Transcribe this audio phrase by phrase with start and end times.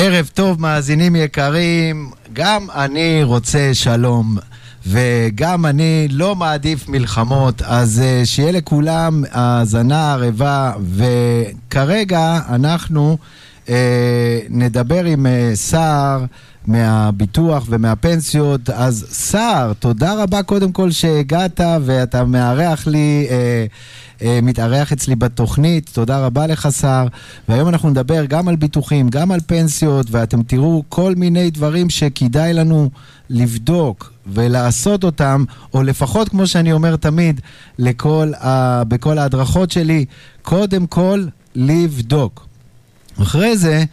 [0.00, 2.10] ערב טוב, מאזינים יקרים.
[2.32, 4.36] גם אני רוצה שלום,
[4.86, 13.18] וגם אני לא מעדיף מלחמות, אז uh, שיהיה לכולם האזנה ערבה, וכרגע אנחנו
[13.66, 13.70] uh,
[14.50, 16.24] נדבר עם uh, סער.
[16.68, 18.70] מהביטוח ומהפנסיות.
[18.70, 23.66] אז סער, תודה רבה קודם כל שהגעת ואתה מארח לי, אה,
[24.22, 25.90] אה, מתארח אצלי בתוכנית.
[25.92, 27.06] תודה רבה לך, סער.
[27.48, 32.52] והיום אנחנו נדבר גם על ביטוחים, גם על פנסיות, ואתם תראו כל מיני דברים שכדאי
[32.52, 32.90] לנו
[33.30, 35.44] לבדוק ולעשות אותם,
[35.74, 37.40] או לפחות, כמו שאני אומר תמיד,
[37.78, 38.82] לכל ה...
[38.84, 40.04] בכל ההדרכות שלי,
[40.42, 41.24] קודם כל
[41.54, 42.46] לבדוק.
[43.22, 43.84] אחרי זה,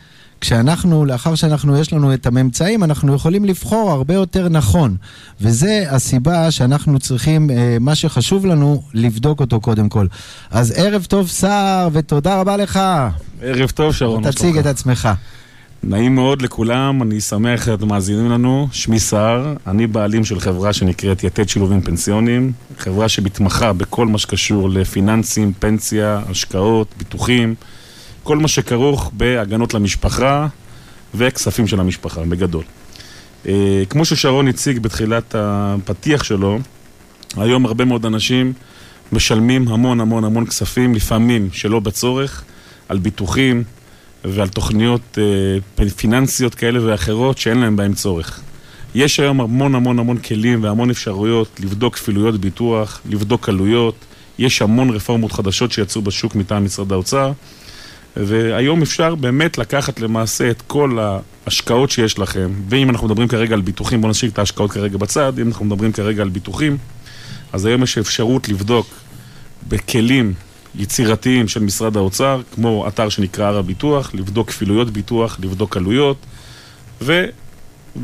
[0.46, 4.96] כשאנחנו, לאחר שאנחנו, יש לנו את הממצאים, אנחנו יכולים לבחור הרבה יותר נכון.
[5.42, 10.08] וזה הסיבה שאנחנו צריכים, אה, מה שחשוב לנו, לבדוק אותו קודם כל.
[10.52, 12.80] אז ערב טוב, סער, ותודה רבה לך.
[13.42, 14.32] ערב טוב, שרון.
[14.32, 15.10] תציג את עצמך.
[15.84, 18.68] נעים מאוד לכולם, אני שמח שאתם מאזינים לנו.
[18.72, 24.70] שמי סער, אני בעלים של חברה שנקראת יתד שילובים פנסיונים, חברה שמתמחה בכל מה שקשור
[24.70, 27.56] לפיננסים, פנסיה, השקעות, ביטוחים.
[28.26, 30.48] כל מה שכרוך בהגנות למשפחה
[31.16, 32.64] וכספים של המשפחה, בגדול.
[33.48, 36.60] אה, כמו ששרון הציג בתחילת הפתיח שלו,
[37.38, 38.54] היום הרבה מאוד אנשים
[39.12, 42.44] משלמים המון המון המון כספים, לפעמים שלא בצורך,
[42.90, 43.64] על ביטוחים
[44.24, 48.42] ועל תוכניות אה, פיננסיות כאלה ואחרות שאין להם בהם צורך.
[48.96, 53.96] יש היום המון המון המון כלים והמון אפשרויות לבדוק כפילויות ביטוח, לבדוק עלויות,
[54.40, 57.32] יש המון רפורמות חדשות שיצאו בשוק מטעם משרד האוצר.
[58.18, 63.62] והיום אפשר באמת לקחת למעשה את כל ההשקעות שיש לכם, ואם אנחנו מדברים כרגע על
[63.62, 66.78] ביטוחים, בואו נשאיר את ההשקעות כרגע בצד, אם אנחנו מדברים כרגע על ביטוחים,
[67.54, 68.88] אז היום יש אפשרות לבדוק
[69.70, 70.34] בכלים
[70.76, 76.18] יצירתיים של משרד האוצר, כמו אתר שנקרא הר הביטוח, לבדוק כפילויות ביטוח, לבדוק עלויות,
[77.02, 77.26] ו...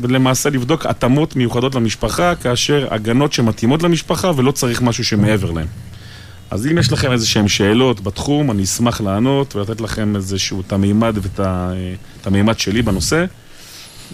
[0.00, 5.66] ולמעשה לבדוק התאמות מיוחדות למשפחה, כאשר הגנות שמתאימות למשפחה ולא צריך משהו שמעבר להם.
[6.52, 10.72] אז אם יש לכם איזה שהן שאלות בתחום, אני אשמח לענות ולתת לכם איזשהו, את
[10.72, 11.40] המימד ואת
[12.20, 13.24] את המימד שלי בנושא.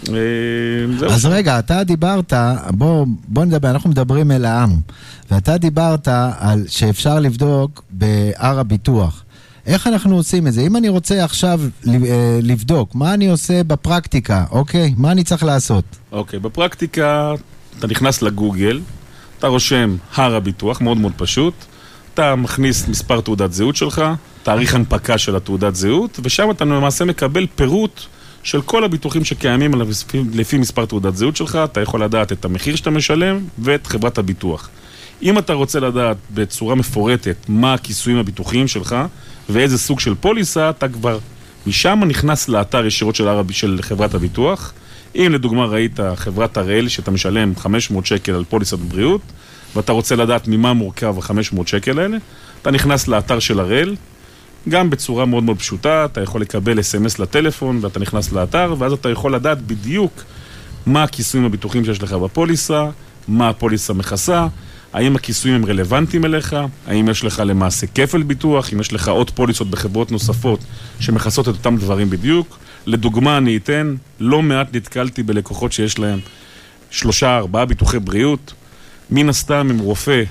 [0.09, 2.33] אה, אז רגע, אתה דיברת,
[2.69, 4.77] בוא, בוא נדבר, אנחנו מדברים אל העם,
[5.31, 6.07] ואתה דיברת
[6.39, 9.23] על שאפשר לבדוק בהר הביטוח.
[9.65, 10.61] איך אנחנו עושים את זה?
[10.61, 14.93] אם אני רוצה עכשיו אה, לבדוק, מה אני עושה בפרקטיקה, אוקיי?
[14.97, 15.83] מה אני צריך לעשות?
[16.11, 17.33] אוקיי, בפרקטיקה
[17.79, 18.81] אתה נכנס לגוגל,
[19.39, 21.53] אתה רושם הר הביטוח, מאוד מאוד פשוט.
[22.19, 24.03] אתה מכניס מספר תעודת זהות שלך,
[24.43, 28.01] תאריך הנפקה של התעודת זהות, ושם אתה למעשה מקבל פירוט
[28.43, 32.75] של כל הביטוחים שקיימים לפי, לפי מספר תעודת זהות שלך, אתה יכול לדעת את המחיר
[32.75, 34.69] שאתה משלם ואת חברת הביטוח.
[35.21, 38.95] אם אתה רוצה לדעת בצורה מפורטת מה הכיסויים הביטוחיים שלך
[39.49, 41.19] ואיזה סוג של פוליסה, אתה כבר
[41.67, 44.73] משם נכנס לאתר ישירות של, הרב, של חברת הביטוח.
[45.15, 49.21] אם לדוגמה ראית חברת הראל שאתה משלם 500 שקל על פוליסת בריאות,
[49.75, 52.17] ואתה רוצה לדעת ממה מורכב ה-500 שקל האלה,
[52.61, 53.95] אתה נכנס לאתר של הראל,
[54.69, 59.09] גם בצורה מאוד מאוד פשוטה, אתה יכול לקבל אס.אם.אס לטלפון ואתה נכנס לאתר, ואז אתה
[59.09, 60.23] יכול לדעת בדיוק
[60.85, 62.85] מה הכיסויים הביטוחיים שיש לך בפוליסה,
[63.27, 64.47] מה הפוליסה מכסה,
[64.93, 66.55] האם הכיסויים הם רלוונטיים אליך,
[66.87, 70.59] האם יש לך למעשה כפל ביטוח, אם יש לך עוד פוליסות בחברות נוספות
[70.99, 72.57] שמכסות את אותם דברים בדיוק.
[72.85, 76.19] לדוגמה, אני אתן, לא מעט נתקלתי בלקוחות שיש להם
[76.89, 78.53] שלושה, ארבעה ביטוחי בריאות,
[79.11, 80.23] מן הסתם, אם רופא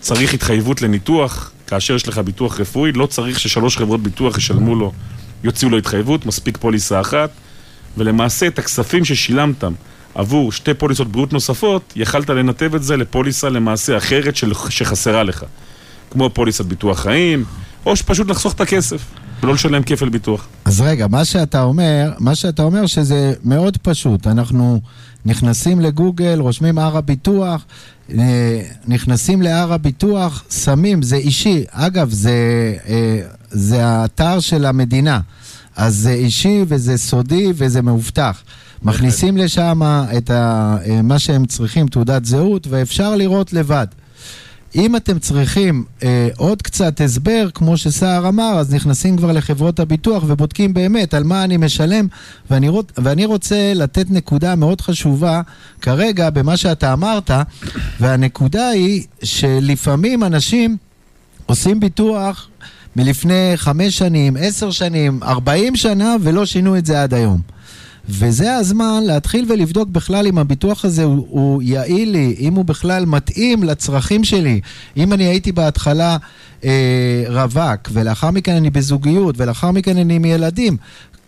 [0.00, 4.92] צריך התחייבות לניתוח, כאשר יש לך ביטוח רפואי, לא צריך ששלוש חברות ביטוח ישלמו לו,
[5.44, 7.30] יוציאו לו התחייבות, מספיק פוליסה אחת,
[7.96, 9.72] ולמעשה את הכספים ששילמתם
[10.14, 15.44] עבור שתי פוליסות בריאות נוספות, יכלת לנתב את זה לפוליסה למעשה אחרת של, שחסרה לך.
[16.10, 17.44] כמו פוליסת ביטוח חיים,
[17.86, 19.02] או שפשוט לחסוך את הכסף.
[19.42, 20.48] ולא לשלם כפל ביטוח.
[20.64, 24.26] אז רגע, מה שאתה אומר, מה שאתה אומר שזה מאוד פשוט.
[24.26, 24.80] אנחנו
[25.24, 27.64] נכנסים לגוגל, רושמים הר הביטוח,
[28.86, 31.64] נכנסים להר הביטוח, שמים, זה אישי.
[31.70, 32.32] אגב, זה,
[32.88, 33.20] אה,
[33.50, 35.20] זה האתר של המדינה.
[35.76, 38.42] אז זה אישי וזה סודי וזה מאובטח.
[38.82, 39.80] מכניסים לשם
[40.16, 43.86] את ה, אה, מה שהם צריכים, תעודת זהות, ואפשר לראות לבד.
[44.74, 50.24] אם אתם צריכים אה, עוד קצת הסבר, כמו שסער אמר, אז נכנסים כבר לחברות הביטוח
[50.26, 52.06] ובודקים באמת על מה אני משלם,
[52.50, 55.42] ואני, רוצ, ואני רוצה לתת נקודה מאוד חשובה
[55.80, 57.30] כרגע במה שאתה אמרת,
[58.00, 60.76] והנקודה היא שלפעמים אנשים
[61.46, 62.48] עושים ביטוח
[62.96, 67.57] מלפני חמש שנים, עשר שנים, ארבעים שנה, ולא שינו את זה עד היום.
[68.08, 73.04] וזה הזמן להתחיל ולבדוק בכלל אם הביטוח הזה הוא, הוא יעיל לי, אם הוא בכלל
[73.06, 74.60] מתאים לצרכים שלי.
[74.96, 76.16] אם אני הייתי בהתחלה
[76.64, 80.76] אה, רווק, ולאחר מכן אני בזוגיות, ולאחר מכן אני עם ילדים,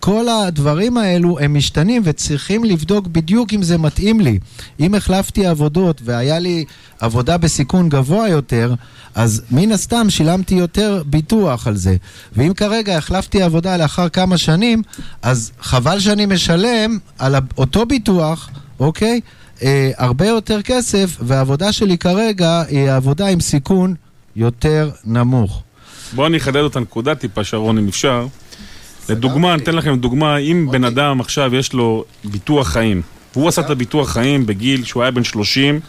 [0.00, 4.38] כל הדברים האלו הם משתנים וצריכים לבדוק בדיוק אם זה מתאים לי.
[4.80, 6.64] אם החלפתי עבודות והיה לי
[7.00, 8.74] עבודה בסיכון גבוה יותר,
[9.14, 11.96] אז מן הסתם שילמתי יותר ביטוח על זה.
[12.32, 14.82] ואם כרגע החלפתי עבודה לאחר כמה שנים,
[15.22, 18.50] אז חבל שאני משלם על אותו ביטוח,
[18.80, 19.20] אוקיי?
[19.62, 23.94] אה, הרבה יותר כסף, והעבודה שלי כרגע היא עבודה עם סיכון
[24.36, 25.62] יותר נמוך.
[26.12, 28.26] בואו אני אחדד את הנקודה טיפה, שרון, אם אפשר.
[29.10, 31.02] לדוגמה, אני אתן לכם דוגמה, אם בן אוקיי.
[31.02, 33.02] אדם עכשיו יש לו ביטוח חיים,
[33.34, 35.80] והוא עשה את הביטוח חיים בגיל שהוא היה בן 30,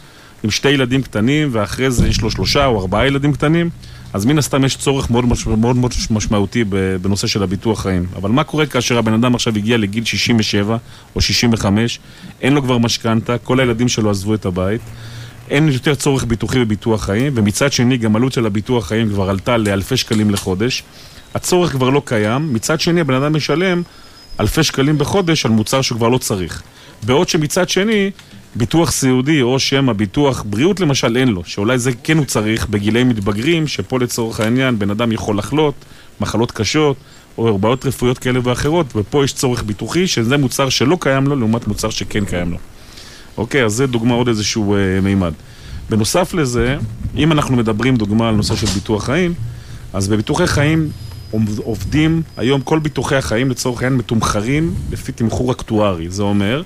[0.44, 3.70] עם שתי ילדים קטנים, ואחרי זה יש לו שלושה או ארבעה ילדים קטנים,
[4.12, 6.64] אז מן הסתם יש צורך מאוד, מאוד, מאוד משמעותי
[7.02, 8.06] בנושא של הביטוח חיים.
[8.16, 10.76] אבל מה קורה כאשר הבן אדם עכשיו הגיע לגיל 67
[11.16, 11.98] או 65,
[12.40, 14.80] אין לו כבר משכנתה, כל הילדים שלו עזבו את הבית,
[15.50, 19.56] אין יותר צורך ביטוחי בביטוח חיים, ומצד שני גם עלות של הביטוח חיים כבר עלתה
[19.56, 20.82] לאלפי שקלים לחודש.
[21.34, 23.82] הצורך כבר לא קיים, מצד שני הבן אדם משלם
[24.40, 26.62] אלפי שקלים בחודש על מוצר שהוא כבר לא צריך.
[27.02, 28.10] בעוד שמצד שני,
[28.54, 33.04] ביטוח סיעודי או שמא ביטוח בריאות למשל אין לו, שאולי זה כן הוא צריך בגילי
[33.04, 35.74] מתבגרים, שפה לצורך העניין בן אדם יכול לחלות,
[36.20, 36.96] מחלות קשות
[37.38, 41.66] או בעיות רפואיות כאלה ואחרות, ופה יש צורך ביטוחי שזה מוצר שלא קיים לו לעומת
[41.66, 42.58] מוצר שכן קיים לו.
[43.36, 45.32] אוקיי, אז זה דוגמה עוד איזשהו אה, מימד.
[45.90, 46.76] בנוסף לזה,
[47.16, 49.34] אם אנחנו מדברים דוגמה על נושא של ביטוח חיים,
[49.92, 50.88] אז בביטוחי חיים
[51.56, 56.10] עובדים, היום כל ביטוחי החיים לצורך העניין מתומחרים לפי תמחור אקטוארי.
[56.10, 56.62] זה אומר,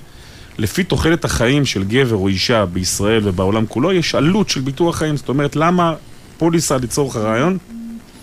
[0.57, 5.17] לפי תוחלת החיים של גבר או אישה בישראל ובעולם כולו, יש עלות של ביטוח חיים.
[5.17, 5.93] זאת אומרת, למה
[6.37, 7.57] פוליסה לצורך הרעיון,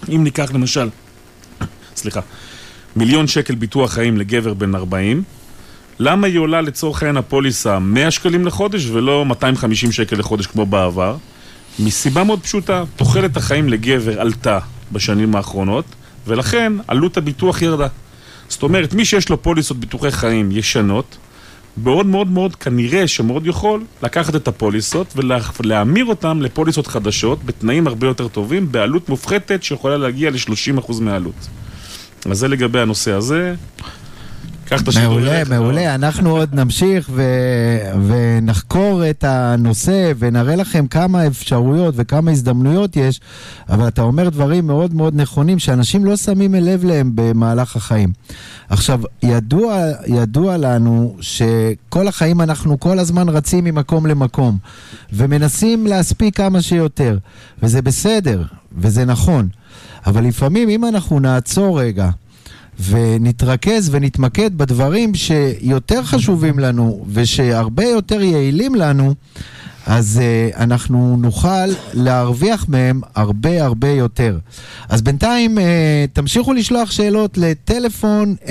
[0.09, 0.89] אם ניקח למשל,
[1.97, 2.21] סליחה,
[2.97, 5.23] מיליון שקל ביטוח חיים לגבר בן 40,
[5.99, 11.17] למה היא עולה לצורך העניין הפוליסה 100 שקלים לחודש ולא 250 שקל לחודש כמו בעבר?
[11.79, 14.59] מסיבה מאוד פשוטה, תוחלת החיים לגבר עלתה
[14.93, 15.85] בשנים האחרונות,
[16.27, 17.87] ולכן עלות הביטוח ירדה.
[18.49, 21.17] זאת אומרת, מי שיש לו פוליסות ביטוחי חיים ישנות,
[21.83, 25.15] מאוד מאוד מאוד כנראה שמאוד יכול לקחת את הפוליסות
[25.59, 31.49] ולהמיר אותן לפוליסות חדשות בתנאים הרבה יותר טובים, בעלות מופחתת שיכולה להגיע ל-30% מהעלות.
[32.31, 33.55] אז זה לגבי הנושא הזה.
[34.65, 35.09] קח את השידור.
[35.09, 35.95] מעולה, מעולה.
[35.95, 37.23] אנחנו עוד נמשיך ו...
[38.07, 43.21] ונחקור את הנושא ונראה לכם כמה אפשרויות וכמה הזדמנויות יש,
[43.69, 48.13] אבל אתה אומר דברים מאוד מאוד נכונים שאנשים לא שמים לב להם במהלך החיים.
[48.69, 49.77] עכשיו, ידוע,
[50.07, 54.59] ידוע לנו שכל החיים אנחנו כל הזמן רצים ממקום למקום
[55.13, 57.19] ומנסים להספיק כמה שיותר,
[57.63, 58.43] וזה בסדר,
[58.79, 59.49] וזה נכון.
[60.07, 62.11] אבל לפעמים אם אנחנו נעצור רגע
[62.81, 69.15] ונתרכז ונתמקד בדברים שיותר חשובים לנו ושהרבה יותר יעילים לנו,
[69.87, 74.39] אז uh, אנחנו נוכל להרוויח מהם הרבה הרבה יותר.
[74.89, 75.61] אז בינתיים uh,
[76.13, 78.49] תמשיכו לשלוח שאלות לטלפון 050-3388-570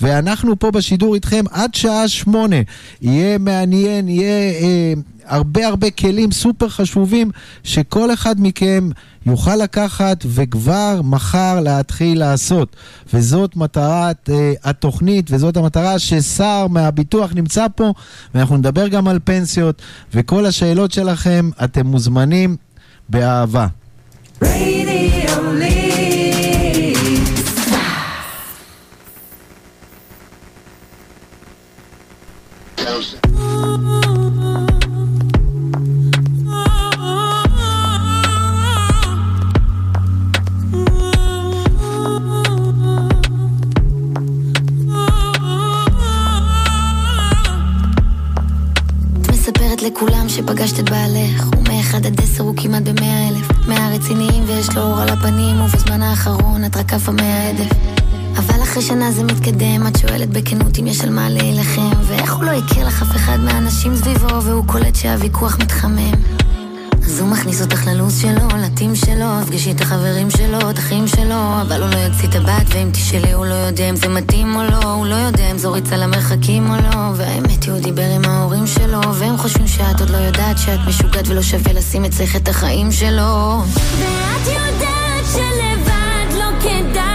[0.00, 2.56] ואנחנו פה בשידור איתכם עד שעה שמונה.
[3.02, 4.64] יהיה מעניין, יהיה uh,
[5.26, 7.30] הרבה הרבה כלים סופר חשובים
[7.62, 8.90] שכל אחד מכם
[9.26, 12.76] יוכל לקחת וכבר מחר להתחיל לעשות.
[13.12, 14.32] וזאת מטרת uh,
[14.64, 17.92] התוכנית, וזאת המטרה ששר מהביטוח נמצא פה,
[18.34, 19.82] ואנחנו נדבר גם על פנסיות,
[20.14, 22.56] וכל השאלות שלכם, אתם מוזמנים
[23.08, 23.66] באהבה.
[32.86, 33.23] Radio
[49.86, 53.68] לכולם שפגשת את בעלך ומאחד עד עשר הוא כמעט במאה אלף.
[53.68, 57.70] מאה רציניים ויש לו אור על הפנים ובזמן האחרון את רק עפה מההדף
[58.36, 62.44] אבל אחרי שנה זה מתקדם, את שואלת בכנות אם יש על מה להילחם ואיך הוא
[62.44, 66.12] לא הכיר לך אף אחד מהאנשים סביבו והוא קולט שהוויכוח מתחמם
[67.06, 71.60] אז הוא מכניס אותך ללו"ז שלו, לטים שלו, הפגשי את החברים שלו, את אחים שלו,
[71.60, 74.62] אבל הוא לא יוציא את הבת, ואם תשאלי הוא לא יודע אם זה מתאים או
[74.62, 78.24] לא, הוא לא יודע אם זו ריצה למרחקים או לא, והאמת היא הוא דיבר עם
[78.24, 82.48] ההורים שלו, והם חושבים שאת עוד לא יודעת שאת משוגעת ולא שווה לשים אצלך את
[82.48, 83.62] החיים שלו.
[83.98, 87.13] ואת יודעת שלבד לא כדאי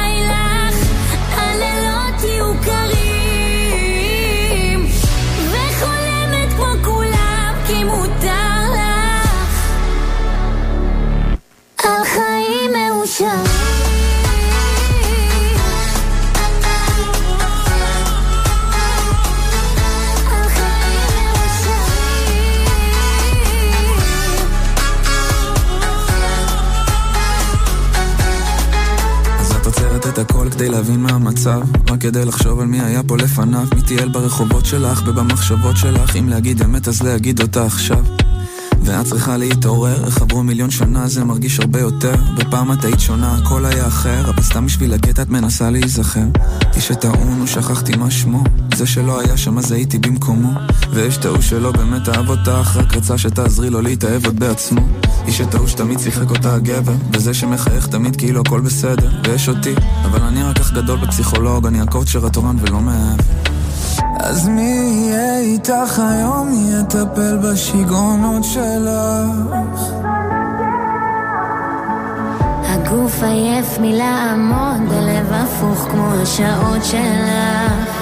[11.83, 13.79] על חיים מאושרים
[30.19, 31.61] הכל כדי להבין מה המצב.
[31.89, 33.67] רק כדי לחשוב על מי היה פה לפניו.
[33.75, 36.15] מי טייל ברחובות שלך ובמחשבות שלך.
[36.15, 38.28] אם להגיד אמת אז להגיד אותה עכשיו.
[38.83, 42.15] ואת צריכה להתעורר, איך עברו מיליון שנה זה מרגיש הרבה יותר.
[42.37, 44.29] בפעם את היית שונה, הכל היה אחר.
[44.29, 46.25] אבל סתם בשביל הקטע את מנסה להיזכר.
[46.75, 48.43] איש הטעון, שכחתי מה שמו.
[48.75, 50.49] זה שלא היה שם אז הייתי במקומו.
[50.93, 54.81] ויש את ההוא שלא באמת אהב אותך רק רצה שתעזרי לו להתאהב עוד בעצמו.
[55.27, 59.09] איש את ההוא שתמיד שיחק אותה הגבר וזה שמחייך תמיד כאילו הכל בסדר.
[59.27, 59.73] ויש אותי,
[60.05, 63.48] אבל אני רק כך גדול בפסיכולוג אני הקואוצ'ר התורן ולא מעבר
[64.19, 66.47] אז מי יהיה איתך היום?
[66.47, 69.81] מי יטפל בשיגעונות שלך?
[72.63, 77.98] הגוף עייף מלעמוד, הלב הפוך כמו השעות שלך.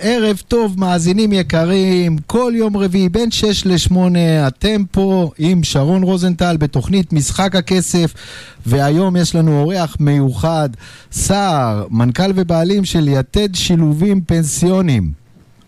[0.00, 3.96] ערב טוב, מאזינים יקרים, כל יום רביעי בין 6 ל-8
[4.48, 8.14] אתם פה עם שרון רוזנטל בתוכנית משחק הכסף
[8.66, 10.68] והיום יש לנו אורח מיוחד,
[11.12, 15.12] סער, מנכ"ל ובעלים של יתד שילובים פנסיונים.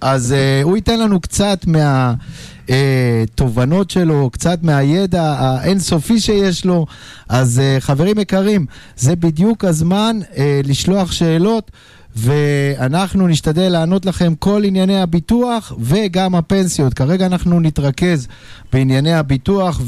[0.00, 1.64] אז uh, הוא ייתן לנו קצת
[2.68, 6.87] מהתובנות שלו, קצת מהידע האינסופי שיש לו.
[7.28, 11.70] אז uh, חברים יקרים, זה בדיוק הזמן uh, לשלוח שאלות.
[12.17, 16.95] ואנחנו נשתדל לענות לכם כל ענייני הביטוח וגם הפנסיות.
[16.95, 18.29] כרגע אנחנו נתרכז
[18.73, 19.81] בענייני הביטוח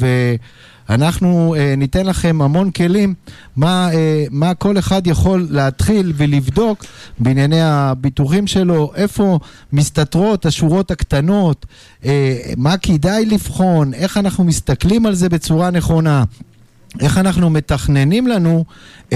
[0.88, 3.14] ואנחנו אה, ניתן לכם המון כלים
[3.56, 6.84] מה, אה, מה כל אחד יכול להתחיל ולבדוק
[7.18, 9.38] בענייני הביטוחים שלו, איפה
[9.72, 11.66] מסתתרות השורות הקטנות,
[12.04, 16.24] אה, מה כדאי לבחון, איך אנחנו מסתכלים על זה בצורה נכונה.
[17.00, 18.64] איך אנחנו מתכננים לנו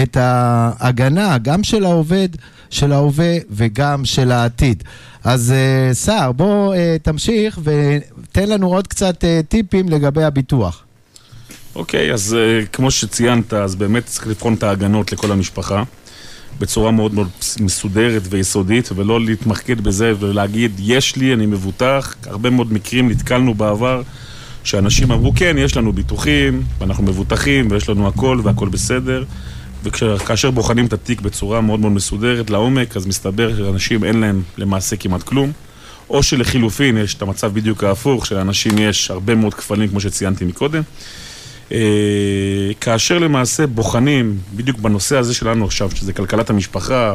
[0.03, 2.29] את ההגנה, גם של העובד,
[2.71, 4.83] של ההווה וגם של העתיד.
[5.25, 10.83] אז uh, סער, בוא uh, תמשיך ותן לנו עוד קצת uh, טיפים לגבי הביטוח.
[11.75, 15.83] אוקיי, אז uh, כמו שציינת, אז באמת צריך לבחון את ההגנות לכל המשפחה
[16.61, 17.29] בצורה מאוד מאוד
[17.61, 22.15] מסודרת ויסודית, ולא להתמקד בזה ולהגיד, יש לי, אני מבוטח.
[22.27, 24.03] הרבה מאוד מקרים נתקלנו בעבר.
[24.67, 29.25] שאנשים אמרו, כן, יש לנו ביטוחים, ואנחנו מבוטחים, ויש לנו הכל, והכל בסדר.
[29.85, 34.97] וכאשר בוחנים את התיק בצורה מאוד מאוד מסודרת, לעומק, אז מסתבר שאנשים אין להם למעשה
[34.97, 35.53] כמעט כלום.
[36.11, 40.83] או שלחילופין יש את המצב בדיוק ההפוך, שלאנשים יש הרבה מאוד כפלים, כמו שציינתי מקודם.
[41.73, 41.79] אה,
[42.81, 47.15] כאשר למעשה בוחנים, בדיוק בנושא הזה שלנו עכשיו, שזה כלכלת המשפחה,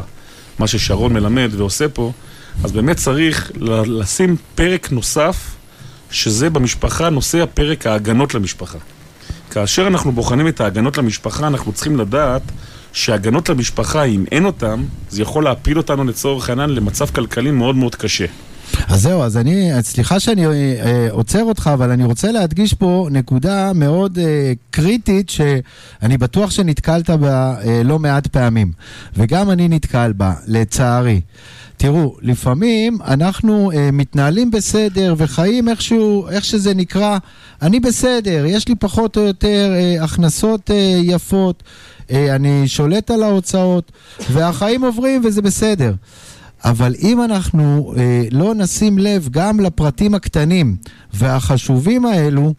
[0.59, 2.11] מה ששרון מלמד ועושה פה,
[2.63, 3.51] אז באמת צריך
[3.85, 5.60] לשים פרק נוסף
[6.11, 8.77] שזה במשפחה נושא הפרק ההגנות למשפחה.
[9.51, 12.41] כאשר אנחנו בוחנים את ההגנות למשפחה, אנחנו צריכים לדעת
[12.93, 17.95] שהגנות למשפחה, אם אין אותן, זה יכול להפיל אותנו לצורך העניין למצב כלכלי מאוד מאוד
[17.95, 18.25] קשה.
[18.87, 23.73] אז זהו, אז אני, סליחה שאני אה, עוצר אותך, אבל אני רוצה להדגיש פה נקודה
[23.73, 28.71] מאוד אה, קריטית שאני בטוח שנתקלת בה אה, לא מעט פעמים,
[29.15, 31.21] וגם אני נתקל בה, לצערי.
[31.77, 37.17] תראו, לפעמים אנחנו אה, מתנהלים בסדר וחיים איכשהו, איך שזה נקרא,
[37.61, 41.63] אני בסדר, יש לי פחות או יותר אה, הכנסות אה, יפות,
[42.11, 43.91] אה, אני שולט על ההוצאות,
[44.29, 45.93] והחיים עוברים וזה בסדר.
[46.65, 50.75] אבל אם אנחנו אה, לא נשים לב גם לפרטים הקטנים
[51.13, 52.53] והחשובים האלו,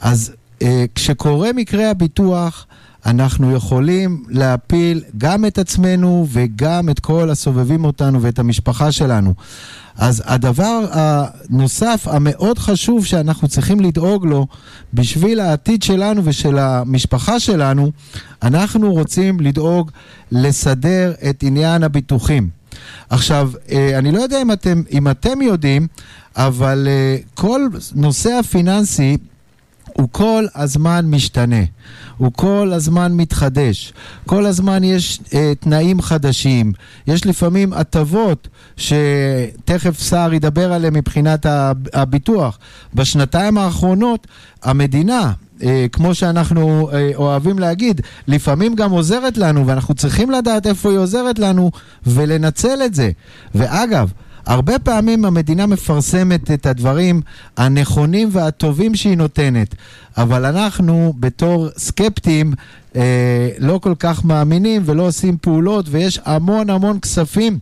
[0.00, 2.66] אז אה, כשקורה מקרה הביטוח,
[3.06, 9.34] אנחנו יכולים להפיל גם את עצמנו וגם את כל הסובבים אותנו ואת המשפחה שלנו.
[9.98, 14.46] אז הדבר הנוסף המאוד חשוב שאנחנו צריכים לדאוג לו
[14.94, 17.90] בשביל העתיד שלנו ושל המשפחה שלנו,
[18.42, 19.90] אנחנו רוצים לדאוג
[20.32, 22.57] לסדר את עניין הביטוחים.
[23.10, 25.86] עכשיו, אה, אני לא יודע אם אתם, אם אתם יודעים,
[26.36, 27.60] אבל אה, כל
[27.94, 29.16] נושא הפיננסי
[29.92, 31.64] הוא כל הזמן משתנה,
[32.16, 33.92] הוא כל הזמן מתחדש,
[34.26, 36.72] כל הזמן יש אה, תנאים חדשים,
[37.06, 41.46] יש לפעמים הטבות שתכף סער ידבר עליהן מבחינת
[41.92, 42.58] הביטוח.
[42.94, 44.26] בשנתיים האחרונות
[44.62, 50.90] המדינה אה, כמו שאנחנו אה, אוהבים להגיד, לפעמים גם עוזרת לנו, ואנחנו צריכים לדעת איפה
[50.90, 51.70] היא עוזרת לנו
[52.06, 53.10] ולנצל את זה.
[53.54, 54.12] ואגב,
[54.46, 57.20] הרבה פעמים המדינה מפרסמת את הדברים
[57.56, 59.74] הנכונים והטובים שהיא נותנת,
[60.16, 62.52] אבל אנחנו בתור סקפטים
[62.96, 67.58] אה, לא כל כך מאמינים ולא עושים פעולות, ויש המון המון כספים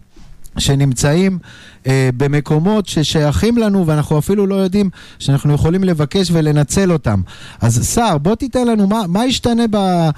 [0.58, 1.38] שנמצאים
[1.86, 7.20] אה, במקומות ששייכים לנו ואנחנו אפילו לא יודעים שאנחנו יכולים לבקש ולנצל אותם.
[7.60, 10.08] אז סער, בוא תיתן לנו מה, מה ישתנה ב,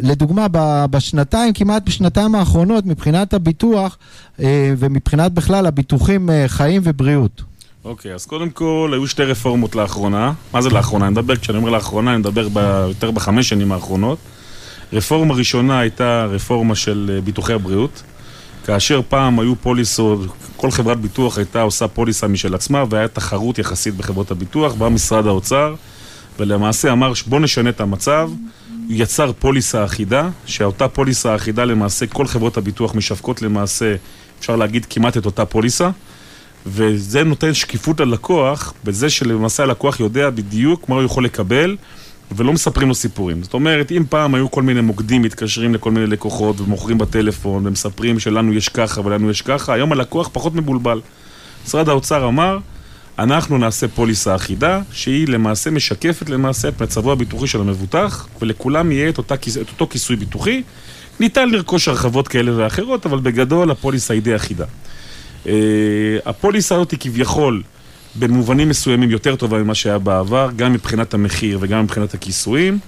[0.00, 3.98] לדוגמה ב, בשנתיים, כמעט בשנתיים האחרונות מבחינת הביטוח
[4.40, 7.42] אה, ומבחינת בכלל הביטוחים אה, חיים ובריאות.
[7.84, 10.32] אוקיי, okay, אז קודם כל היו שתי רפורמות לאחרונה.
[10.52, 11.06] מה זה לאחרונה?
[11.06, 14.18] אני מדבר, כשאני אומר לאחרונה, אני מדבר ב, יותר בחמש שנים האחרונות.
[14.92, 18.02] רפורמה ראשונה הייתה רפורמה של אה, ביטוחי הבריאות.
[18.68, 20.20] כאשר פעם היו פוליסות,
[20.56, 25.26] כל חברת ביטוח הייתה עושה פוליסה משל עצמה והיה תחרות יחסית בחברות הביטוח, בא משרד
[25.26, 25.74] האוצר
[26.38, 28.30] ולמעשה אמר בוא נשנה את המצב,
[28.70, 33.94] הוא יצר פוליסה אחידה, שאותה פוליסה אחידה למעשה כל חברות הביטוח משווקות למעשה,
[34.40, 35.90] אפשר להגיד כמעט את אותה פוליסה
[36.66, 41.76] וזה נותן שקיפות ללקוח, בזה שלמעשה הלקוח יודע בדיוק מה הוא יכול לקבל
[42.36, 43.42] ולא מספרים לו סיפורים.
[43.42, 48.18] זאת אומרת, אם פעם היו כל מיני מוקדים מתקשרים לכל מיני לקוחות ומוכרים בטלפון ומספרים
[48.18, 51.00] שלנו יש ככה ולנו יש ככה, היום הלקוח פחות מבולבל.
[51.66, 52.58] משרד האוצר אמר,
[53.18, 59.08] אנחנו נעשה פוליסה אחידה, שהיא למעשה משקפת למעשה את מצבו הביטוחי של המבוטח, ולכולם יהיה
[59.08, 60.62] את, אותה, את אותו כיסוי ביטוחי.
[61.20, 64.64] ניתן לרכוש הרחבות כאלה ואחרות, אבל בגדול הפוליסה היא די אחידה.
[65.44, 65.48] Uh,
[66.26, 67.62] הפוליסה הזאת היא כביכול
[68.14, 72.78] במובנים מסוימים יותר טובה ממה שהיה בעבר, גם מבחינת המחיר וגם מבחינת הכיסויים.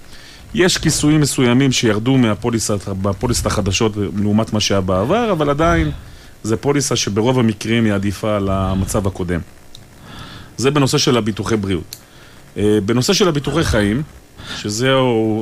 [0.54, 5.90] יש כיסויים מסוימים שירדו מהפוליסת החדשות לעומת מה שהיה בעבר, אבל עדיין
[6.42, 9.40] זה פוליסה שברוב המקרים היא עדיפה על המצב הקודם.
[10.56, 11.96] זה בנושא של הביטוחי בריאות.
[12.56, 14.02] אה, בנושא של הביטוחי חיים,
[14.56, 14.92] שזה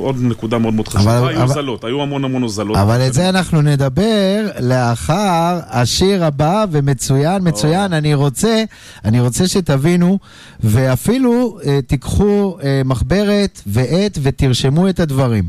[0.01, 2.77] עוד נקודה מאוד מאוד חשובה, היו הוזלות, היו המון המון הוזלות.
[2.77, 8.63] אבל את זה אנחנו נדבר לאחר השיר הבא, ומצוין, מצוין, אני רוצה,
[9.05, 10.19] אני רוצה שתבינו,
[10.59, 15.43] ואפילו אה, תיקחו אה, מחברת ועט ותרשמו את הדברים.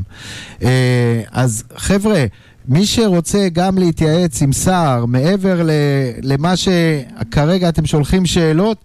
[0.63, 2.25] אה, אז חבר'ה,
[2.71, 5.61] מי שרוצה גם להתייעץ עם סער, מעבר
[6.23, 8.77] למה שכרגע אתם שולחים שאלות,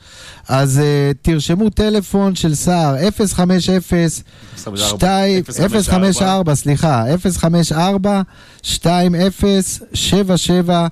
[0.49, 0.83] אז uh,
[1.23, 2.97] תרשמו טלפון של סער
[3.35, 3.81] 050
[5.83, 7.05] 054, סליחה,
[7.39, 8.23] 054
[8.65, 10.87] 2077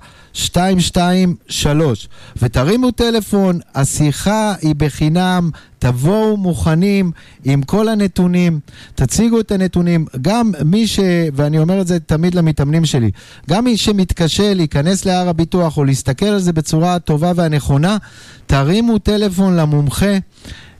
[0.55, 5.49] 223 ותרימו טלפון, השיחה היא בחינם,
[5.85, 7.11] תבואו מוכנים
[7.43, 8.59] עם כל הנתונים,
[8.95, 10.05] תציגו את הנתונים.
[10.21, 10.99] גם מי ש...
[11.33, 13.11] ואני אומר את זה תמיד למתאמנים שלי,
[13.49, 17.97] גם מי שמתקשה להיכנס להר הביטוח או להסתכל על זה בצורה הטובה והנכונה,
[18.45, 20.17] תרימו טלפון למומחה.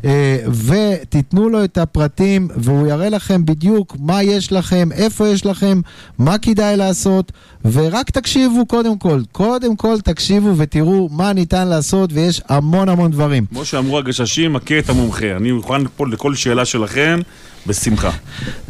[0.05, 5.81] אה, ותיתנו לו את הפרטים והוא יראה לכם בדיוק מה יש לכם, איפה יש לכם,
[6.17, 7.31] מה כדאי לעשות
[7.71, 13.45] ורק תקשיבו קודם כל, קודם כל תקשיבו ותראו מה ניתן לעשות ויש המון המון דברים.
[13.45, 17.19] כמו שאמרו הגששים, מכה את המומחה, אני מוכן פה לכל שאלה שלכם
[17.67, 18.11] בשמחה.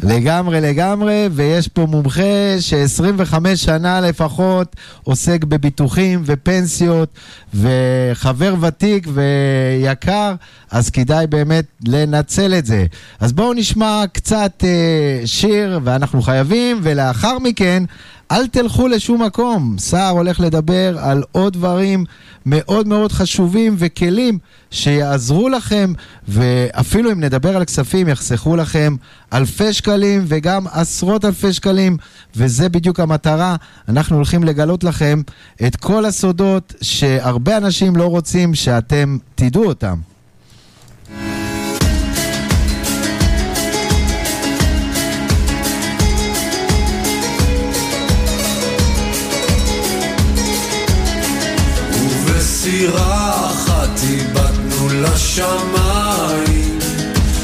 [0.02, 7.08] לגמרי, לגמרי, ויש פה מומחה ש-25 שנה לפחות עוסק בביטוחים ופנסיות,
[7.54, 10.34] וחבר ותיק ויקר,
[10.70, 12.86] אז כדאי באמת לנצל את זה.
[13.20, 17.82] אז בואו נשמע קצת אה, שיר, ואנחנו חייבים, ולאחר מכן...
[18.32, 19.76] אל תלכו לשום מקום.
[19.78, 22.04] סער הולך לדבר על עוד דברים
[22.46, 24.38] מאוד מאוד חשובים וכלים
[24.70, 25.92] שיעזרו לכם,
[26.28, 28.96] ואפילו אם נדבר על כספים, יחסכו לכם
[29.32, 31.96] אלפי שקלים וגם עשרות אלפי שקלים,
[32.36, 33.56] וזה בדיוק המטרה.
[33.88, 35.22] אנחנו הולכים לגלות לכם
[35.66, 40.15] את כל הסודות שהרבה אנשים לא רוצים שאתם תדעו אותם.
[52.66, 56.78] סירה אחת איבדנו לשמיים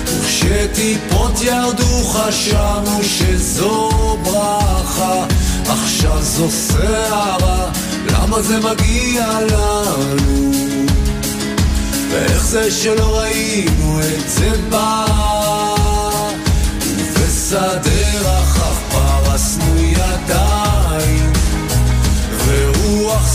[0.06, 3.90] וכשטיפות ירדו חשבנו שזו
[4.22, 5.24] ברכה
[5.68, 7.70] עכשיו זו שערה,
[8.06, 10.52] למה זה מגיע לנו?
[12.10, 15.06] ואיך זה שלא ראינו את זה בא?
[16.86, 21.32] ובשדה רחב פרסנו ידיים
[22.46, 23.28] ורוח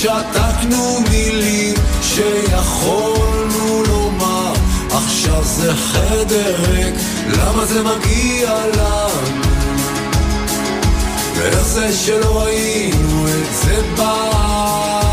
[0.00, 4.52] שתקנו מילים שיכולנו לומר
[4.90, 6.94] עכשיו זה חדר ריק,
[7.26, 9.40] למה זה מגיע לנו?
[11.34, 15.09] ואיך זה שלא ראינו את זה פעם?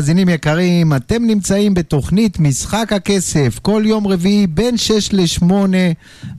[0.00, 0.92] מאזינים יקרים.
[0.96, 5.52] אתם נמצאים בתוכנית משחק הכסף, כל יום רביעי בין 6 ל-8.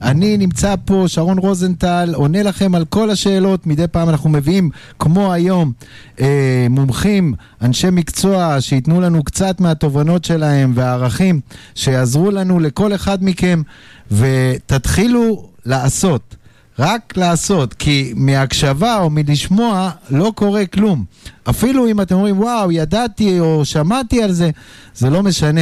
[0.02, 3.66] אני נמצא פה, שרון רוזנטל, עונה לכם על כל השאלות.
[3.66, 5.72] מדי פעם אנחנו מביאים, כמו היום,
[6.20, 11.40] אה, מומחים, אנשי מקצוע, שייתנו לנו קצת מהתובנות שלהם והערכים,
[11.74, 13.62] שיעזרו לנו לכל אחד מכם,
[14.10, 16.36] ותתחילו לעשות.
[16.78, 21.04] רק לעשות, כי מהקשבה או מלשמוע לא קורה כלום.
[21.50, 24.50] אפילו אם אתם אומרים, וואו, ידעתי או שמעתי על זה,
[24.94, 25.60] זה לא משנה.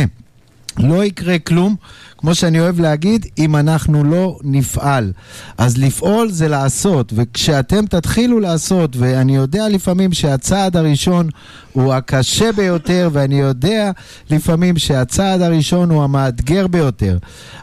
[0.79, 1.77] לא יקרה כלום,
[2.19, 5.13] כמו שאני אוהב להגיד, אם אנחנו לא נפעל.
[5.59, 11.29] אז לפעול זה לעשות, וכשאתם תתחילו לעשות, ואני יודע לפעמים שהצעד הראשון
[11.73, 13.91] הוא הקשה ביותר, ואני יודע
[14.31, 17.19] לפעמים שהצעד הראשון הוא המאתגר ביותר.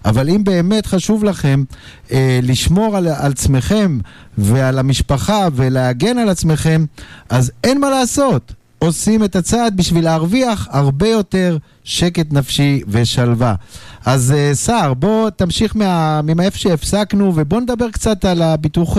[0.06, 1.64] אבל אם באמת חשוב לכם
[2.12, 4.00] אה, לשמור על, על עצמכם
[4.38, 6.86] ועל המשפחה ולהגן על עצמכם,
[7.30, 8.54] אז אין מה לעשות.
[8.80, 13.56] עושים את הצעד בשביל להרוויח הרבה יותר שקט נפשי ושלווה.
[14.06, 18.98] אז uh, סער, בוא תמשיך מה, מאיפה שהפסקנו ובוא נדבר קצת על הביטוח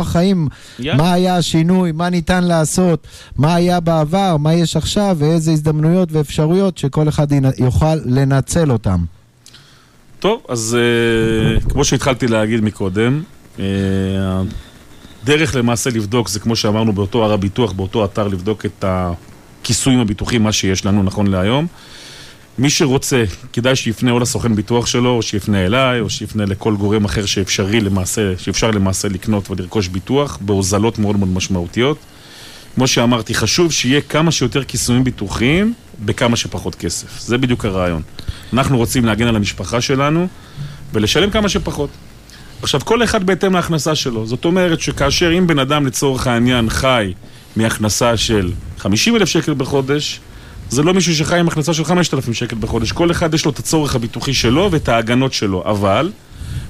[0.00, 0.48] uh, חיים.
[0.78, 1.02] יאללה.
[1.02, 6.78] מה היה השינוי, מה ניתן לעשות, מה היה בעבר, מה יש עכשיו ואיזה הזדמנויות ואפשרויות
[6.78, 7.26] שכל אחד
[7.58, 8.98] יוכל לנצל אותם.
[10.18, 10.76] טוב, אז
[11.66, 13.22] uh, כמו שהתחלתי להגיד מקודם,
[13.56, 13.60] uh,
[15.22, 20.42] הדרך למעשה לבדוק זה כמו שאמרנו באותו הר הביטוח, באותו אתר, לבדוק את הכיסויים הביטוחיים,
[20.42, 21.66] מה שיש לנו נכון להיום.
[22.58, 27.04] מי שרוצה, כדאי שיפנה או לסוכן ביטוח שלו, או שיפנה אליי, או שיפנה לכל גורם
[27.04, 31.98] אחר שאפשרי למעשה, שאפשר למעשה לקנות ולרכוש ביטוח, בהוזלות מאוד מאוד משמעותיות.
[32.74, 37.20] כמו שאמרתי, חשוב שיהיה כמה שיותר כיסויים ביטוחיים בכמה שפחות כסף.
[37.20, 38.02] זה בדיוק הרעיון.
[38.52, 40.28] אנחנו רוצים להגן על המשפחה שלנו
[40.92, 41.90] ולשלם כמה שפחות.
[42.62, 44.26] עכשיו, כל אחד בהתאם להכנסה שלו.
[44.26, 47.12] זאת אומרת שכאשר אם בן אדם לצורך העניין חי
[47.56, 50.20] מהכנסה של 50 אלף שקל בחודש,
[50.70, 52.92] זה לא מישהו שחי עם הכנסה של 5,000 שקל בחודש.
[52.92, 55.64] כל אחד יש לו את הצורך הביטוחי שלו ואת ההגנות שלו.
[55.66, 56.12] אבל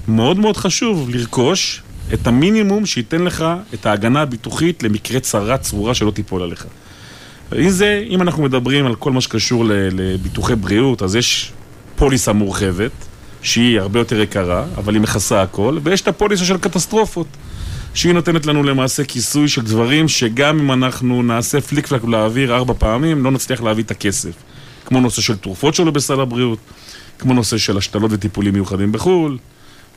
[0.09, 6.11] מאוד מאוד חשוב לרכוש את המינימום שייתן לך את ההגנה הביטוחית למקרה צרה צרורה שלא
[6.11, 6.67] תיפול עליך.
[7.59, 11.53] אם זה, אם אנחנו מדברים על כל מה שקשור לביטוחי בריאות, אז יש
[11.97, 12.91] פוליסה מורחבת,
[13.43, 17.27] שהיא הרבה יותר יקרה, אבל היא מכסה הכל, ויש את הפוליסה של קטסטרופות,
[17.95, 22.75] שהיא נותנת לנו למעשה כיסוי של דברים שגם אם אנחנו נעשה פליק פלק לאוויר ארבע
[22.79, 24.33] פעמים, לא נצליח להביא את הכסף.
[24.85, 26.59] כמו נושא של תרופות שלו בסל הבריאות,
[27.19, 29.39] כמו נושא של השתלות וטיפולים מיוחדים בחו"ל,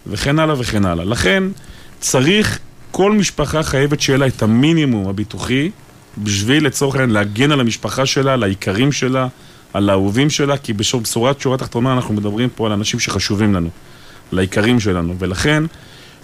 [0.08, 1.06] וכן הלאה וכן הלאה.
[1.06, 1.44] לכן,
[2.00, 2.60] צריך,
[2.92, 5.70] כל משפחה חייבת שיהיה לה את המינימום הביטוחי,
[6.18, 9.28] בשביל לצורך העניין להגן על המשפחה שלה, על היקרים שלה,
[9.76, 13.70] על האהובים שלה, כי בשור- בשורת שורה תחתונה אנחנו מדברים פה על אנשים שחשובים לנו,
[14.32, 15.64] על היקרים שלנו, ולכן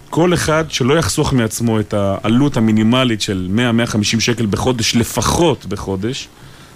[0.10, 6.28] כל אחד שלא יחסוך מעצמו את העלות המינימלית של 100-150 שקל בחודש, לפחות בחודש,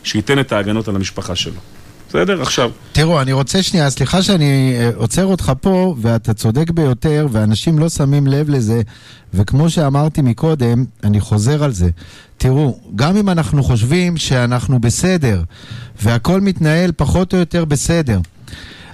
[0.04, 1.62] שייתן את ההגנות על המשפחה שלו.
[2.16, 2.42] בסדר?
[2.42, 7.80] עכשיו, תראו, אני רוצה שנייה, סליחה שאני אה, עוצר אותך פה, ואתה צודק ביותר, ואנשים
[7.80, 8.82] לא שמים לב לזה,
[9.34, 11.90] וכמו שאמרתי מקודם, אני חוזר על זה.
[12.38, 15.44] תראו, גם אם אנחנו חושבים שאנחנו בסדר,
[16.02, 18.20] והכל מתנהל פחות או יותר בסדר,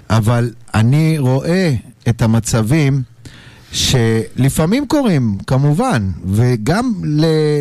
[0.10, 1.74] אבל אני רואה
[2.10, 3.04] את המצבים
[3.72, 6.94] שלפעמים קורים, כמובן, וגם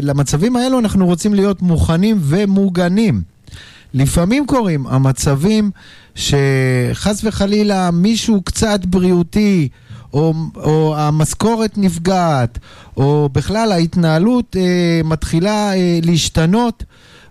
[0.03, 3.23] למצבים האלו אנחנו רוצים להיות מוכנים ומוגנים.
[3.94, 5.70] לפעמים קורים המצבים
[6.14, 9.68] שחס וחלילה מישהו קצת בריאותי,
[10.12, 12.59] או, או המשכורת נפגעת,
[12.96, 14.62] או בכלל ההתנהלות אה,
[15.05, 16.85] מתחילה אה, להשתנות,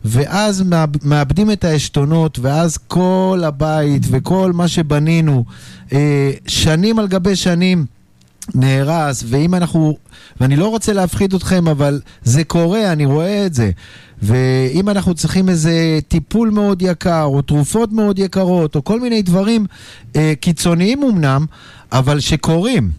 [0.05, 5.45] ואז מאב- מאבדים את העשתונות, ואז כל הבית וכל מה שבנינו
[5.93, 7.85] אה, שנים על גבי שנים
[8.55, 9.97] נהרס, ואם אנחנו,
[10.41, 13.71] ואני לא רוצה להפחיד אתכם, אבל זה קורה, אני רואה את זה.
[14.21, 19.65] ואם אנחנו צריכים איזה טיפול מאוד יקר, או תרופות מאוד יקרות, או כל מיני דברים
[20.15, 21.45] אה, קיצוניים אמנם,
[21.91, 22.91] אבל שקורים.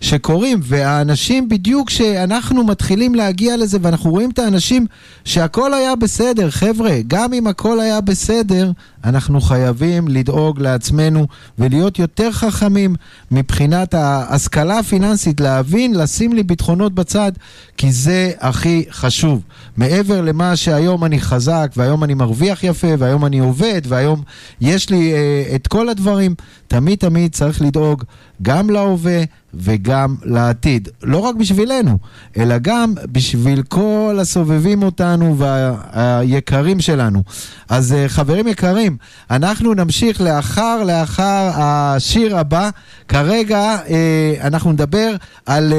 [0.00, 4.86] שקורים, והאנשים בדיוק שאנחנו מתחילים להגיע לזה, ואנחנו רואים את האנשים
[5.24, 8.72] שהכל היה בסדר, חבר'ה, גם אם הכל היה בסדר,
[9.04, 11.26] אנחנו חייבים לדאוג לעצמנו
[11.58, 12.94] ולהיות יותר חכמים
[13.30, 17.32] מבחינת ההשכלה הפיננסית, להבין, לשים לי ביטחונות בצד,
[17.76, 19.42] כי זה הכי חשוב.
[19.76, 24.22] מעבר למה שהיום אני חזק, והיום אני מרוויח יפה, והיום אני עובד, והיום
[24.60, 26.34] יש לי אה, את כל הדברים,
[26.68, 28.04] תמיד תמיד צריך לדאוג
[28.42, 29.22] גם להווה
[29.54, 30.88] וגם לעתיד.
[31.02, 31.98] לא רק בשבילנו,
[32.36, 37.22] אלא גם בשביל כל הסובבים אותנו והיקרים שלנו.
[37.68, 38.96] אז אה, חברים יקרים,
[39.30, 42.70] אנחנו נמשיך לאחר, לאחר השיר הבא.
[43.08, 45.14] כרגע אה, אנחנו נדבר
[45.46, 45.72] על...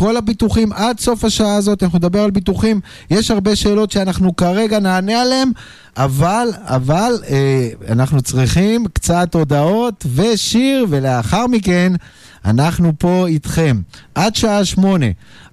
[0.00, 2.80] כל הביטוחים עד סוף השעה הזאת, אנחנו נדבר על ביטוחים.
[3.10, 5.50] יש הרבה שאלות שאנחנו כרגע נענה עליהן,
[5.96, 11.92] אבל, אבל אה, אנחנו צריכים קצת הודעות ושיר, ולאחר מכן
[12.44, 13.80] אנחנו פה איתכם.
[14.14, 15.06] עד שעה שמונה.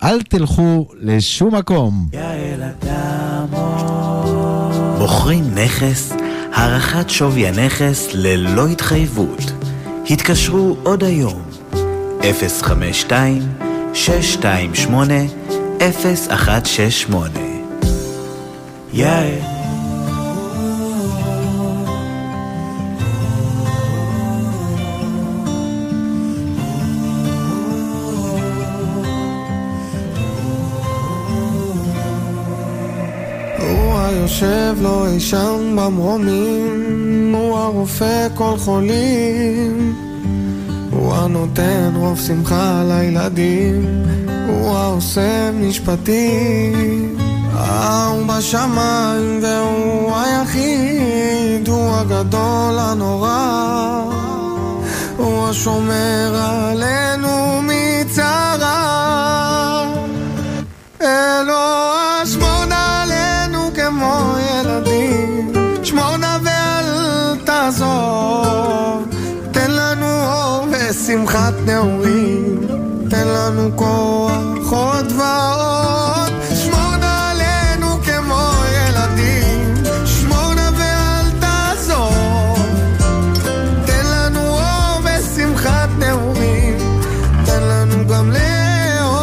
[0.04, 2.10] אל תלכו לשום מקום.
[5.00, 6.14] מוכרים נכס,
[6.54, 9.52] הערכת שווי הנכס ללא התחייבות.
[10.10, 11.42] התקשרו עוד היום,
[13.98, 14.00] 052-628-0168.
[18.94, 19.44] יאיר
[33.60, 40.07] הוא היושב לו אי שם במרומים, הוא הרופא כל חולים.
[41.08, 44.04] הוא הנותן רוב שמחה לילדים,
[44.48, 47.18] הוא העושה משפטים.
[47.54, 54.04] ההוא בשמיים והוא היחיד, הוא הגדול הנורא.
[55.18, 58.78] הוא השומר עלינו מצרה.
[61.02, 64.87] אלוה שמור עלינו כמו ילדים,
[71.08, 72.68] אור ושמחת נעורים,
[73.10, 76.32] תן לנו כוח עוד ועוד.
[76.56, 79.74] שמור נא עלינו כמו ילדים,
[80.06, 82.60] שמור נא ואל תעזוב.
[83.86, 86.78] תן לנו אור ושמחת נעורים,
[87.46, 89.18] תן לנו גם לאור.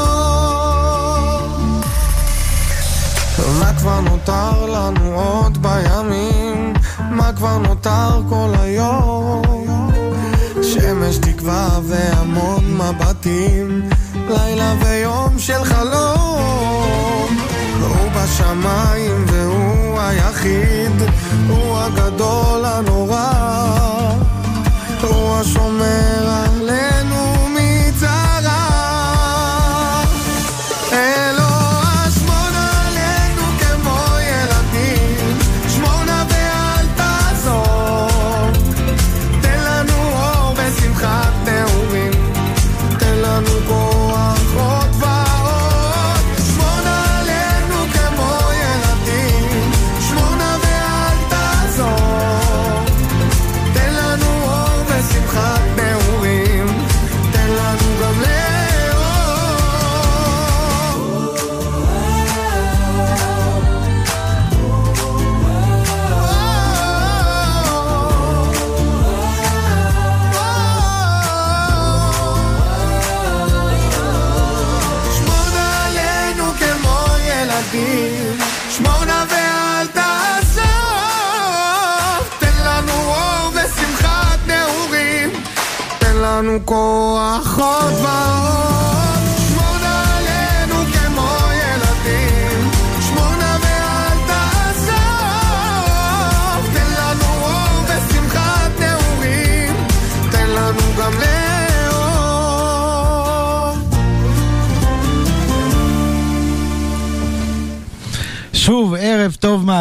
[3.60, 6.72] מה כבר נותר לנו עוד בימים?
[7.10, 9.13] מה כבר נותר כל היום?
[11.44, 13.88] תקווה והמון מבטים,
[14.28, 17.36] לילה ויום של חלום.
[17.80, 20.92] הוא בשמיים והוא היחיד,
[21.48, 23.32] הוא הגדול הנורא.
[25.02, 27.33] הוא השומר עלינו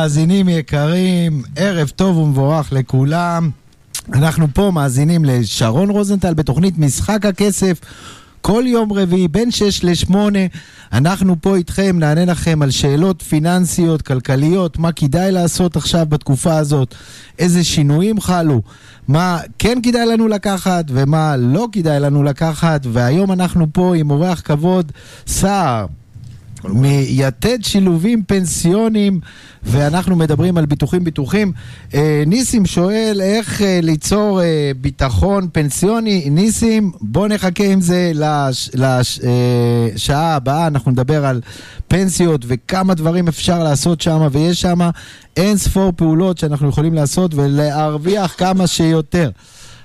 [0.04, 3.50] מאזינים יקרים, ערב טוב ומבורך לכולם.
[4.14, 7.80] אנחנו פה מאזינים לשרון רוזנטל בתוכנית משחק הכסף.
[8.42, 10.16] כל יום רביעי בין 6 ל-8
[10.94, 16.96] אנחנו פה איתכם, נענה לכם על שאלות פיננסיות, כלכליות, מה כדאי לעשות עכשיו בתקופה הזאת,
[17.40, 18.62] איזה שינויים חלו,
[19.08, 24.42] מה כן כדאי לנו לקחת ומה לא כדאי לנו לקחת, והיום אנחנו פה עם אורח
[24.46, 24.92] כבוד,
[25.28, 25.86] סער.
[26.70, 29.20] מיתד שילובים פנסיונים,
[29.64, 31.52] ואנחנו מדברים על ביטוחים ביטוחים.
[31.94, 36.30] אה, ניסים שואל איך אה, ליצור אה, ביטחון פנסיוני.
[36.30, 38.12] ניסים, בוא נחכה עם זה
[38.74, 41.42] לשעה הבאה, אנחנו נדבר על
[41.88, 44.80] פנסיות וכמה דברים אפשר לעשות שם, ויש שם
[45.38, 49.30] אין ספור פעולות שאנחנו יכולים לעשות ולהרוויח כמה שיותר.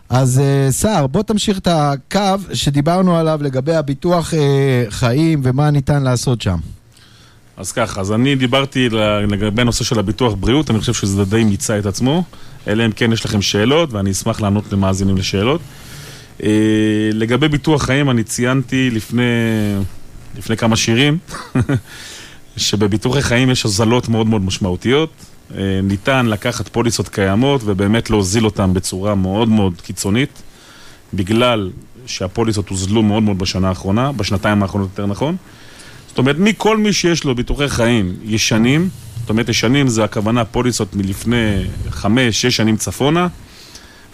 [0.08, 6.02] אז אה, סער, בוא תמשיך את הקו שדיברנו עליו לגבי הביטוח אה, חיים ומה ניתן
[6.02, 6.56] לעשות שם.
[7.56, 8.88] אז ככה, אז אני דיברתי
[9.28, 12.24] לגבי הנושא של הביטוח בריאות, אני חושב שזה די מיצה את עצמו,
[12.66, 15.60] אלא אם כן יש לכם שאלות, ואני אשמח לענות למאזינים לשאלות.
[16.42, 16.48] אה,
[17.12, 19.22] לגבי ביטוח חיים, אני ציינתי לפני,
[20.38, 21.18] לפני כמה שירים,
[22.56, 25.10] שבביטוחי חיים יש הוזלות מאוד מאוד משמעותיות.
[25.56, 30.42] אה, ניתן לקחת פוליסות קיימות ובאמת להוזיל אותן בצורה מאוד מאוד קיצונית,
[31.14, 31.70] בגלל
[32.06, 35.37] שהפוליסות הוזלו מאוד מאוד בשנה האחרונה, בשנתיים האחרונות יותר נכון.
[36.08, 38.88] זאת אומרת, מכל מי שיש לו ביטוחי חיים ישנים,
[39.20, 43.28] זאת אומרת, ישנים זה הכוונה פוליסות מלפני חמש, שש שנים צפונה,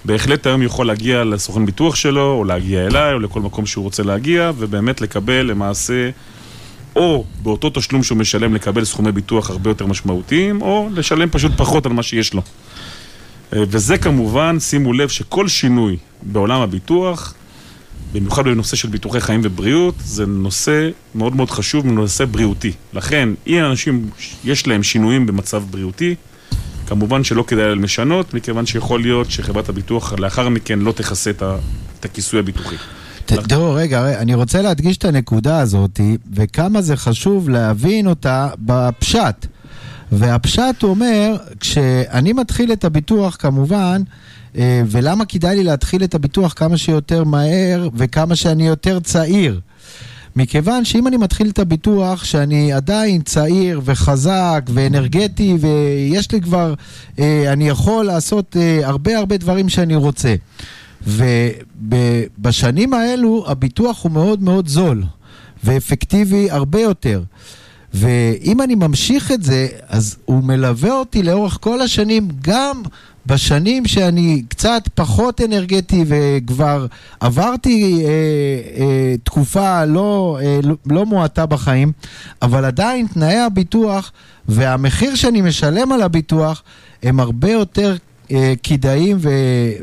[0.04, 4.02] בהחלט היום יכול להגיע לסוכן ביטוח שלו, או להגיע אליי, או לכל מקום שהוא רוצה
[4.02, 6.10] להגיע, ובאמת לקבל למעשה,
[6.96, 11.86] או באותו תשלום שהוא משלם לקבל סכומי ביטוח הרבה יותר משמעותיים, או לשלם פשוט פחות
[11.86, 12.42] על מה שיש לו.
[13.52, 17.34] אה, וזה כמובן, שימו לב שכל שינוי בעולם הביטוח,
[18.12, 22.72] במיוחד בנושא של ביטוחי חיים ובריאות, זה נושא מאוד מאוד חשוב, נושא בריאותי.
[22.92, 24.10] לכן, אם אנשים
[24.44, 26.14] יש להם שינויים במצב בריאותי,
[26.86, 32.04] כמובן שלא כדאי להם לשנות, מכיוון שיכול להיות שחברת הביטוח לאחר מכן לא תכסה את
[32.04, 32.76] הכיסוי הביטוחי.
[33.26, 36.00] תראו, רגע, רגע, אני רוצה להדגיש את הנקודה הזאת,
[36.32, 39.46] וכמה זה חשוב להבין אותה בפשט.
[40.12, 44.02] והפשט אומר, כשאני מתחיל את הביטוח, כמובן,
[44.56, 49.60] אה, ולמה כדאי לי להתחיל את הביטוח כמה שיותר מהר וכמה שאני יותר צעיר?
[50.36, 56.74] מכיוון שאם אני מתחיל את הביטוח שאני עדיין צעיר וחזק ואנרגטי ויש לי כבר,
[57.18, 60.34] אה, אני יכול לעשות אה, הרבה הרבה דברים שאני רוצה.
[61.06, 65.02] ובשנים האלו הביטוח הוא מאוד מאוד זול
[65.64, 67.22] ואפקטיבי הרבה יותר.
[67.94, 72.82] ואם אני ממשיך את זה, אז הוא מלווה אותי לאורך כל השנים, גם
[73.26, 76.86] בשנים שאני קצת פחות אנרגטי וכבר
[77.20, 78.10] עברתי אה,
[78.80, 81.92] אה, תקופה לא, אה, לא- מועטה בחיים,
[82.42, 84.12] אבל עדיין תנאי הביטוח
[84.48, 86.62] והמחיר שאני משלם על הביטוח
[87.02, 87.96] הם הרבה יותר
[88.62, 89.30] כדאיים ו-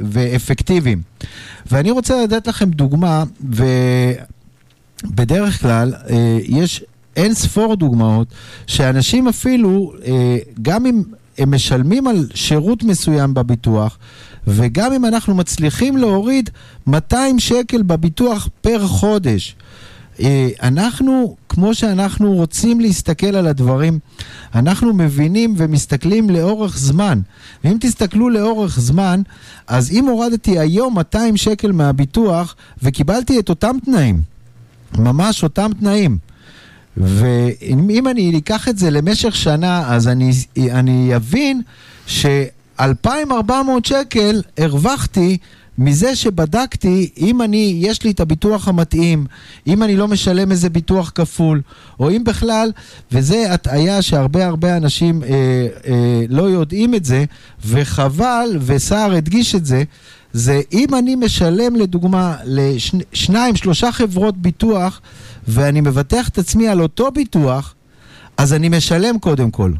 [0.04, 1.02] ואפקטיביים.
[1.72, 3.24] ואני רוצה לתת לכם דוגמה,
[5.04, 6.84] ובדרך כלל אה, יש
[7.16, 8.28] אין ספור דוגמאות
[8.68, 11.04] שאנשים אפילו, אה, גם אם
[11.38, 13.98] הם משלמים על שירות מסוים בביטוח,
[14.48, 16.50] וגם אם אנחנו מצליחים להוריד
[16.88, 19.56] 200 שקל בביטוח פר חודש,
[20.20, 24.00] אה, אנחנו, כמו שאנחנו רוצים להסתכל על הדברים,
[24.56, 27.20] אנחנו מבינים ומסתכלים לאורך זמן.
[27.64, 29.22] ואם תסתכלו לאורך זמן,
[29.68, 34.22] אז אם הורדתי היום 200 שקל מהביטוח וקיבלתי את אותם תנאים,
[34.98, 36.18] ממש אותם תנאים,
[36.98, 41.62] ואם אני אקח את זה למשך שנה, אז אני, אני אבין
[42.08, 45.38] ש-2,400 שקל הרווחתי
[45.82, 49.26] מזה שבדקתי אם אני, יש לי את הביטוח המתאים,
[49.68, 51.62] אם אני לא משלם איזה ביטוח כפול,
[52.00, 52.72] או אם בכלל,
[53.12, 55.30] וזה הטעיה שהרבה הרבה אנשים אה,
[55.88, 57.26] אה, לא יודעים את זה,
[57.66, 59.84] וחבל, וסער הדגיש את זה,
[60.34, 65.02] זה אם אני משלם לדוגמה לשניים, שלושה חברות ביטוח,
[65.48, 67.76] ואני מבטח את עצמי על אותו ביטוח,
[68.38, 69.72] אז אני משלם קודם כל.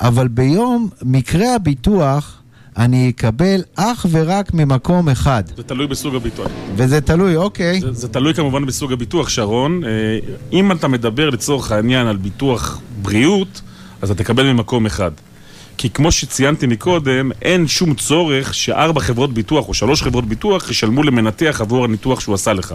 [0.00, 2.40] אבל ביום מקרה הביטוח,
[2.76, 5.42] אני אקבל אך ורק ממקום אחד.
[5.56, 6.48] זה תלוי בסוג הביטוח.
[6.76, 7.80] וזה תלוי, אוקיי.
[7.80, 9.84] זה, זה תלוי כמובן בסוג הביטוח, שרון.
[9.84, 9.90] אה,
[10.52, 13.60] אם אתה מדבר לצורך העניין על ביטוח בריאות,
[14.02, 15.10] אז אתה תקבל ממקום אחד.
[15.78, 21.02] כי כמו שציינתי מקודם, אין שום צורך שארבע חברות ביטוח או שלוש חברות ביטוח ישלמו
[21.02, 22.74] למנתח עבור הניתוח שהוא עשה לך.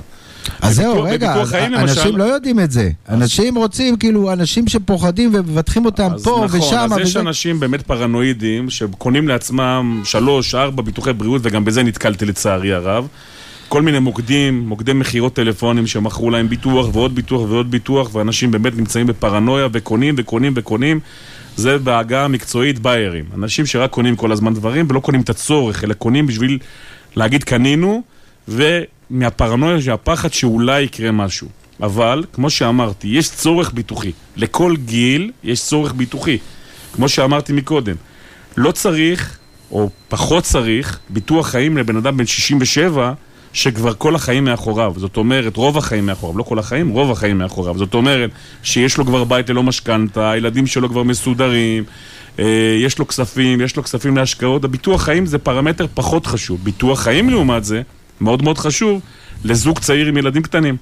[0.62, 2.90] אז זהו, בביטוח- רגע, בביטוח אז חיים, אנשים למשל- לא יודעים את זה.
[3.10, 6.88] אנשים רוצים, כאילו, אנשים שפוחדים ומבטחים אותם אז פה נכון, ושם.
[6.92, 7.20] אז יש וזה.
[7.20, 13.08] אנשים באמת פרנואידים שקונים לעצמם שלוש, ארבע ביטוחי בריאות, וגם בזה נתקלתי לצערי הרב.
[13.70, 18.78] כל מיני מוקדים, מוקדי מכירות טלפונים שמכרו להם ביטוח ועוד ביטוח ועוד ביטוח, ואנשים באמת
[18.78, 21.00] נמצאים בפרנויה וקונים וקונים וקונים.
[21.56, 23.26] זה בעגה המקצועית ביירים.
[23.36, 26.60] אנשים שרק קונים כל הזמן דברים ולא קונים את הצורך, אלא קונים בשביל
[27.16, 28.04] להגיד קנינו,
[28.48, 31.48] ומהפרנויה שהפחד שאולי יקרה משהו.
[31.82, 34.12] אבל, כמו שאמרתי, יש צורך ביטוחי.
[34.36, 36.38] לכל גיל יש צורך ביטוחי.
[36.94, 37.96] כמו שאמרתי מקודם,
[38.58, 39.38] לא צריך,
[39.72, 43.14] או פחות צריך, ביטוח חיים לבן אדם בן 67,
[43.54, 44.94] שכבר כל החיים מאחוריו.
[44.98, 47.78] זאת אומרת, רוב החיים מאחוריו, לא כל החיים, רוב החיים מאחוריו.
[47.78, 48.30] זאת אומרת,
[48.64, 51.84] שיש לו כבר בית ללא משכנתה, הילדים שלו כבר מסודרים,
[52.40, 52.46] אה,
[52.80, 54.64] יש לו כספים, יש לו כספים להשקעות.
[54.64, 56.60] הביטוח חיים זה פרמטר פחות חשוב.
[56.64, 57.82] ביטוח חיים, לעומת זה,
[58.22, 59.02] מאוד מאוד חשוב
[59.44, 60.78] לזוג צעיר עם ילדים קטנים.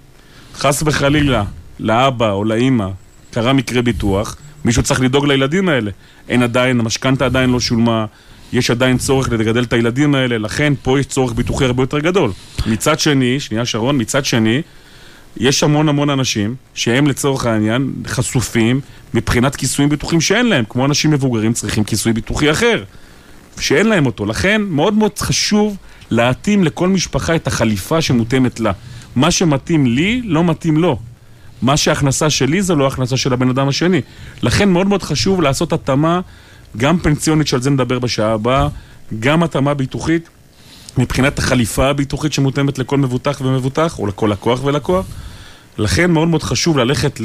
[0.55, 1.43] חס וחלילה,
[1.79, 2.87] לאבא או לאימא
[3.31, 5.91] קרה מקרה ביטוח, מישהו צריך לדאוג לילדים האלה.
[6.29, 8.05] אין עדיין, המשכנתה עדיין לא שולמה,
[8.53, 12.31] יש עדיין צורך לגדל את הילדים האלה, לכן פה יש צורך ביטוחי הרבה יותר גדול.
[12.65, 14.61] מצד שני, שנייה שרון, מצד שני,
[15.37, 18.81] יש המון המון אנשים שהם לצורך העניין חשופים
[19.13, 22.83] מבחינת כיסויים ביטוחיים שאין להם, כמו אנשים מבוגרים צריכים כיסוי ביטוחי אחר,
[23.59, 24.25] שאין להם אותו.
[24.25, 25.77] לכן מאוד מאוד חשוב
[26.11, 28.71] להתאים לכל משפחה את החליפה שמותאמת לה.
[29.15, 30.99] מה שמתאים לי, לא מתאים לו.
[31.61, 34.01] מה שההכנסה שלי זה לא הכנסה של הבן אדם השני.
[34.41, 36.21] לכן מאוד מאוד חשוב לעשות התאמה,
[36.77, 38.67] גם פנסיונית, שעל זה נדבר בשעה הבאה,
[39.19, 40.29] גם התאמה ביטוחית,
[40.97, 45.05] מבחינת החליפה הביטוחית שמותאמת לכל מבוטח ומבוטח, או לכל לקוח ולקוח.
[45.77, 47.19] לכן מאוד מאוד חשוב ללכת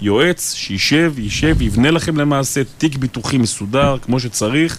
[0.00, 4.78] ליועץ, שישב, יישב, יבנה לכם למעשה תיק ביטוחי מסודר, כמו שצריך,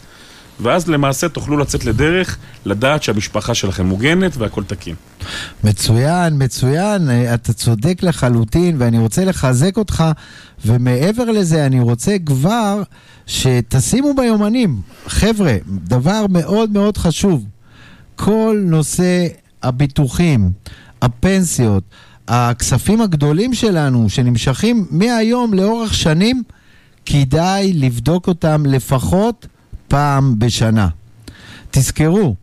[0.62, 4.96] ואז למעשה תוכלו לצאת לדרך, לדעת שהמשפחה שלכם מוגנת והכל תקין.
[5.64, 10.04] מצוין, מצוין, אה, אתה צודק לחלוטין, ואני רוצה לחזק אותך,
[10.66, 12.84] ומעבר לזה, אני רוצה כבר
[13.28, 14.82] שתשימו ביומנים.
[15.08, 17.46] חבר'ה, דבר מאוד מאוד חשוב,
[18.16, 19.28] כל נושא
[19.64, 20.52] הביטוחים,
[21.02, 21.84] הפנסיות,
[22.28, 26.44] הכספים הגדולים שלנו, שנמשכים מהיום לאורך שנים,
[27.06, 29.48] כדאי לבדוק אותם לפחות
[29.90, 30.88] פעם בשנה.
[31.72, 32.36] תזכרו,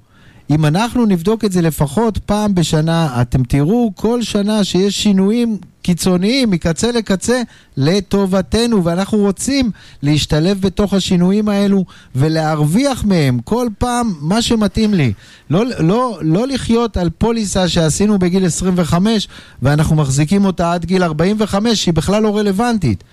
[0.51, 6.51] אם אנחנו נבדוק את זה לפחות פעם בשנה, אתם תראו כל שנה שיש שינויים קיצוניים
[6.51, 7.43] מקצה לקצה
[7.77, 9.71] לטובתנו, ואנחנו רוצים
[10.03, 11.85] להשתלב בתוך השינויים האלו
[12.15, 15.13] ולהרוויח מהם כל פעם מה שמתאים לי.
[15.51, 19.29] לא, לא, לא לחיות על פוליסה שעשינו בגיל 25
[19.63, 23.05] ואנחנו מחזיקים אותה עד גיל 45 שהיא בכלל לא רלוונטית.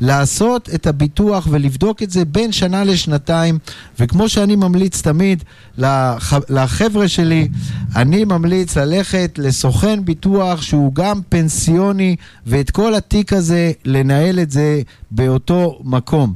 [0.00, 3.58] לעשות את הביטוח ולבדוק את זה בין שנה לשנתיים,
[3.98, 5.44] וכמו שאני ממליץ תמיד
[5.78, 6.32] לח...
[6.48, 7.48] לחבר'ה שלי,
[7.96, 14.82] אני ממליץ ללכת לסוכן ביטוח שהוא גם פנסיוני, ואת כל התיק הזה, לנהל את זה
[15.10, 16.34] באותו מקום.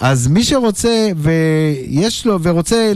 [0.00, 2.92] אז מי שרוצה ויש לו ורוצה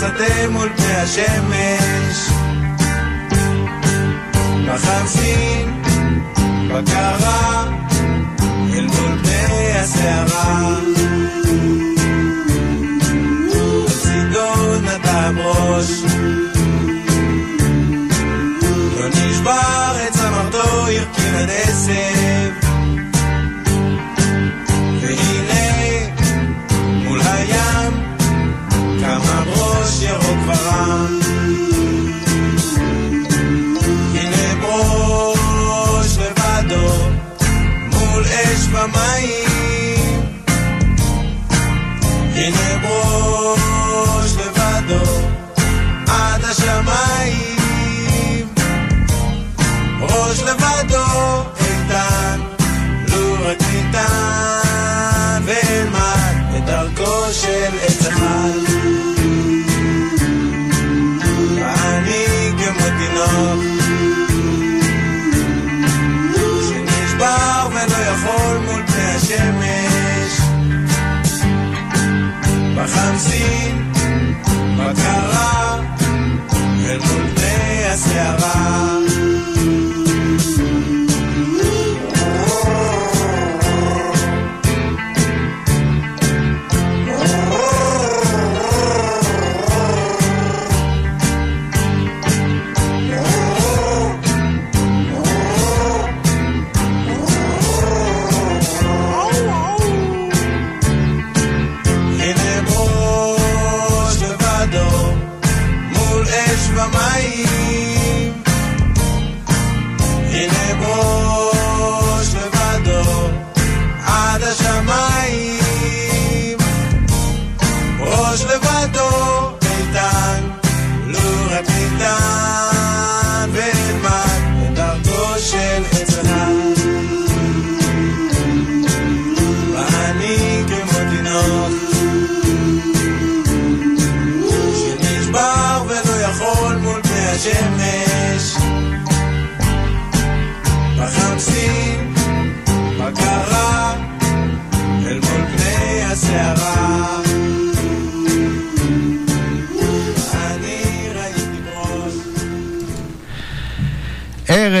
[0.00, 2.28] שדה מול פני השמש
[4.68, 5.82] בחמסין,
[6.68, 7.64] בקרה,
[8.74, 10.78] אל מול פני הסערה
[13.84, 15.90] לצידו נדב ראש
[18.96, 22.19] לא נשבר את צמרתו, הרכין עד עשב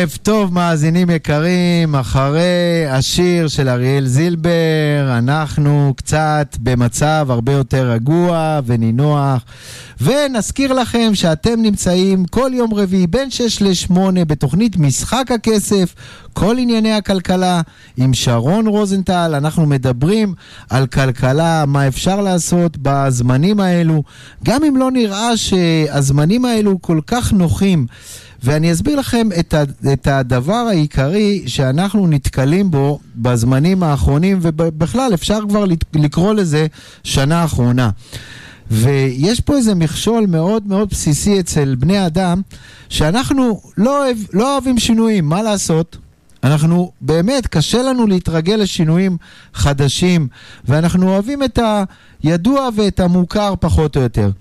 [0.01, 4.49] ערב טוב, מאזינים יקרים, אחרי השיר של אריאל זילבר,
[5.17, 9.45] אנחנו קצת במצב הרבה יותר רגוע ונינוח,
[10.01, 15.95] ונזכיר לכם שאתם נמצאים כל יום רביעי בין 6 ל-8 בתוכנית משחק הכסף,
[16.33, 17.61] כל ענייני הכלכלה,
[17.97, 20.33] עם שרון רוזנטל, אנחנו מדברים
[20.69, 24.03] על כלכלה, מה אפשר לעשות בזמנים האלו,
[24.43, 27.87] גם אם לא נראה שהזמנים האלו כל כך נוחים.
[28.43, 29.63] ואני אסביר לכם את, ה,
[29.93, 36.67] את הדבר העיקרי שאנחנו נתקלים בו בזמנים האחרונים, ובכלל אפשר כבר לקרוא לזה
[37.03, 37.89] שנה אחרונה.
[38.71, 42.41] ויש פה איזה מכשול מאוד מאוד בסיסי אצל בני אדם,
[42.89, 45.97] שאנחנו לא, אוהב, לא אוהבים שינויים, מה לעשות?
[46.43, 49.17] אנחנו באמת, קשה לנו להתרגל לשינויים
[49.53, 50.27] חדשים,
[50.65, 51.59] ואנחנו אוהבים את
[52.23, 54.31] הידוע ואת המוכר פחות או יותר.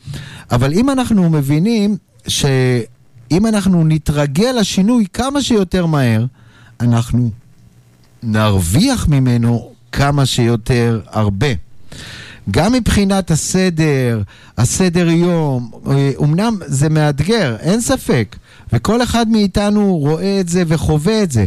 [0.50, 1.96] אבל אם אנחנו מבינים
[3.30, 6.24] שאם אנחנו נתרגל לשינוי כמה שיותר מהר,
[6.80, 7.30] אנחנו
[8.22, 11.46] נרוויח ממנו כמה שיותר הרבה.
[12.50, 14.22] גם מבחינת הסדר,
[14.58, 18.36] הסדר יום, אה, אמנם זה מאתגר, אין ספק,
[18.72, 21.46] וכל אחד מאיתנו רואה את זה וחווה את זה.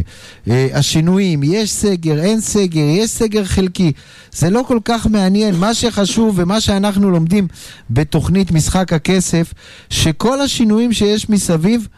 [0.50, 3.92] אה, השינויים, יש סגר, אין סגר, יש סגר חלקי,
[4.32, 5.54] זה לא כל כך מעניין.
[5.54, 7.48] מה שחשוב ומה שאנחנו לומדים
[7.90, 9.54] בתוכנית משחק הכסף,
[9.90, 11.88] שכל השינויים שיש מסביב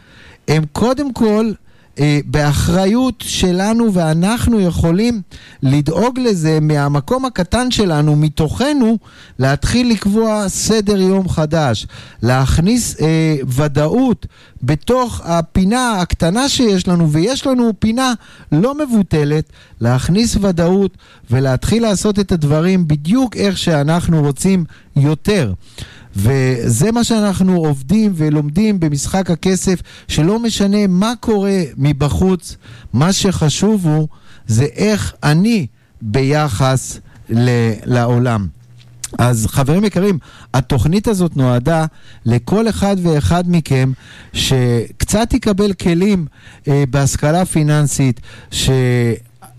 [0.47, 1.51] הם קודם כל
[2.25, 5.21] באחריות שלנו ואנחנו יכולים
[5.63, 8.97] לדאוג לזה מהמקום הקטן שלנו, מתוכנו,
[9.39, 11.87] להתחיל לקבוע סדר יום חדש,
[12.23, 14.25] להכניס אה, ודאות
[14.63, 18.13] בתוך הפינה הקטנה שיש לנו, ויש לנו פינה
[18.51, 19.49] לא מבוטלת,
[19.81, 20.97] להכניס ודאות
[21.31, 25.53] ולהתחיל לעשות את הדברים בדיוק איך שאנחנו רוצים יותר.
[26.17, 32.55] וזה מה שאנחנו עובדים ולומדים במשחק הכסף, שלא משנה מה קורה מבחוץ,
[32.93, 34.07] מה שחשוב הוא,
[34.47, 35.67] זה איך אני
[36.01, 36.99] ביחס
[37.85, 38.47] לעולם.
[39.19, 40.19] אז חברים יקרים,
[40.53, 41.85] התוכנית הזאת נועדה
[42.25, 43.91] לכל אחד ואחד מכם
[44.33, 46.25] שקצת יקבל כלים
[46.67, 48.69] אה, בהשכלה פיננסית, ש...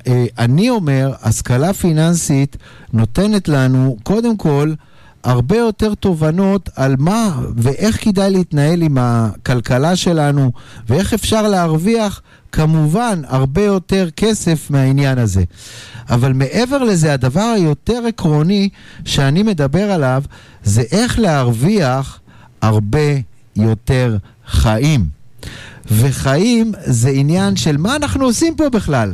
[0.06, 0.26] אה,
[0.70, 2.56] אומר, השכלה פיננסית
[2.92, 4.72] נותנת לנו קודם כל
[5.24, 10.52] הרבה יותר תובנות על מה ואיך כדאי להתנהל עם הכלכלה שלנו
[10.88, 12.20] ואיך אפשר להרוויח
[12.52, 15.44] כמובן הרבה יותר כסף מהעניין הזה.
[16.10, 18.68] אבל מעבר לזה, הדבר היותר עקרוני
[19.04, 20.22] שאני מדבר עליו
[20.64, 22.20] זה איך להרוויח
[22.60, 23.08] הרבה
[23.56, 24.16] יותר
[24.46, 25.06] חיים.
[25.90, 29.12] וחיים זה עניין של מה אנחנו עושים פה בכלל.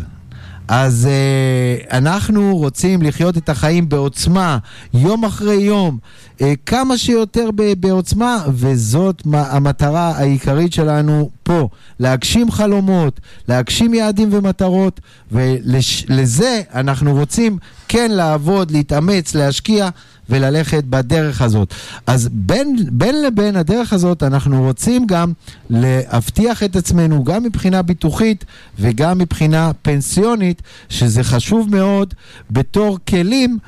[0.68, 4.58] אז uh, אנחנו רוצים לחיות את החיים בעוצמה,
[4.94, 5.98] יום אחרי יום,
[6.38, 11.68] uh, כמה שיותר ב- בעוצמה, וזאת מה- המטרה העיקרית שלנו פה,
[12.00, 15.00] להגשים חלומות, להגשים יעדים ומטרות,
[15.32, 17.58] ולזה אנחנו רוצים
[17.88, 19.88] כן לעבוד, להתאמץ, להשקיע.
[20.30, 21.74] וללכת בדרך הזאת.
[22.06, 25.32] אז בין, בין לבין הדרך הזאת אנחנו רוצים גם
[25.70, 28.44] להבטיח את עצמנו גם מבחינה ביטוחית
[28.78, 32.14] וגם מבחינה פנסיונית, שזה חשוב מאוד
[32.50, 33.58] בתור כלים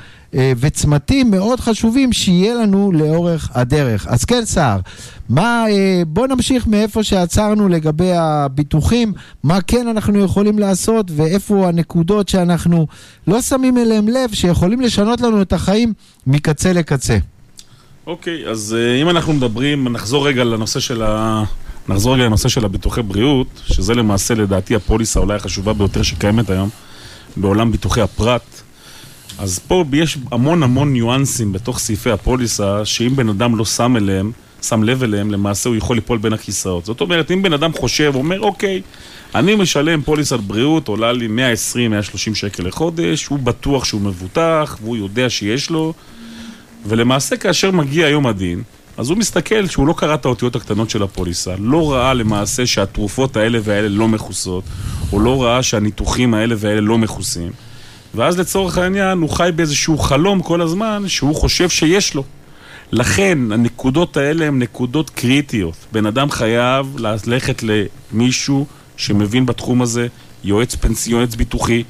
[0.56, 4.06] וצמתים מאוד חשובים שיהיה לנו לאורך הדרך.
[4.06, 4.80] אז כן, סער,
[5.38, 9.12] אה, בוא נמשיך מאיפה שעצרנו לגבי הביטוחים,
[9.42, 12.86] מה כן אנחנו יכולים לעשות ואיפה הנקודות שאנחנו
[13.26, 15.92] לא שמים אליהם לב, שיכולים לשנות לנו את החיים
[16.26, 17.18] מקצה לקצה.
[18.06, 21.44] אוקיי, אז אה, אם אנחנו מדברים, נחזור רגע לנושא של ה...
[21.88, 26.68] נחזור רגע לנושא של הביטוחי בריאות, שזה למעשה לדעתי הפוליסה אולי החשובה ביותר שקיימת היום
[27.36, 28.55] בעולם ביטוחי הפרט.
[29.38, 34.32] אז פה יש המון המון ניואנסים בתוך סעיפי הפוליסה, שאם בן אדם לא שם אליהם,
[34.62, 36.84] שם לב אליהם, למעשה הוא יכול ליפול בין הכיסאות.
[36.84, 38.82] זאת אומרת, אם בן אדם חושב, אומר, אוקיי,
[39.34, 41.28] אני משלם פוליסת בריאות, עולה לי
[41.74, 45.92] 120-130 שקל לחודש, הוא בטוח שהוא מבוטח, והוא יודע שיש לו,
[46.86, 48.62] ולמעשה כאשר מגיע יום הדין,
[48.96, 53.36] אז הוא מסתכל שהוא לא קרא את האותיות הקטנות של הפוליסה, לא ראה למעשה שהתרופות
[53.36, 54.64] האלה והאלה לא מכוסות,
[55.12, 57.50] או לא ראה שהניתוחים האלה והאלה לא מכוסים,
[58.16, 62.24] ואז לצורך העניין הוא חי באיזשהו חלום כל הזמן שהוא חושב שיש לו.
[62.92, 65.76] לכן הנקודות האלה הן נקודות קריטיות.
[65.92, 70.06] בן אדם חייב ללכת למישהו שמבין בתחום הזה,
[70.44, 71.82] יועץ פנסי, יועץ ביטוחי,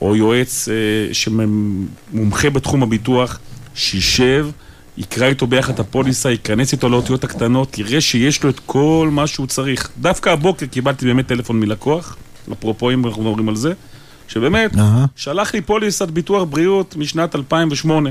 [0.00, 3.38] או יועץ אה, שמומחה בתחום הביטוח,
[3.74, 4.48] שישב,
[4.98, 9.26] יקרא איתו ביחד את הפוליסה, ייכנס איתו לאותיות הקטנות, יראה שיש לו את כל מה
[9.26, 9.90] שהוא צריך.
[10.00, 12.16] דווקא הבוקר קיבלתי באמת טלפון מלקוח,
[12.52, 13.72] אפרופו אם אנחנו מדברים על זה,
[14.28, 15.06] שבאמת אהה.
[15.16, 18.10] שלח לי פוליסת ביטוח בריאות משנת 2008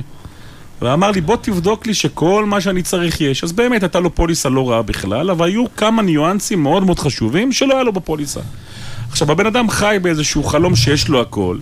[0.81, 3.43] ואמר לי בוא תבדוק לי שכל מה שאני צריך יש.
[3.43, 7.51] אז באמת הייתה לו פוליסה לא רעה בכלל אבל היו כמה ניואנסים מאוד מאוד חשובים
[7.51, 8.39] שלא היה לו בפוליסה.
[9.09, 11.57] עכשיו הבן אדם חי באיזשהו חלום שיש לו הכל.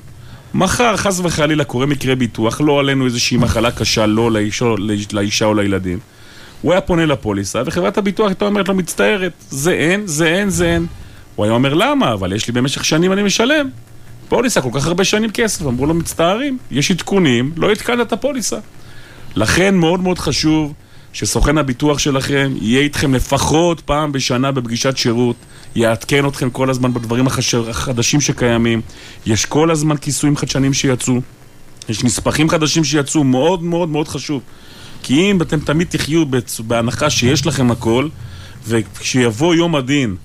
[0.54, 4.66] מחר חס וחלילה קורה מקרה ביטוח לא עלינו איזושהי מחלה קשה לא לאישה,
[5.14, 6.00] לאישה או לילדים.
[6.62, 10.66] הוא היה פונה לפוליסה וחברת הביטוח הייתה אומרת לו מצטערת זה אין, זה אין, זה
[10.66, 10.86] אין.
[11.36, 12.14] הוא היה אומר למה?
[12.14, 13.70] אבל יש לי במשך שנים אני משלם
[14.34, 18.58] פוליסה כל כך הרבה שנים כסף, אמרו לו מצטערים, יש עדכונים, לא עדכנת את הפוליסה.
[19.36, 20.74] לכן מאוד מאוד חשוב
[21.14, 25.36] שסוכן הביטוח שלכם יהיה איתכם לפחות פעם בשנה בפגישת שירות,
[25.76, 27.28] יעדכן אתכם כל הזמן בדברים.
[27.70, 28.82] החדשים שקיימים,
[29.26, 31.22] יש כל הזמן כיסויים חדשניים שיצאו,
[31.90, 34.42] יש נספחים חדשים שיצאו, מאוד מאוד מאוד חשוב.
[35.04, 36.24] כי אם אתם תמיד תחיו
[36.60, 38.08] בהנחה שיש לכם הכל,
[38.68, 40.16] וכשיבוא יום הדין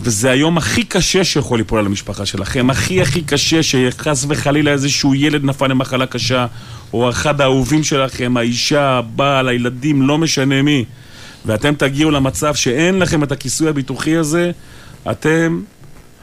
[0.00, 5.14] וזה היום הכי קשה שיכול ליפול על המשפחה שלכם, הכי הכי קשה שחס וחלילה איזשהו
[5.14, 6.46] ילד נפל למחלה קשה,
[6.92, 10.84] או אחד האהובים שלכם, האישה, הבעל, הילדים, לא משנה מי,
[11.46, 14.50] ואתם תגיעו למצב שאין לכם את הכיסוי הביטוחי הזה,
[15.10, 15.60] אתם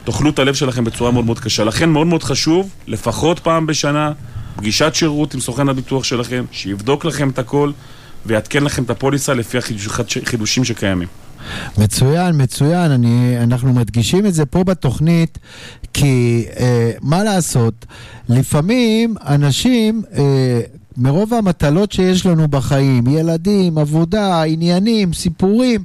[0.04, 1.64] תאכלו את הלב שלכם בצורה מאוד מאוד קשה.
[1.64, 4.12] לכן מאוד מאוד חשוב, לפחות פעם בשנה,
[4.56, 7.70] פגישת שירות עם סוכן הביטוח שלכם, שיבדוק לכם את הכל
[8.26, 9.58] ויעדכן לכם את הפוליסה לפי
[10.22, 11.08] החידושים שקיימים.
[11.78, 15.38] מצוין, מצוין, אני, אנחנו מדגישים את זה פה בתוכנית,
[15.92, 17.86] כי אה, מה לעשות,
[18.28, 20.60] לפעמים אנשים, אה,
[20.96, 25.84] מרוב המטלות שיש לנו בחיים, ילדים, עבודה, עניינים, סיפורים,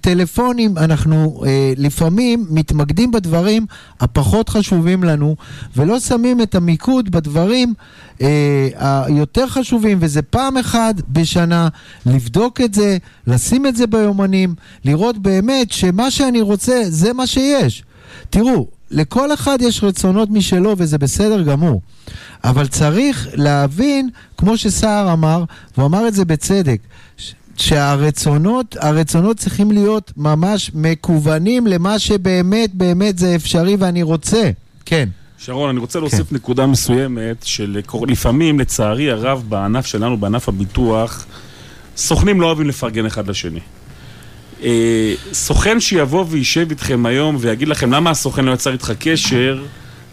[0.00, 3.66] טלפונים, אנחנו אה, לפעמים מתמקדים בדברים
[4.00, 5.36] הפחות חשובים לנו,
[5.76, 7.74] ולא שמים את המיקוד בדברים
[8.20, 8.68] אה,
[9.06, 11.68] היותר חשובים, וזה פעם אחת בשנה,
[12.06, 12.96] לבדוק את זה,
[13.26, 14.54] לשים את זה ביומנים,
[14.84, 17.82] לראות באמת שמה שאני רוצה זה מה שיש.
[18.30, 21.80] תראו, לכל אחד יש רצונות משלו וזה בסדר גמור,
[22.44, 25.44] אבל צריך להבין, כמו שסער אמר,
[25.76, 26.78] והוא אמר את זה בצדק,
[27.56, 34.50] שהרצונות, הרצונות צריכים להיות ממש מקוונים למה שבאמת באמת זה אפשרי ואני רוצה.
[34.84, 35.08] כן.
[35.38, 41.26] שרון, אני רוצה להוסיף נקודה מסוימת שלפעמים, לצערי הרב, בענף שלנו, בענף הביטוח,
[41.96, 43.60] סוכנים לא אוהבים לפרגן אחד לשני.
[44.62, 49.62] אה, סוכן שיבוא וישב איתכם היום ויגיד לכם למה הסוכן לא יצר איתך קשר,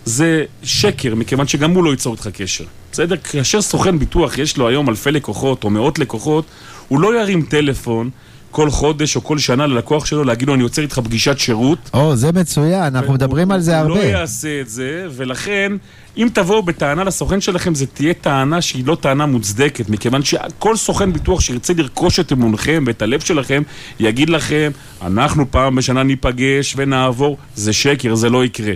[0.05, 2.63] זה שקר, מכיוון שגם הוא לא ייצור איתך קשר.
[2.91, 3.17] בסדר?
[3.17, 6.45] כאשר סוכן ביטוח יש לו היום אלפי לקוחות או מאות לקוחות,
[6.87, 8.09] הוא לא ירים טלפון
[8.51, 12.15] כל חודש או כל שנה ללקוח שלו להגיד לו אני יוצר איתך פגישת שירות או,
[12.15, 14.07] זה מצוין, אנחנו מדברים על זה הוא לא הרבה.
[14.07, 15.71] יעשה את זה, ולכן,
[16.17, 21.13] אם תבואו בטענה לסוכן שלכם, זה תהיה טענה שהיא לא טענה מוצדקת, מכיוון שכל סוכן
[21.13, 23.63] ביטוח שירצה לרכוש את אמונכם ואת הלב שלכם,
[23.99, 24.71] יגיד לכם,
[25.01, 28.73] אנחנו פעם בשנה ניפגש ונעבור, זה שקר, זה לא יקרה.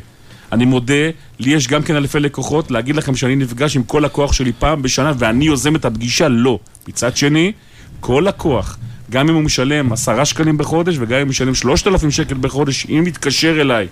[0.55, 4.33] אני מודה, לי יש גם כן אלפי לקוחות, להגיד לכם שאני נפגש עם כל לקוח
[4.33, 6.59] שלי פעם בשנה ואני יוזם את הפגישה, לא.
[6.87, 7.51] מצד שני,
[7.99, 8.77] כל לקוח,
[9.11, 12.85] גם אם הוא משלם עשרה שקלים בחודש וגם אם הוא משלם שלושת אלפים שקל בחודש,
[12.89, 13.87] אם יתקשר אליי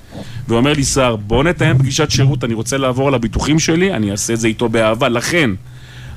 [0.48, 4.34] ואומר לי, שר, בוא נתאם פגישת שירות, אני רוצה לעבור על הביטוחים שלי, אני אעשה
[4.34, 5.10] את זה איתו באהבה.
[5.10, 5.50] לכן,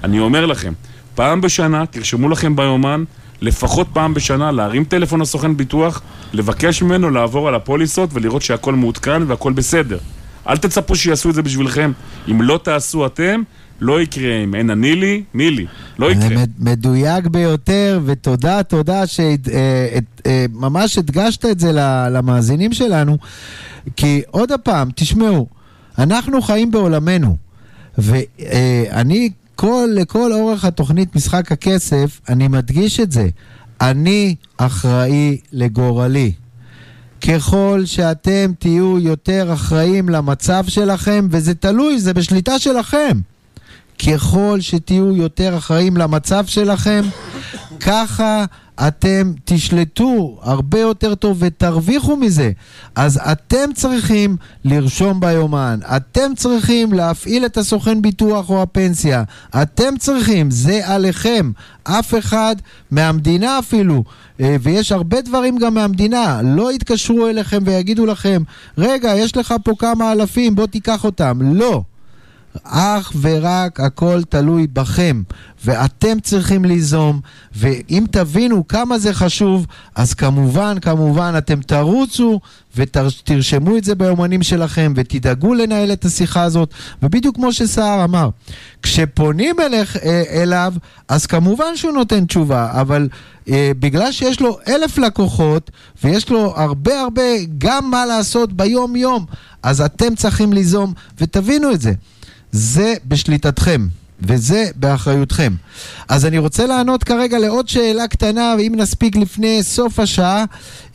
[0.04, 0.72] אני אומר לכם,
[1.14, 3.04] פעם בשנה, תרשמו לכם ביומן,
[3.40, 9.22] לפחות פעם בשנה, להרים טלפון לסוכן ביטוח, לבקש ממנו לעבור על הפוליסות ולראות שהכל מעודכן
[9.26, 9.98] והכל בסדר.
[10.48, 11.92] אל תצפו שיעשו את זה בשבילכם.
[12.30, 13.42] אם לא תעשו אתם,
[13.80, 15.66] לא יקרה אם אין אני לי, מי לי.
[15.98, 16.28] לא יקרה.
[16.28, 21.70] מד- מדויק ביותר, ותודה, תודה שממש הדגשת את זה
[22.10, 23.18] למאזינים שלנו,
[23.96, 25.46] כי עוד פעם, תשמעו,
[25.98, 27.36] אנחנו חיים בעולמנו,
[27.98, 33.28] ואני, כל, לכל אורך התוכנית משחק הכסף, אני מדגיש את זה.
[33.80, 36.32] אני אחראי לגורלי.
[37.28, 43.20] ככל שאתם תהיו יותר אחראים למצב שלכם, וזה תלוי, זה בשליטה שלכם.
[44.06, 47.02] ככל שתהיו יותר אחראים למצב שלכם,
[47.80, 48.44] ככה
[48.80, 52.50] אתם תשלטו הרבה יותר טוב ותרוויחו מזה.
[52.94, 59.22] אז אתם צריכים לרשום ביומן, אתם צריכים להפעיל את הסוכן ביטוח או הפנסיה,
[59.62, 61.50] אתם צריכים, זה עליכם.
[61.84, 62.56] אף אחד
[62.90, 64.04] מהמדינה אפילו,
[64.40, 68.42] אה, ויש הרבה דברים גם מהמדינה, לא יתקשרו אליכם ויגידו לכם,
[68.78, 71.38] רגע, יש לך פה כמה אלפים, בוא תיקח אותם.
[71.42, 71.82] לא.
[72.64, 75.22] אך ורק הכל תלוי בכם,
[75.64, 77.20] ואתם צריכים ליזום,
[77.54, 82.40] ואם תבינו כמה זה חשוב, אז כמובן, כמובן, אתם תרוצו
[82.76, 86.70] ותרשמו את זה ביומנים שלכם, ותדאגו לנהל את השיחה הזאת,
[87.02, 88.28] ובדיוק כמו שסער אמר,
[88.82, 90.74] כשפונים אליך, אה, אליו,
[91.08, 93.08] אז כמובן שהוא נותן תשובה, אבל
[93.48, 95.70] אה, בגלל שיש לו אלף לקוחות,
[96.04, 97.22] ויש לו הרבה הרבה
[97.58, 99.26] גם מה לעשות ביום-יום,
[99.62, 101.92] אז אתם צריכים ליזום, ותבינו את זה.
[102.52, 103.86] זה בשליטתכם.
[104.20, 105.52] וזה באחריותכם.
[106.08, 110.44] אז אני רוצה לענות כרגע לעוד שאלה קטנה, ואם נספיק לפני סוף השעה,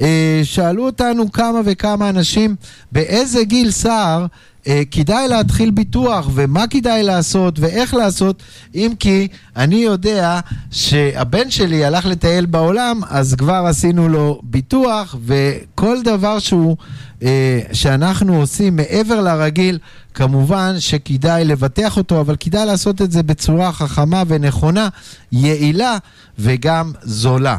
[0.02, 2.56] אה, שאלו אותנו כמה וכמה אנשים,
[2.92, 4.26] באיזה גיל סער
[4.68, 8.44] אה, כדאי להתחיל ביטוח, ומה כדאי לעשות, ואיך לעשות,
[8.76, 10.40] אם כי אני יודע
[10.72, 16.78] שהבן שלי הלך לטייל בעולם, אז כבר עשינו לו ביטוח, וכל דבר שהוא,
[17.24, 19.80] אה, שאנחנו עושים מעבר לרגיל,
[20.14, 24.90] כמובן שכדאי לבטח אותו, אבל כדאי לעשות את זה בצורה חכמה ונכונה,
[25.32, 25.98] יעילה
[26.40, 27.58] וגם זולה.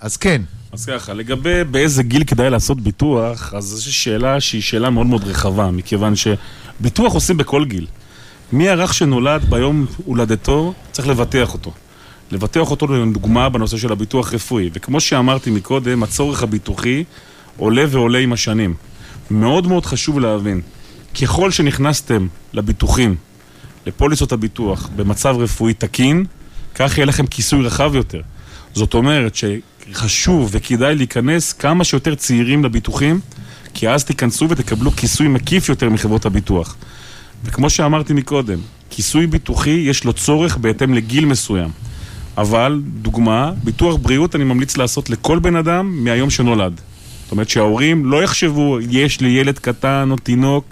[0.00, 0.42] אז כן.
[0.74, 5.24] אז ככה, לגבי באיזה גיל כדאי לעשות ביטוח, אז זו שאלה שהיא שאלה מאוד מאוד
[5.24, 7.86] רחבה, מכיוון שביטוח עושים בכל גיל.
[8.52, 11.72] מי הרך שנולד ביום הולדתו, צריך לבטח אותו.
[12.30, 14.70] לבטח אותו לדוגמה בנושא של הביטוח רפואי.
[14.72, 17.04] וכמו שאמרתי מקודם, הצורך הביטוחי
[17.56, 18.74] עולה ועולה עם השנים.
[19.30, 20.60] מאוד מאוד חשוב להבין,
[21.22, 23.16] ככל שנכנסתם לביטוחים,
[23.86, 26.24] לפוליסות הביטוח, במצב רפואי תקין,
[26.74, 28.20] כך יהיה לכם כיסוי רחב יותר.
[28.74, 29.34] זאת אומרת
[29.92, 33.20] שחשוב וכדאי להיכנס כמה שיותר צעירים לביטוחים,
[33.74, 36.76] כי אז תיכנסו ותקבלו כיסוי מקיף יותר מחברות הביטוח.
[37.44, 38.58] וכמו שאמרתי מקודם,
[38.90, 41.70] כיסוי ביטוחי יש לו צורך בהתאם לגיל מסוים.
[42.38, 46.80] אבל, דוגמה, ביטוח בריאות אני ממליץ לעשות לכל בן אדם מהיום שנולד.
[47.22, 50.64] זאת אומרת שההורים לא יחשבו, יש לי ילד קטן או תינוק,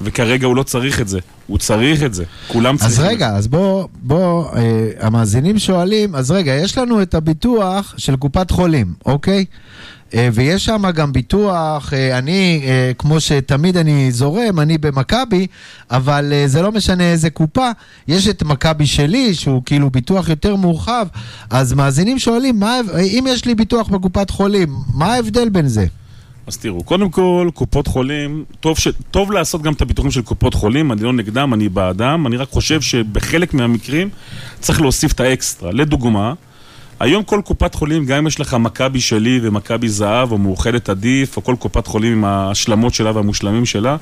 [0.00, 1.18] וכרגע הוא לא צריך את זה.
[1.46, 2.24] הוא צריך את זה.
[2.48, 3.08] כולם צריכים אז את זה.
[3.08, 8.50] רגע, אז בוא, בוא, אה, המאזינים שואלים, אז רגע, יש לנו את הביטוח של קופת
[8.50, 9.44] חולים, אוקיי?
[10.14, 15.46] אה, ויש שם גם ביטוח, אה, אני, אה, כמו שתמיד אני זורם, אני במכבי,
[15.90, 17.70] אבל אה, זה לא משנה איזה קופה,
[18.08, 21.06] יש את מכבי שלי, שהוא כאילו ביטוח יותר מורחב,
[21.50, 25.86] אז מאזינים שואלים, מה, אם יש לי ביטוח בקופת חולים, מה ההבדל בין זה?
[26.46, 28.88] אז תראו, קודם כל, קופות חולים, טוב, ש...
[29.10, 32.48] טוב לעשות גם את הביטוחים של קופות חולים, אני לא נגדם, אני בעדם, אני רק
[32.50, 34.08] חושב שבחלק מהמקרים
[34.60, 35.72] צריך להוסיף את האקסטרה.
[35.72, 36.34] לדוגמה,
[37.00, 41.36] היום כל קופת חולים, גם אם יש לך מכבי שלי ומכבי זהב או מאוחדת עדיף,
[41.36, 43.96] או כל קופת חולים עם ההשלמות שלה והמושלמים שלה,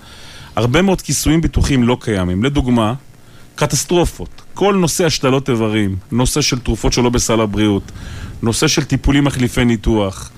[0.57, 2.45] הרבה מאוד כיסויים ביטוחיים לא קיימים.
[2.45, 2.95] לדוגמה,
[3.55, 7.93] קטסטרופות, כל נושא השתלות איברים, נושא של תרופות שלא בסל הבריאות,
[8.43, 10.31] נושא של טיפולים מחליפי ניתוח,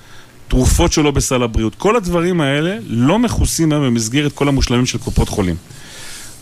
[0.47, 5.29] תרופות שלא בסל הבריאות, כל הדברים האלה לא מכוסים היום במסגרת כל המושלמים של קופות
[5.29, 5.55] חולים.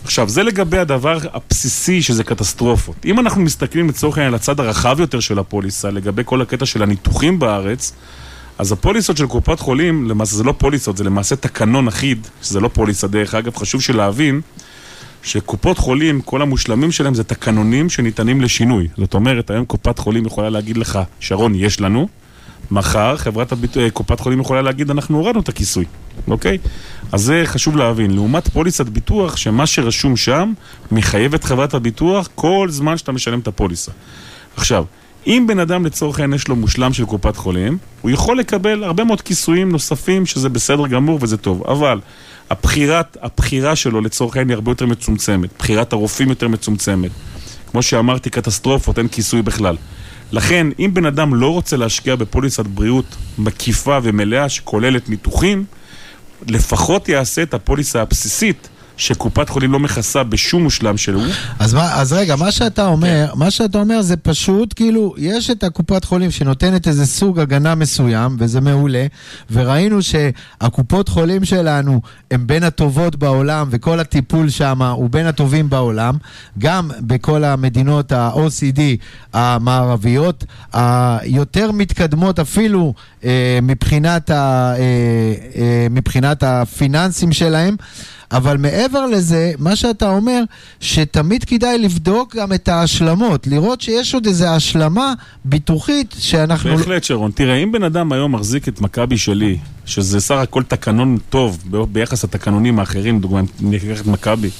[0.04, 2.96] עכשיו, זה לגבי הדבר הבסיסי שזה קטסטרופות.
[3.04, 6.82] אם אנחנו מסתכלים לצורך העניין על הצד הרחב יותר של הפוליסה, לגבי כל הקטע של
[6.82, 7.92] הניתוחים בארץ,
[8.58, 12.68] אז הפוליסות של קופת חולים, למעשה זה לא פוליסות, זה למעשה תקנון אחיד, שזה לא
[12.68, 14.40] פוליסה דרך אגב, חשוב שלהבין
[15.22, 18.88] שקופות חולים, כל המושלמים שלהם זה תקנונים שניתנים לשינוי.
[18.96, 22.08] זאת אומרת, היום קופת חולים יכולה להגיד לך, שרון, יש לנו,
[22.70, 23.76] מחר חברת הביט...
[23.76, 25.84] אה, קופת חולים יכולה להגיד, אנחנו הורדנו את הכיסוי,
[26.28, 26.58] אוקיי?
[27.12, 28.10] אז זה חשוב להבין.
[28.10, 30.52] לעומת פוליסת ביטוח, שמה שרשום שם,
[30.92, 33.92] מחייב את חברת הביטוח כל זמן שאתה משלם את הפוליסה.
[34.56, 34.84] עכשיו,
[35.26, 39.04] אם בן אדם לצורך העניין יש לו מושלם של קופת חולים, הוא יכול לקבל הרבה
[39.04, 41.62] מאוד כיסויים נוספים, שזה בסדר גמור וזה טוב.
[41.66, 42.00] אבל
[42.50, 45.50] הבחירת, הבחירה שלו לצורך העניין היא הרבה יותר מצומצמת.
[45.58, 47.10] בחירת הרופאים יותר מצומצמת.
[47.70, 49.76] כמו שאמרתי, קטסטרופות, אין כיסוי בכלל.
[50.32, 55.64] לכן, אם בן אדם לא רוצה להשקיע בפוליסת בריאות מקיפה ומלאה שכוללת ניתוחים,
[56.48, 61.22] לפחות יעשה את הפוליסה הבסיסית שקופת חולים לא מכסה בשום מושלם שהוא.
[61.58, 65.64] אז, מה, אז רגע, מה שאתה אומר, מה שאתה אומר זה פשוט, כאילו, יש את
[65.64, 69.06] הקופת חולים שנותנת איזה סוג הגנה מסוים, וזה מעולה,
[69.50, 76.16] וראינו שהקופות חולים שלנו הם בין הטובות בעולם, וכל הטיפול שם הוא בין הטובים בעולם,
[76.58, 78.80] גם בכל המדינות ה-OCD
[79.32, 82.94] המערביות, היותר מתקדמות אפילו
[83.24, 84.82] אה, מבחינת, ה, אה,
[85.56, 87.76] אה, מבחינת הפיננסים שלהם.
[88.32, 90.42] אבל מעבר לזה, מה שאתה אומר,
[90.80, 95.12] שתמיד כדאי לבדוק גם את ההשלמות, לראות שיש עוד איזו השלמה
[95.44, 96.76] ביטוחית שאנחנו...
[96.76, 97.30] בהחלט, שרון.
[97.30, 101.84] תראה, אם בן אדם היום מחזיק את מכבי שלי, שזה סך הכל תקנון טוב ב-
[101.92, 104.50] ביחס לתקנונים האחרים, דוגמא, אם ניקח את מכבי,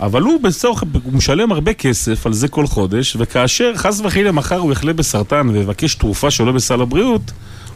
[0.00, 4.58] אבל הוא בסוף, הוא משלם הרבה כסף על זה כל חודש, וכאשר חס וחלילה מחר
[4.58, 7.32] הוא יחלה בסרטן ויבקש תרופה שלא בסל הבריאות,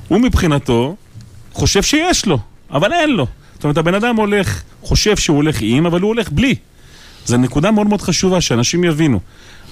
[0.09, 0.97] הוא מבחינתו
[1.53, 2.39] חושב שיש לו,
[2.71, 3.27] אבל אין לו.
[3.55, 6.55] זאת אומרת, הבן אדם הולך, חושב שהוא הולך עם, אבל הוא הולך בלי.
[7.27, 9.21] זו נקודה מאוד מאוד חשובה, שאנשים יבינו.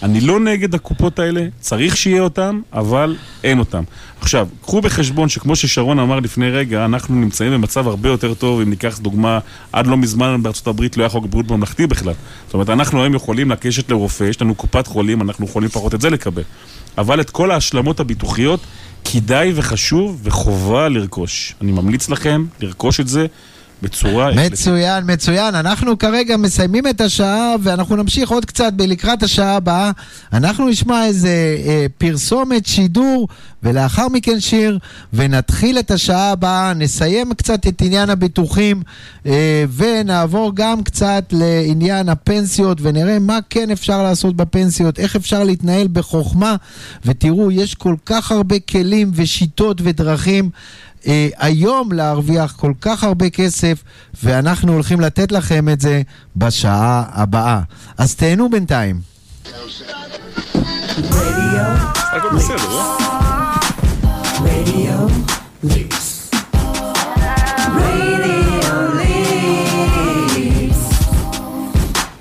[0.02, 3.82] אני לא נגד הקופות האלה, צריך שיהיה אותם, אבל אין אותם.
[4.20, 8.70] עכשיו, קחו בחשבון שכמו ששרון אמר לפני רגע, אנחנו נמצאים במצב הרבה יותר טוב, אם
[8.70, 9.38] ניקח דוגמה,
[9.72, 12.12] עד לא מזמן בארצות הברית לא היה חוק בריאות ממלכתי בכלל.
[12.46, 16.00] זאת אומרת, אנחנו היום יכולים לגשת לרופא, יש לנו קופת חולים, אנחנו יכולים לפחות את
[16.00, 16.42] זה לקבל.
[16.98, 18.60] אבל את כל ההשלמות הביטוחיות,
[19.04, 21.54] כדאי וחשוב וחובה לרכוש.
[21.60, 23.26] אני ממליץ לכם לרכוש את זה
[23.82, 24.30] בצורה...
[24.32, 25.54] מצוין, מצוין.
[25.54, 29.90] אנחנו כרגע מסיימים את השעה ואנחנו נמשיך עוד קצת לקראת השעה הבאה.
[30.32, 33.28] אנחנו נשמע איזה אה, פרסומת, שידור,
[33.62, 34.78] ולאחר מכן שיר,
[35.12, 38.82] ונתחיל את השעה הבאה, נסיים קצת את עניין הביטוחים,
[39.26, 45.88] אה, ונעבור גם קצת לעניין הפנסיות, ונראה מה כן אפשר לעשות בפנסיות, איך אפשר להתנהל
[45.92, 46.56] בחוכמה,
[47.04, 50.50] ותראו, יש כל כך הרבה כלים ושיטות ודרכים.
[51.06, 53.82] אה, היום להרוויח כל כך הרבה כסף,
[54.24, 56.02] ואנחנו הולכים לתת לכם את זה
[56.36, 57.60] בשעה הבאה.
[57.98, 59.00] אז תהנו בינתיים.
[62.68, 62.98] לא?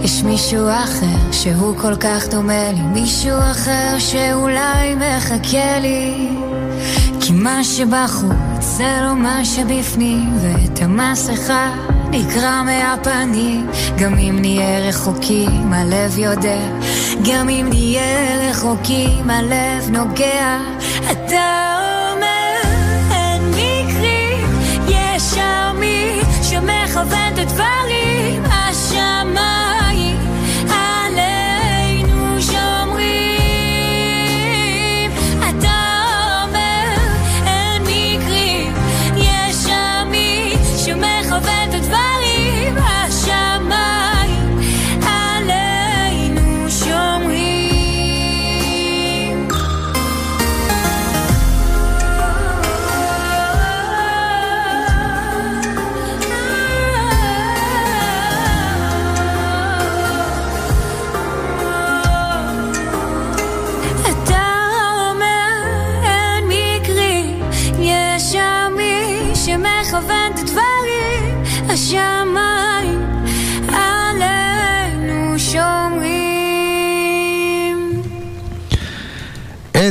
[0.02, 6.28] יש מישהו אחר שהוא כל כך דומה לי, מישהו אחר שאולי מחכה לי.
[7.20, 11.70] כי מה שבחוץ זה לא מה שבפנים, ואת המסכה
[12.10, 13.66] נקרע מהפנים.
[13.98, 16.68] גם אם נהיה רחוקים, הלב יודע,
[17.32, 20.58] גם אם נהיה רחוקים, הלב נוגע.
[21.10, 21.91] אתה
[25.22, 28.01] יש שם מי שמכוון את הדברים,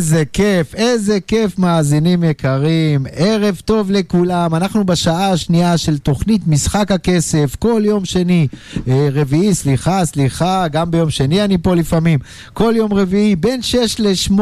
[0.02, 3.06] איזה כיף, איזה כיף מאזינים יקרים.
[3.16, 4.56] ערב טוב לכולם.
[4.56, 8.48] אנחנו בשעה השנייה של תוכנית משחק הכסף, כל יום שני,
[8.88, 12.20] אה, רביעי, סליחה, סליחה, גם ביום שני אני פה לפעמים.
[12.54, 14.40] כל יום רביעי, בין 6 ל-8,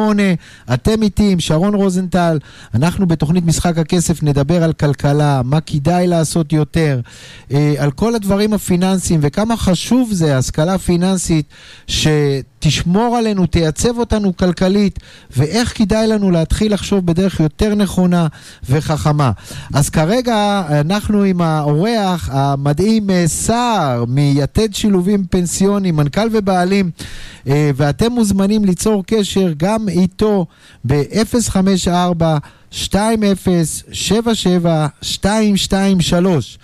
[0.74, 2.40] אתם איתי עם שרון רוזנטל.
[2.74, 7.00] אנחנו בתוכנית משחק הכסף נדבר על כלכלה, מה כדאי לעשות יותר,
[7.52, 11.46] אה, על כל הדברים הפיננסיים וכמה חשוב זה, השכלה פיננסית,
[12.60, 15.00] שתשמור עלינו, תייצב אותנו כלכלית,
[15.38, 18.28] ואיך כדאי לנו להתחיל לחשוב בדרך יותר נכונה
[18.70, 19.32] וחכמה.
[19.74, 26.92] אז כרגע אנחנו עם האורח המדהים אה, סער מיתד שילובים פנסיונים, מנכ"ל ובעלים,
[27.48, 30.46] אה, ואתם מוזמנים ליצור קשר גם איתו
[30.88, 32.24] ב-054
[32.74, 36.62] 2077 223 Uh,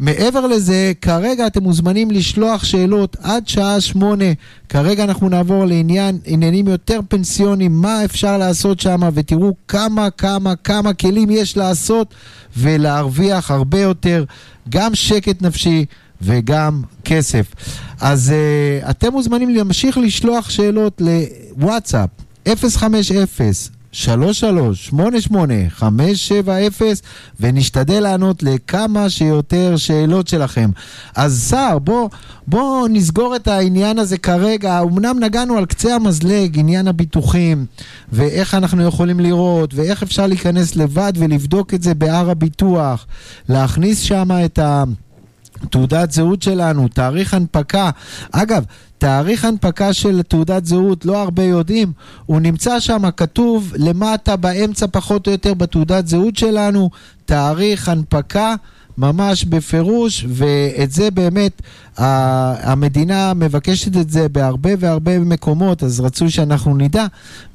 [0.00, 4.24] מעבר לזה, כרגע אתם מוזמנים לשלוח שאלות עד שעה שמונה.
[4.68, 10.94] כרגע אנחנו נעבור לעניין, עניינים יותר פנסיונים, מה אפשר לעשות שם, ותראו כמה, כמה, כמה
[10.94, 12.14] כלים יש לעשות
[12.56, 14.24] ולהרוויח הרבה יותר,
[14.68, 15.84] גם שקט נפשי
[16.22, 17.46] וגם כסף.
[18.00, 21.02] אז uh, אתם מוזמנים להמשיך לשלוח שאלות
[21.56, 22.08] לוואטסאפ
[22.48, 23.96] 050 33-88-570
[27.40, 30.70] ונשתדל לענות לכמה שיותר שאלות שלכם.
[31.14, 32.08] אז סער, בוא,
[32.46, 34.80] בוא נסגור את העניין הזה כרגע.
[34.80, 37.66] אמנם נגענו על קצה המזלג, עניין הביטוחים,
[38.12, 43.06] ואיך אנחנו יכולים לראות, ואיך אפשר להיכנס לבד ולבדוק את זה בהר הביטוח,
[43.48, 44.84] להכניס שם את ה...
[45.70, 47.90] תעודת זהות שלנו, תאריך הנפקה.
[48.32, 48.64] אגב,
[48.98, 51.92] תאריך הנפקה של תעודת זהות, לא הרבה יודעים,
[52.26, 56.90] הוא נמצא שם, כתוב למטה, באמצע פחות או יותר בתעודת זהות שלנו,
[57.24, 58.54] תאריך הנפקה.
[58.98, 61.62] ממש בפירוש, ואת זה באמת
[61.98, 67.06] המדינה מבקשת את זה בהרבה והרבה מקומות, אז רצו שאנחנו נדע.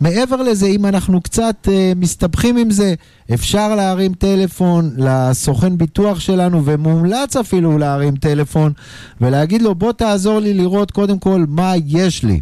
[0.02, 2.94] מעבר לזה, אם אנחנו קצת uh, מסתבכים עם זה,
[3.34, 8.74] אפשר להרים טלפון לסוכן ביטוח שלנו, ומומלץ אפילו להרים טלפון,
[9.22, 12.40] ולהגיד לו, בוא תעזור לי לראות קודם כל מה יש לי.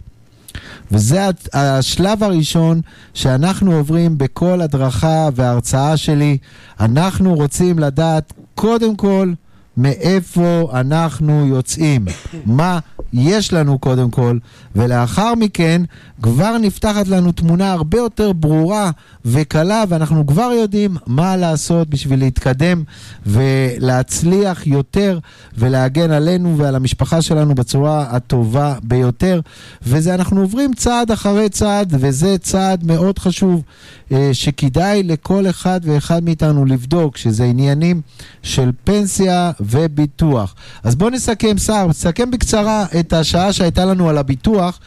[0.91, 2.81] וזה השלב הראשון
[3.13, 6.37] שאנחנו עוברים בכל הדרכה והרצאה שלי.
[6.79, 9.33] אנחנו רוצים לדעת קודם כל
[9.81, 12.05] מאיפה אנחנו יוצאים,
[12.45, 12.79] מה
[13.13, 14.37] יש לנו קודם כל,
[14.75, 15.81] ולאחר מכן
[16.21, 18.91] כבר נפתחת לנו תמונה הרבה יותר ברורה
[19.25, 22.83] וקלה, ואנחנו כבר יודעים מה לעשות בשביל להתקדם
[23.25, 25.19] ולהצליח יותר
[25.57, 29.39] ולהגן עלינו ועל המשפחה שלנו בצורה הטובה ביותר.
[29.81, 33.63] וזה אנחנו עוברים צעד אחרי צעד, וזה צעד מאוד חשוב
[34.11, 38.01] אה, שכדאי לכל אחד ואחד מאיתנו לבדוק, שזה עניינים
[38.43, 40.55] של פנסיה וביטוח.
[40.83, 44.79] אז בואו נסכם, סער, נסכם בקצרה את השעה שהייתה לנו על הביטוח.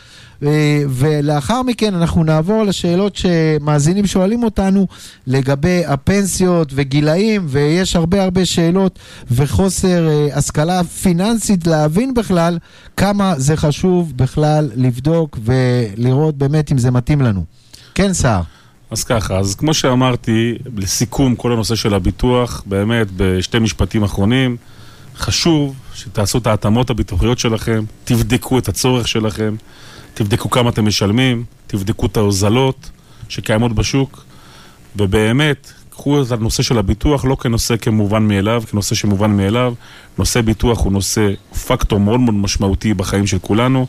[0.42, 4.86] אה, ולאחר מכן אנחנו נעבור לשאלות שמאזינים שואלים אותנו
[5.26, 8.98] לגבי הפנסיות וגילאים, ויש הרבה הרבה שאלות
[9.30, 12.58] וחוסר אה, השכלה פיננסית להבין בכלל
[12.96, 17.44] כמה זה חשוב בכלל לבדוק ולראות באמת אם זה מתאים לנו.
[17.94, 18.42] כן, סער.
[18.94, 24.56] אז ככה, אז כמו שאמרתי, לסיכום כל הנושא של הביטוח, באמת בשתי משפטים אחרונים,
[25.16, 29.56] חשוב שתעשו את ההתאמות הביטוחיות שלכם, תבדקו את הצורך שלכם,
[30.14, 32.90] תבדקו כמה אתם משלמים, תבדקו את ההוזלות
[33.28, 34.24] שקיימות בשוק,
[34.96, 39.74] ובאמת, קחו את הנושא של הביטוח לא כנושא כמובן מאליו, כנושא שמובן מאליו.
[40.18, 41.32] נושא ביטוח הוא נושא,
[41.66, 43.86] פקטור מאוד מאוד משמעותי בחיים של כולנו.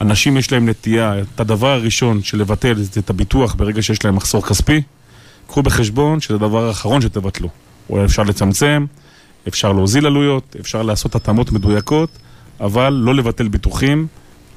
[0.00, 4.46] אנשים יש להם נטייה, את הדבר הראשון של לבטל את הביטוח ברגע שיש להם מחסור
[4.46, 4.82] כספי,
[5.46, 7.48] קחו בחשבון שזה הדבר האחרון שתבטלו.
[7.90, 8.86] אולי אפשר לצמצם,
[9.48, 12.10] אפשר להוזיל עלויות, אפשר לעשות התאמות מדויקות,
[12.60, 14.06] אבל לא לבטל ביטוחים,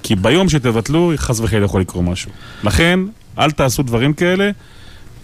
[0.04, 2.32] כי ביום שתבטלו, חס וחלילה יכול לקרות משהו.
[2.64, 3.00] לכן,
[3.40, 4.52] אל תעשו דברים כאלה,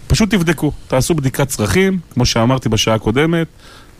[0.07, 0.71] פשוט תבדקו.
[0.87, 3.47] תעשו בדיקת צרכים, כמו שאמרתי בשעה הקודמת,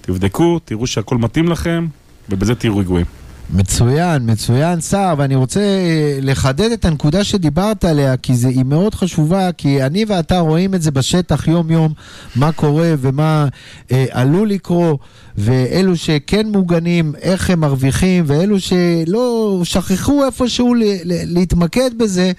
[0.02, 1.88] תבדקו, תראו שהכל מתאים לכם,
[2.30, 3.06] ובזה תהיו רגועים.
[3.50, 8.96] מצוין, מצוין, סער, ואני רוצה אה, לחדד את הנקודה שדיברת עליה, כי זה, היא מאוד
[8.96, 11.94] חשובה, כי אני ואתה רואים את זה בשטח יום-יום,
[12.36, 13.48] מה קורה ומה
[13.92, 15.00] אה, עלול לקרות,
[15.38, 22.32] ואלו שכן מוגנים, איך הם מרוויחים, ואלו שלא שכחו איפשהו ל, ל, להתמקד בזה,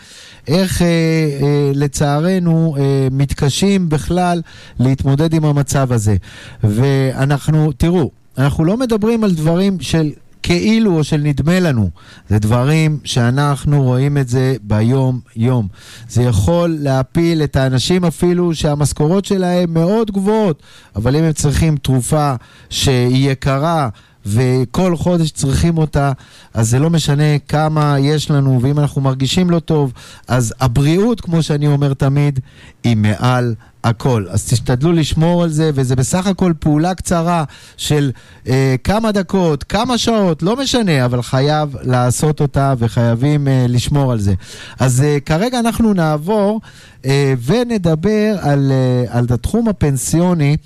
[0.49, 4.41] איך אה, אה, לצערנו אה, מתקשים בכלל
[4.81, 6.17] להתמודד עם המצב הזה.
[6.65, 10.11] ואנחנו, תראו, אנחנו לא מדברים על דברים של...
[10.49, 11.90] כאילו או של נדמה לנו.
[12.28, 15.68] זה דברים שאנחנו רואים את זה ביום-יום.
[16.09, 20.62] זה יכול להפיל את האנשים אפילו שהמשכורות שלהם מאוד גבוהות,
[20.96, 22.34] אבל אם הם צריכים תרופה
[22.70, 23.88] שהיא יקרה
[24.29, 26.12] וכל חודש צריכים אותה,
[26.55, 29.93] אז זה לא משנה כמה יש לנו, ואם אנחנו מרגישים לא טוב,
[30.29, 32.41] אז הבריאות, כמו שאני אומר תמיד,
[32.85, 33.55] היא מעל
[33.85, 34.24] הכל.
[34.31, 37.45] אז תשתדלו לשמור על זה, וזה בסך הכל פעולה קצרה
[37.76, 38.11] של
[38.49, 44.20] אה, כמה דקות, כמה שעות, לא משנה, אבל חייב לעשות אותה וחייבים אה, לשמור על
[44.20, 44.35] זה.
[44.79, 46.61] אז אה, כרגע אנחנו נעבור
[47.05, 50.57] אה, ונדבר על, אה, על התחום הפנסיוני.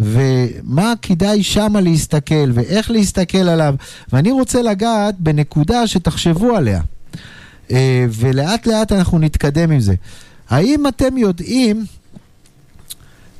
[0.00, 3.74] ומה כדאי שמה להסתכל, ואיך להסתכל עליו.
[4.12, 6.80] ואני רוצה לגעת בנקודה שתחשבו עליה.
[7.70, 9.94] אה, ולאט לאט אנחנו נתקדם עם זה.
[10.50, 11.84] האם אתם יודעים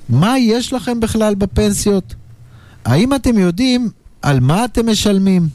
[0.09, 2.15] מה יש לכם בכלל בפנסיות?
[2.85, 3.91] האם אתם יודעים
[4.23, 5.49] על מה אתם משלמים?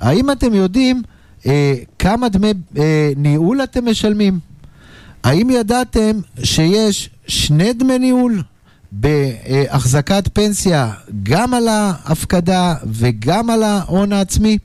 [0.00, 1.02] האם אתם יודעים
[1.46, 4.38] אה, כמה דמי אה, ניהול אתם משלמים?
[5.22, 8.42] האם ידעתם שיש שני דמי ניהול
[9.00, 10.92] בהחזקת פנסיה,
[11.22, 14.58] גם על ההפקדה וגם על ההון העצמי?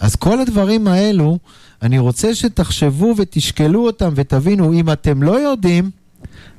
[0.00, 1.38] אז כל הדברים האלו,
[1.82, 5.90] אני רוצה שתחשבו ותשקלו אותם ותבינו, אם אתם לא יודעים,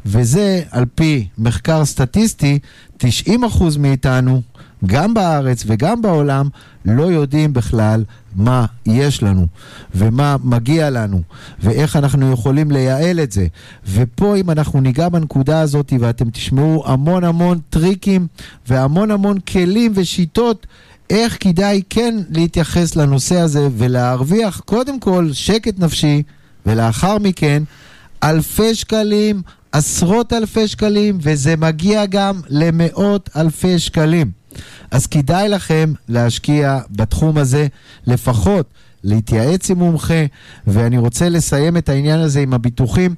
[0.06, 2.60] וזה על פי מחקר סטטיסטי,
[3.00, 3.04] 90%
[3.80, 4.42] מאיתנו,
[4.86, 6.50] גם בארץ וגם בעולם,
[6.86, 8.04] לא יודעים בכלל
[8.36, 9.48] מה יש לנו,
[9.96, 11.22] ומה מגיע לנו,
[11.60, 13.48] ואיך אנחנו יכולים לייעל את זה.
[13.88, 18.28] ופה אם אנחנו ניגע בנקודה הזאת, ואתם תשמעו המון המון טריקים,
[18.68, 20.68] והמון המון כלים ושיטות,
[21.10, 26.24] איך כדאי כן להתייחס לנושא הזה, ולהרוויח קודם כל שקט נפשי,
[26.66, 27.64] ולאחר מכן
[28.26, 34.32] אלפי שקלים, עשרות אלפי שקלים, וזה מגיע גם למאות אלפי שקלים.
[34.92, 37.68] אז כדאי לכם להשקיע בתחום הזה,
[38.08, 38.66] לפחות
[39.04, 40.26] להתייעץ עם מומחה,
[40.68, 43.16] ואני רוצה לסיים את העניין הזה עם הביטוחים,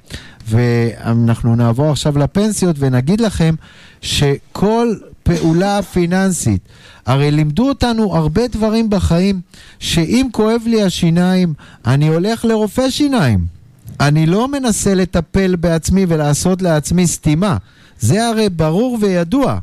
[0.48, 3.54] ואנחנו נעבור עכשיו לפנסיות ונגיד לכם
[4.00, 6.60] שכל פעולה פיננסית,
[7.06, 9.40] הרי לימדו אותנו הרבה דברים בחיים,
[9.78, 11.54] שאם כואב לי השיניים,
[11.86, 13.57] אני הולך לרופא שיניים.
[14.00, 17.56] אני לא מנסה לטפל בעצמי ולעשות לעצמי סתימה.
[18.00, 19.58] זה הרי ברור וידוע.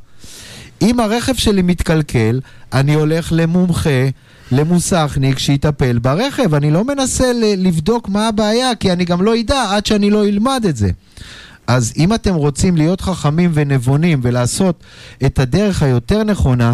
[0.82, 2.40] אם הרכב שלי מתקלקל,
[2.74, 4.10] אני הולך למומחה,
[4.52, 6.54] למוסכניק שיטפל ברכב.
[6.54, 10.66] אני לא מנסה לבדוק מה הבעיה, כי אני גם לא אדע עד שאני לא אלמד
[10.70, 10.90] את זה.
[11.68, 14.84] אז אם אתם רוצים להיות חכמים ונבונים ולעשות
[15.26, 16.74] את הדרך היותר נכונה,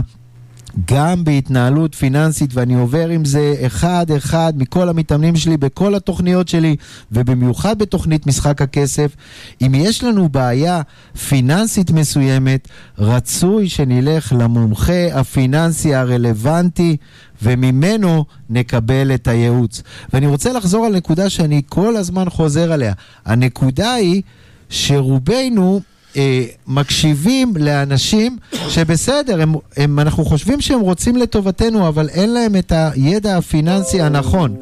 [0.86, 6.76] גם בהתנהלות פיננסית, ואני עובר עם זה אחד-אחד מכל המתאמנים שלי בכל התוכניות שלי,
[7.12, 9.16] ובמיוחד בתוכנית משחק הכסף.
[9.62, 10.82] אם יש לנו בעיה
[11.30, 12.68] פיננסית מסוימת,
[12.98, 16.98] רצוי שנלך למומחה הפיננסי הרלוונטי,
[17.44, 19.82] וממנו נקבל את הייעוץ.
[20.14, 22.94] ואני רוצה לחזור על נקודה שאני כל הזמן חוזר עליה.
[23.26, 24.22] הנקודה היא
[24.70, 25.82] שרובנו
[26.18, 28.38] אה, מקשיבים לאנשים
[28.70, 34.56] שבסדר, הם, הם, אנחנו חושבים שהם רוצים לטובתנו, אבל אין להם את הידע הפיננסי הנכון.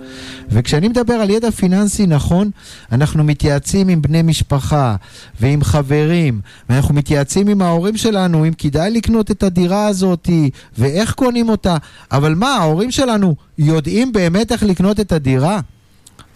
[0.51, 2.51] וכשאני מדבר על ידע פיננסי נכון,
[2.91, 4.95] אנחנו מתייעצים עם בני משפחה
[5.39, 10.29] ועם חברים, ואנחנו מתייעצים עם ההורים שלנו אם כדאי לקנות את הדירה הזאת
[10.77, 11.77] ואיך קונים אותה.
[12.11, 15.59] אבל מה, ההורים שלנו יודעים באמת איך לקנות את הדירה?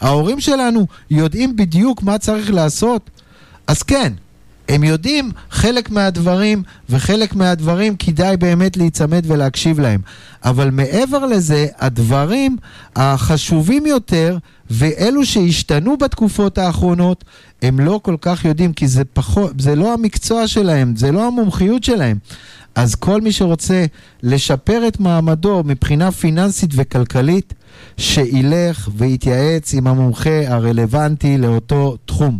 [0.01, 3.09] ההורים שלנו יודעים בדיוק מה צריך לעשות?
[3.67, 4.13] אז כן,
[4.69, 10.01] הם יודעים חלק מהדברים, וחלק מהדברים כדאי באמת להיצמד ולהקשיב להם.
[10.43, 12.57] אבל מעבר לזה, הדברים
[12.95, 14.37] החשובים יותר,
[14.69, 17.23] ואלו שהשתנו בתקופות האחרונות,
[17.61, 21.83] הם לא כל כך יודעים, כי זה, פחות, זה לא המקצוע שלהם, זה לא המומחיות
[21.83, 22.17] שלהם.
[22.75, 23.85] אז כל מי שרוצה
[24.23, 27.53] לשפר את מעמדו מבחינה פיננסית וכלכלית,
[27.97, 32.39] שילך ויתייעץ עם המומחה הרלוונטי לאותו תחום.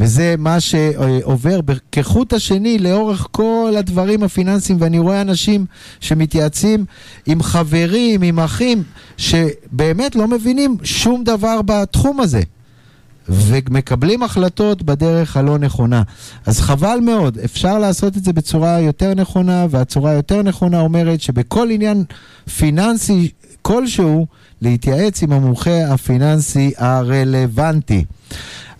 [0.00, 1.60] וזה מה שעובר
[1.92, 5.66] כחוט השני לאורך כל הדברים הפיננסיים, ואני רואה אנשים
[6.00, 6.84] שמתייעצים
[7.26, 8.82] עם חברים, עם אחים,
[9.16, 12.40] שבאמת לא מבינים שום דבר בתחום הזה.
[13.28, 16.02] ומקבלים החלטות בדרך הלא נכונה.
[16.46, 21.70] אז חבל מאוד, אפשר לעשות את זה בצורה יותר נכונה, והצורה היותר נכונה אומרת שבכל
[21.70, 22.04] עניין
[22.56, 23.30] פיננסי
[23.62, 24.26] כלשהו,
[24.62, 28.04] להתייעץ עם המומחה הפיננסי הרלוונטי.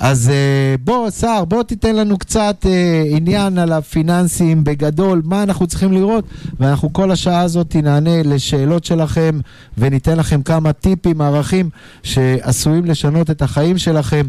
[0.01, 5.66] אז אה, בוא, סער, בוא תיתן לנו קצת אה, עניין על הפיננסים בגדול, מה אנחנו
[5.66, 6.24] צריכים לראות,
[6.61, 9.40] ואנחנו כל השעה הזאת נענה לשאלות שלכם,
[9.78, 11.70] וניתן לכם כמה טיפים, ערכים,
[12.02, 14.27] שעשויים לשנות את החיים שלכם.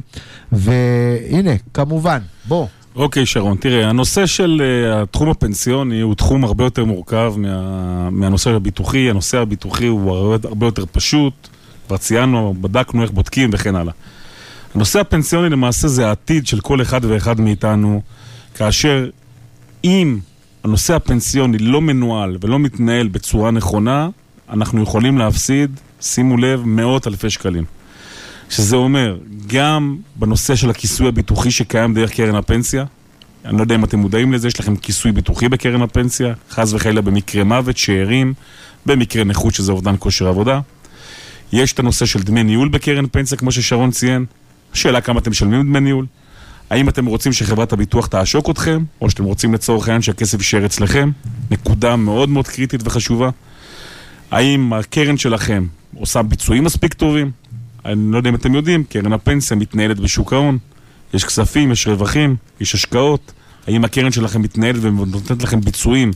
[0.51, 2.67] והנה, כמובן, בוא.
[2.95, 8.49] אוקיי, שרון, תראה, הנושא של uh, התחום הפנסיוני הוא תחום הרבה יותר מורכב מה, מהנושא
[8.49, 9.09] הביטוחי.
[9.09, 11.33] הנושא הביטוחי הוא הרבה, הרבה יותר פשוט,
[11.87, 13.93] כבר ציינו, בדקנו איך בודקים וכן הלאה.
[14.75, 18.01] הנושא הפנסיוני למעשה זה העתיד של כל אחד ואחד מאיתנו,
[18.55, 19.09] כאשר
[19.83, 20.19] אם
[20.63, 24.09] הנושא הפנסיוני לא מנוהל ולא מתנהל בצורה נכונה,
[24.49, 27.63] אנחנו יכולים להפסיד, שימו לב, מאות אלפי שקלים.
[28.51, 29.17] שזה אומר,
[29.47, 32.85] גם בנושא של הכיסוי הביטוחי שקיים דרך קרן הפנסיה,
[33.45, 37.01] אני לא יודע אם אתם מודעים לזה, יש לכם כיסוי ביטוחי בקרן הפנסיה, חס וחלילה
[37.01, 38.33] במקרה מוות, שאירים,
[38.85, 40.59] במקרה נכות שזה אובדן כושר עבודה.
[41.53, 44.25] יש את הנושא של דמי ניהול בקרן פנסיה, כמו ששרון ציין.
[44.73, 46.05] השאלה כמה אתם משלמים דמי ניהול.
[46.69, 51.11] האם אתם רוצים שחברת הביטוח תעשוק אתכם, או שאתם רוצים לצורך העניין שהכסף יישאר אצלכם?
[51.51, 53.29] נקודה מאוד מאוד קריטית וחשובה.
[54.31, 55.65] האם הקרן שלכם
[55.95, 57.31] עושה ביצועים מספיק טובים?
[57.85, 60.57] אני לא יודע אם אתם יודעים, קרן הפנסיה מתנהלת בשוק ההון.
[61.13, 63.31] יש כספים, יש רווחים, יש השקעות.
[63.67, 66.11] האם הקרן שלכם מתנהלת ונותנת לכם ביצועים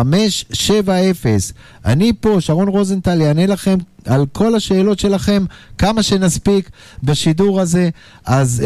[1.84, 5.44] אני פה, שרון רוזנטל, יענה לכם על כל השאלות שלכם,
[5.78, 6.70] כמה שנספיק
[7.02, 7.88] בשידור הזה.
[8.26, 8.62] אז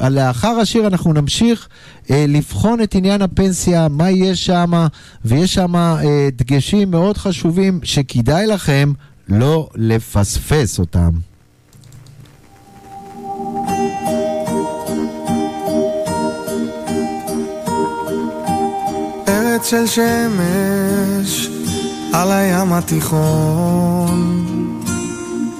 [0.00, 1.68] אה, לאחר השיר אנחנו נמשיך
[2.10, 4.86] אה, לבחון את עניין הפנסיה, מה יש שם,
[5.24, 8.92] ויש שם אה, דגשים מאוד חשובים שכדאי לכם
[9.28, 11.27] לא לפספס אותם.
[19.28, 21.48] ארץ של שמש
[22.12, 24.38] על הים התיכון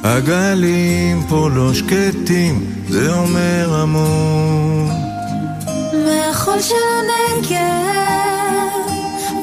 [0.04, 4.88] הגלים פה לא שקטים, זה אומר המון.
[6.04, 7.58] מהחול של הנגב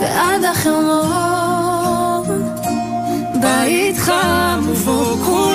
[0.01, 2.25] ועד החרמון
[3.41, 5.55] בית חם ובו כולם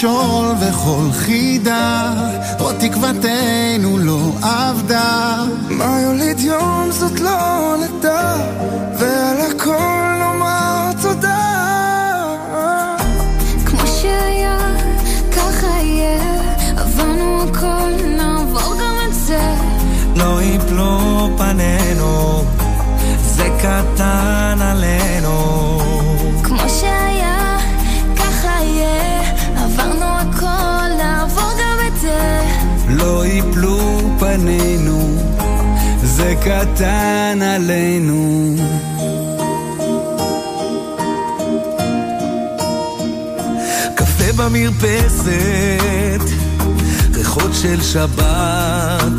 [0.00, 2.12] מכשול וכל חידה,
[2.58, 5.44] עוד תקוותנו לא עבדה.
[5.70, 8.36] מה יוליד יום זאת לא נדע,
[8.98, 11.36] ועל הכל נאמר תודה.
[13.66, 14.58] כמו שהיה,
[15.32, 16.40] ככה יהיה
[16.76, 19.54] עברנו הכל, נעבור גם את זה
[20.16, 22.44] לא יפלו פנינו,
[23.20, 24.19] זה קטן
[34.40, 35.16] פנינו,
[36.02, 38.56] זה קטן עלינו.
[43.94, 45.30] קפה במרפסת,
[47.14, 49.18] ריחות של שבת.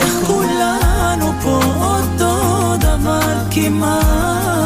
[0.00, 4.61] איך כולנו פה אותו דבר כמעט.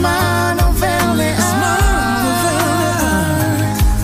[0.00, 1.40] הזמן עובר לאט.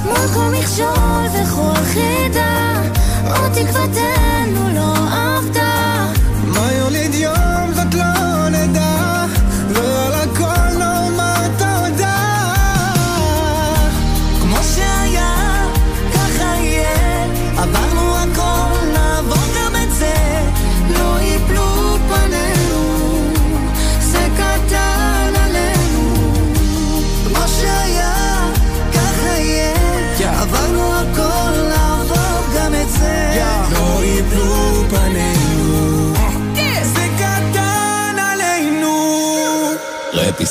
[0.04, 2.72] מול כל מכשול וכל חידה
[3.24, 4.95] עוד תקוותנו לא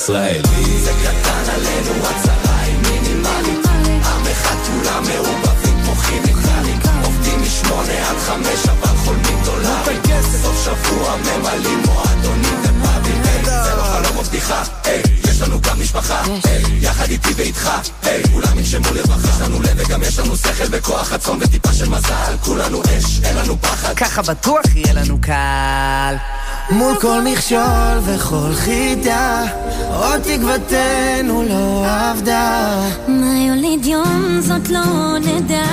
[0.05, 0.41] ישראל.
[0.83, 3.65] זה קטן עלינו הצהרה היא מינימלית.
[4.05, 10.01] עם אחד כולם מעורבבים כמו כימיקלים עובדים משמונה עד חמש אבל חולמים דולרים.
[10.41, 14.63] סוף שבוע ממלאים מועדונים ופאבים זה לא חלום או בדיחה.
[15.23, 16.23] יש לנו גם משפחה,
[16.81, 17.69] יחד איתי ואיתך,
[18.31, 22.37] כולם ינשמו לרווחה, יש לנו לב וגם יש לנו שכל וכוח עצום וטיפה של מזל,
[22.41, 23.93] כולנו אש, אין לנו פחד.
[23.93, 26.15] ככה בטוח יהיה לנו קל.
[26.71, 29.43] מול כל מכשול וכל חידה,
[29.89, 32.81] עוד תקוותנו לא עבדה.
[33.07, 35.65] מה יוליד יום זאת לא נדע,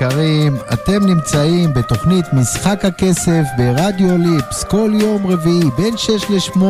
[0.00, 4.64] מאזינים יקרים, אתם נמצאים בתוכנית משחק הכסף ברדיו ליפס.
[4.64, 6.60] כל יום רביעי בין 6 ל-8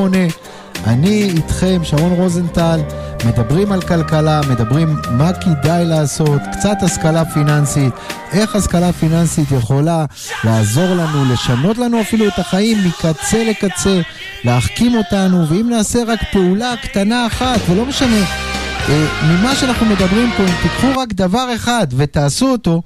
[0.86, 2.80] אני איתכם, שרון רוזנטל,
[3.24, 7.92] מדברים על כלכלה, מדברים מה כדאי לעשות, קצת השכלה פיננסית,
[8.32, 10.05] איך השכלה פיננסית יכולה
[10.44, 14.00] לעזור לנו, לשנות לנו אפילו את החיים מקצה לקצה,
[14.44, 18.24] להחכים אותנו, ואם נעשה רק פעולה קטנה אחת, ולא משנה
[18.88, 22.82] אה, ממה שאנחנו מדברים פה, אם תיקחו רק דבר אחד ותעשו אותו,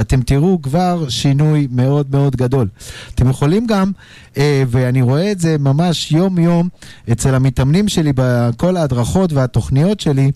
[0.00, 2.68] אתם תראו כבר שינוי מאוד מאוד גדול.
[3.14, 3.92] אתם יכולים גם,
[4.36, 6.68] אה, ואני רואה את זה ממש יום-יום
[7.12, 10.30] אצל המתאמנים שלי בכל ההדרכות והתוכניות שלי,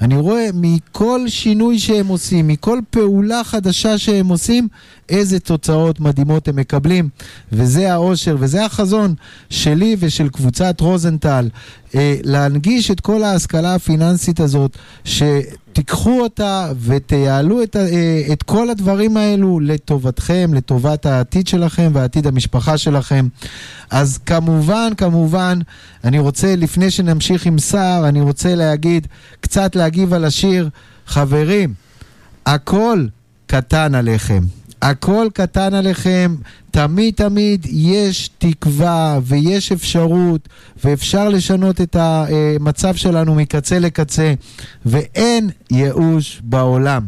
[0.00, 4.68] אני רואה מכל שינוי שהם עושים, מכל פעולה חדשה שהם עושים,
[5.08, 7.08] איזה תוצאות מדהימות הם מקבלים.
[7.52, 9.14] וזה האושר וזה החזון
[9.50, 11.48] שלי ושל קבוצת רוזנטל,
[11.94, 14.78] אה, להנגיש את כל ההשכלה הפיננסית הזאת,
[15.76, 22.78] שתיקחו אותה ותייעלו את, אה, את כל הדברים האלו לטובתכם, לטובת העתיד שלכם ועתיד המשפחה
[22.78, 23.28] שלכם.
[23.90, 25.58] אז כמובן, כמובן,
[26.04, 29.06] אני רוצה, לפני שנמשיך עם סער, אני רוצה להגיד,
[29.40, 30.68] קצת להגיב על השיר.
[31.06, 31.74] חברים,
[32.46, 33.06] הכל
[33.46, 34.42] קטן עליכם.
[34.90, 36.36] הכל קטן עליכם,
[36.70, 40.48] תמיד תמיד יש תקווה ויש אפשרות
[40.84, 44.34] ואפשר לשנות את המצב שלנו מקצה לקצה
[44.86, 47.06] ואין ייאוש בעולם.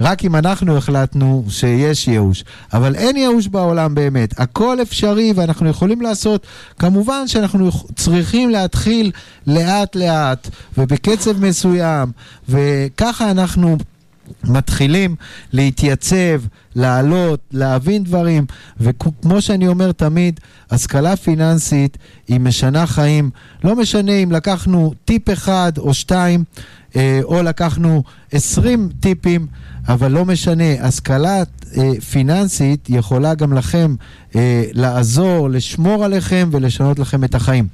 [0.00, 6.00] רק אם אנחנו החלטנו שיש ייאוש, אבל אין ייאוש בעולם באמת, הכל אפשרי ואנחנו יכולים
[6.00, 6.46] לעשות,
[6.78, 9.10] כמובן שאנחנו צריכים להתחיל
[9.46, 12.12] לאט לאט ובקצב מסוים
[12.48, 13.76] וככה אנחנו
[14.44, 15.16] מתחילים
[15.52, 16.40] להתייצב,
[16.74, 18.46] לעלות, להבין דברים,
[18.80, 20.40] וכמו שאני אומר תמיד,
[20.70, 21.98] השכלה פיננסית
[22.28, 23.30] היא משנה חיים.
[23.64, 26.44] לא משנה אם לקחנו טיפ אחד או שתיים,
[26.96, 28.02] אה, או לקחנו
[28.32, 29.46] עשרים טיפים,
[29.88, 31.42] אבל לא משנה, השכלה
[31.76, 33.94] אה, פיננסית יכולה גם לכם
[34.36, 37.68] אה, לעזור, לשמור עליכם ולשנות לכם את החיים.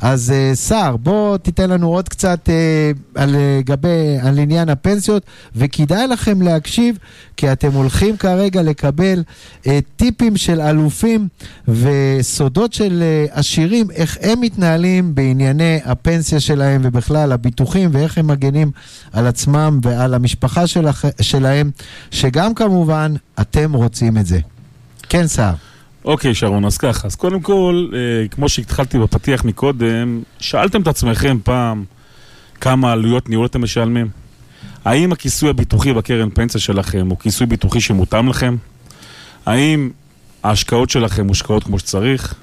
[0.00, 5.22] אז אה, סער, בוא תיתן לנו עוד קצת אה, על, אה, גבי, על עניין הפנסיות,
[5.56, 6.98] וכדאי לכם להקשיב,
[7.36, 8.44] כי אתם הולכים כרגע...
[8.44, 9.22] רגע לקבל
[9.66, 11.28] אה, טיפים של אלופים
[11.68, 18.70] וסודות של אה, עשירים, איך הם מתנהלים בענייני הפנסיה שלהם ובכלל הביטוחים ואיך הם מגנים
[19.12, 21.70] על עצמם ועל המשפחה שלכ, שלהם,
[22.10, 24.40] שגם כמובן אתם רוצים את זה.
[25.08, 25.54] כן, סער.
[26.04, 27.06] אוקיי, שרון, אז ככה.
[27.06, 31.84] אז קודם כל, אה, כמו שהתחלתי בפתיח מקודם, שאלתם את עצמכם פעם
[32.60, 34.08] כמה עלויות ניהול אתם משלמים?
[34.84, 38.56] האם הכיסוי הביטוחי בקרן פנסיה שלכם הוא כיסוי ביטוחי שמותאם לכם?
[39.46, 39.90] האם
[40.42, 42.34] ההשקעות שלכם מושקעות כמו שצריך?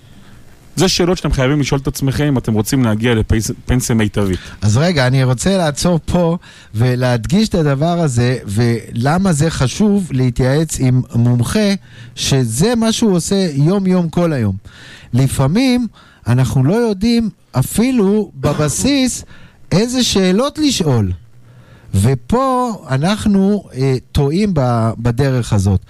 [0.76, 4.40] זה שאלות שאתם חייבים לשאול את עצמכם אם אתם רוצים להגיע לפנסיה מיטבית.
[4.62, 6.38] אז רגע, אני רוצה לעצור פה
[6.76, 11.74] ולהדגיש את הדבר הזה, ולמה זה חשוב להתייעץ עם מומחה,
[12.16, 14.56] שזה מה שהוא עושה יום-יום כל היום.
[15.14, 15.88] לפעמים
[16.28, 19.24] אנחנו לא יודעים אפילו בבסיס
[19.72, 21.12] איזה שאלות לשאול.
[21.94, 24.54] ופה אנחנו אה, טועים
[24.98, 25.82] בדרך הזאת.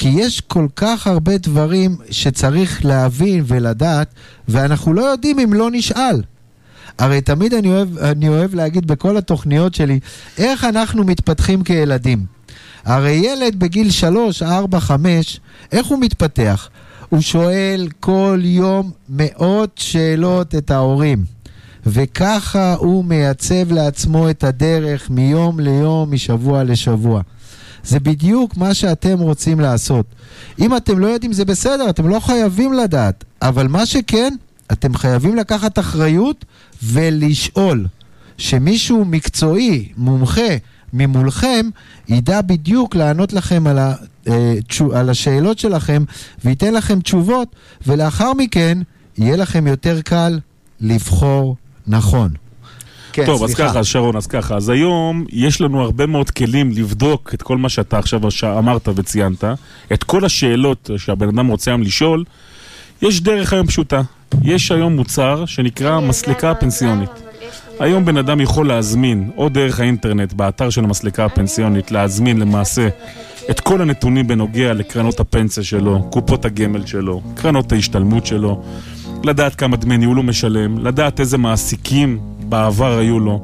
[0.00, 4.14] כי יש כל כך הרבה דברים שצריך להבין ולדעת,
[4.48, 6.22] ואנחנו לא יודעים אם לא נשאל.
[6.98, 10.00] הרי תמיד אני אוהב, אני אוהב להגיד בכל התוכניות שלי,
[10.38, 12.24] איך אנחנו מתפתחים כילדים.
[12.84, 15.40] הרי ילד בגיל 3, 4, 5,
[15.72, 16.68] איך הוא מתפתח?
[17.08, 21.24] הוא שואל כל יום מאות שאלות את ההורים.
[21.86, 27.22] וככה הוא מייצב לעצמו את הדרך מיום ליום, משבוע לשבוע.
[27.84, 30.06] זה בדיוק מה שאתם רוצים לעשות.
[30.58, 34.34] אם אתם לא יודעים זה בסדר, אתם לא חייבים לדעת, אבל מה שכן,
[34.72, 36.44] אתם חייבים לקחת אחריות
[36.82, 37.86] ולשאול.
[38.38, 40.56] שמישהו מקצועי, מומחה,
[40.92, 41.66] ממולכם,
[42.08, 43.94] ידע בדיוק לענות לכם על, ה,
[44.28, 46.04] אה, תשו, על השאלות שלכם
[46.44, 47.48] וייתן לכם תשובות,
[47.86, 48.78] ולאחר מכן
[49.18, 50.38] יהיה לכם יותר קל
[50.80, 52.30] לבחור נכון.
[53.12, 53.64] כן, טוב, סליחה.
[53.64, 54.56] אז ככה, שרון, אז ככה.
[54.56, 58.20] אז היום יש לנו הרבה מאוד כלים לבדוק את כל מה שאתה עכשיו
[58.58, 59.44] אמרת וציינת,
[59.92, 62.24] את כל השאלות שהבן אדם רוצה היום לשאול.
[63.02, 64.02] יש דרך היום פשוטה.
[64.42, 67.10] יש היום מוצר שנקרא מסלקה פנסיונית.
[67.80, 72.88] היום בן אדם יכול להזמין, או דרך האינטרנט, באתר של המסלקה הפנסיונית, להזמין למעשה
[73.50, 78.62] את כל הנתונים בנוגע לקרנות הפנסיה שלו, קופות הגמל שלו, קרנות ההשתלמות שלו,
[79.24, 82.18] לדעת כמה דמי ניהול הוא משלם, לדעת איזה מעסיקים
[82.50, 83.40] בעבר היו לו.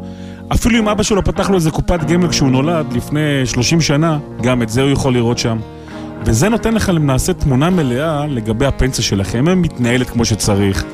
[0.55, 4.63] אפילו אם אבא שלו פתח לו איזה קופת גמל כשהוא נולד לפני 30 שנה, גם
[4.63, 5.59] את זה הוא יכול לראות שם.
[6.25, 10.85] וזה נותן לך למעשה תמונה מלאה לגבי הפנסיה שלכם, האם מתנהלת כמו שצריך,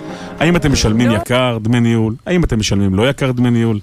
[0.40, 1.14] האם אתם משלמים לא.
[1.14, 3.78] יקר דמי ניהול, האם אתם משלמים לא יקר דמי ניהול.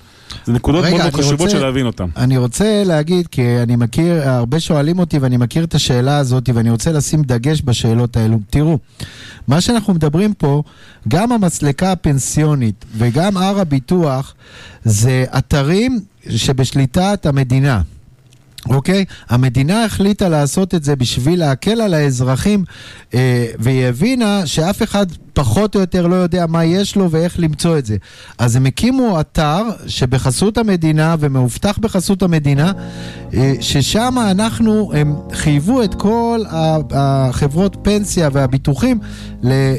[0.46, 2.06] זה נקודות רגע, מאוד חשובות של להבין אותן.
[2.18, 6.70] אני רוצה להגיד, כי אני מכיר, הרבה שואלים אותי ואני מכיר את השאלה הזאת ואני
[6.70, 8.40] רוצה לשים דגש בשאלות האלו.
[8.50, 8.78] תראו,
[9.48, 10.64] מה שאנחנו מדברים פה,
[11.08, 14.36] גם המסלקה הפנסיונית וגם הר הביטוח,
[14.84, 16.00] זה אתרים
[16.30, 17.82] שבשליטת המדינה.
[18.70, 19.06] אוקיי?
[19.30, 22.64] המדינה החליטה לעשות את זה בשביל להקל על האזרחים,
[23.14, 25.06] אה, והיא הבינה שאף אחד
[25.40, 27.98] פחות או יותר לא יודע מה יש לו ואיך למצוא את זה.
[28.38, 32.72] אז הם הקימו אתר שבחסות המדינה ומאובטח בחסות המדינה,
[33.34, 36.40] אה, ששם אנחנו, הם חייבו את כל
[36.92, 39.00] החברות פנסיה והביטוחים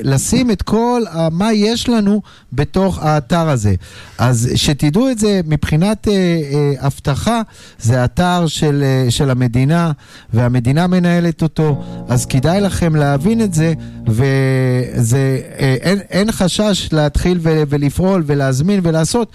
[0.05, 2.23] לשים את כל מה יש לנו
[2.53, 3.75] בתוך האתר הזה.
[4.19, 7.41] אז שתדעו את זה, מבחינת אה, אה, אבטחה,
[7.79, 9.93] זה אתר של, של המדינה,
[10.35, 13.73] והמדינה מנהלת אותו, אז כדאי לכם להבין את זה,
[14.07, 15.41] וזה...
[15.59, 19.33] אין, אין חשש להתחיל ו, ולפעול ולהזמין ולעשות.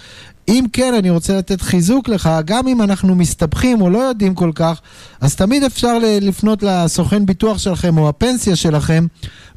[0.48, 4.50] אם כן, אני רוצה לתת חיזוק לך, גם אם אנחנו מסתבכים או לא יודעים כל
[4.54, 4.80] כך,
[5.20, 9.06] אז תמיד אפשר לפנות לסוכן ביטוח שלכם או הפנסיה שלכם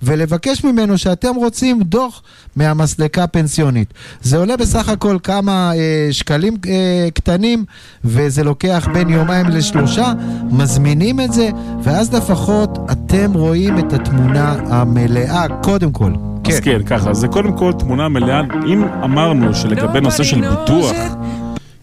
[0.03, 2.21] ולבקש ממנו שאתם רוצים דוח
[2.55, 3.93] מהמסלקה הפנסיונית.
[4.21, 7.65] זה עולה בסך הכל כמה אה, שקלים אה, קטנים
[8.03, 10.13] וזה לוקח בין יומיים לשלושה,
[10.51, 11.49] מזמינים את זה
[11.83, 16.11] ואז לפחות אתם רואים את התמונה המלאה קודם כל.
[16.43, 16.51] כן.
[16.51, 18.41] אז כן, ככה, זה קודם כל תמונה מלאה.
[18.67, 20.95] אם אמרנו שלגבי נושא של ביטוח,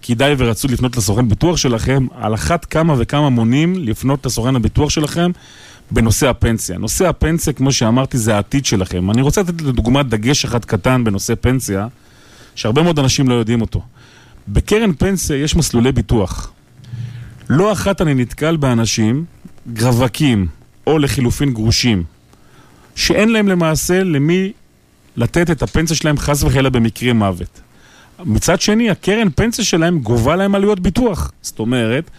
[0.02, 5.30] כדאי ורצו לפנות לסוכן ביטוח שלכם, על אחת כמה וכמה מונים לפנות לסוכן הביטוח שלכם
[5.90, 6.78] בנושא הפנסיה.
[6.78, 9.10] נושא הפנסיה, כמו שאמרתי, זה העתיד שלכם.
[9.10, 11.86] אני רוצה לתת לדוגמה דגש אחד קטן בנושא פנסיה,
[12.54, 13.82] שהרבה מאוד אנשים לא יודעים אותו.
[14.48, 16.52] בקרן פנסיה יש מסלולי ביטוח.
[17.48, 19.24] לא אחת אני נתקל באנשים,
[19.80, 20.46] רווקים,
[20.86, 22.04] או לחילופין גרושים,
[22.96, 24.52] שאין להם למעשה למי
[25.16, 27.60] לתת את הפנסיה שלהם חס וחלילה במקרה מוות.
[28.24, 31.30] מצד שני, הקרן פנסיה שלהם גובה להם עלויות ביטוח.
[31.42, 32.10] זאת אומרת,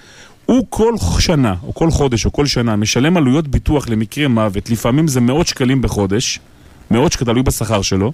[0.46, 5.08] הוא כל שנה, או כל חודש, או כל שנה, משלם עלויות ביטוח למקרה מוות, לפעמים
[5.08, 6.40] זה מאות שקלים בחודש,
[6.92, 8.14] מאות שקלים, תלוי בשכר שלו,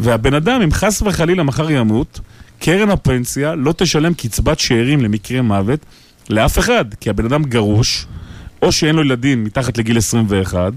[0.00, 2.20] והבן אדם, אם חס וחלילה מחר ימות,
[2.58, 5.80] קרן הפנסיה לא תשלם קצבת שאירים למקרה מוות
[6.30, 8.06] לאף אחד, כי הבן אדם גרוש,
[8.62, 10.72] או שאין לו ילדים מתחת לגיל 21,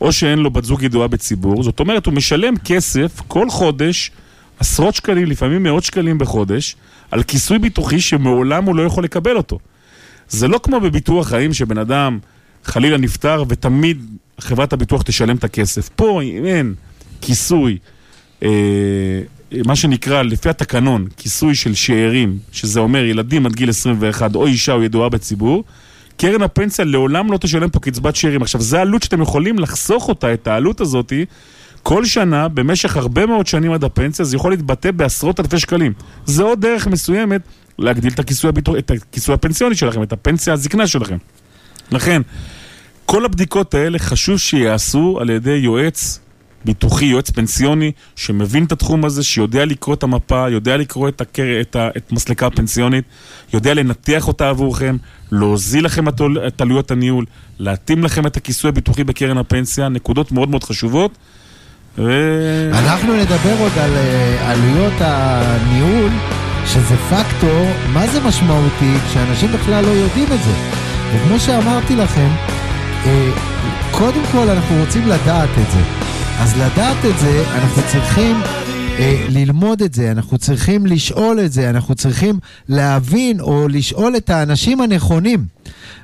[0.00, 4.10] או שאין לו בת זוג ידועה בציבור, זאת אומרת, הוא משלם כסף כל חודש,
[4.58, 6.76] עשרות שקלים, לפעמים מאות שקלים בחודש,
[7.10, 9.58] על כיסוי ביטוחי שמעולם הוא לא יכול לקבל אותו.
[10.28, 12.18] זה לא כמו בביטוח חיים שבן אדם
[12.64, 14.02] חלילה נפטר ותמיד
[14.40, 15.88] חברת הביטוח תשלם את הכסף.
[15.96, 16.74] פה אם אין
[17.20, 17.78] כיסוי,
[18.42, 18.48] אה,
[19.66, 24.72] מה שנקרא לפי התקנון, כיסוי של שאירים, שזה אומר ילדים עד גיל 21 או אישה
[24.72, 25.64] או ידועה בציבור,
[26.18, 28.42] קרן הפנסיה לעולם לא תשלם פה קצבת שאירים.
[28.42, 31.24] עכשיו, זו עלות שאתם יכולים לחסוך אותה, את העלות הזאתי,
[31.82, 35.92] כל שנה, במשך הרבה מאוד שנים עד הפנסיה, זה יכול להתבטא בעשרות אלפי שקלים.
[36.26, 37.40] זה עוד דרך מסוימת
[37.78, 41.16] להגדיל את הכיסוי, הביטוח, את הכיסוי הפנסיוני שלכם, את הפנסיה הזקנה שלכם.
[41.90, 42.22] לכן,
[43.06, 46.20] כל הבדיקות האלה חשוב שיעשו על ידי יועץ
[46.64, 51.60] ביטוחי, יועץ פנסיוני, שמבין את התחום הזה, שיודע לקרוא את המפה, יודע לקרוא את, הקר...
[51.60, 51.88] את, ה...
[51.96, 53.04] את מסלקה הפנסיונית,
[53.54, 54.96] יודע לנתח אותה עבורכם,
[55.32, 57.24] להוזיל לכם את, את עלויות הניהול,
[57.58, 61.10] להתאים לכם את הכיסוי הביטוחי בקרן הפנסיה, נקודות מאוד מאוד חשובות.
[61.98, 62.70] ו...
[62.72, 66.10] אנחנו נדבר עוד על אה, עלויות הניהול,
[66.66, 70.52] שזה פקטור, מה זה משמעותי, כשאנשים בכלל לא יודעים את זה.
[71.12, 72.28] וכמו שאמרתי לכם,
[73.06, 73.30] אה,
[73.90, 75.80] קודם כל אנחנו רוצים לדעת את זה.
[76.40, 78.36] אז לדעת את זה, אנחנו צריכים
[78.98, 82.38] אה, ללמוד את זה, אנחנו צריכים לשאול את זה, אנחנו צריכים
[82.68, 85.44] להבין או לשאול את האנשים הנכונים.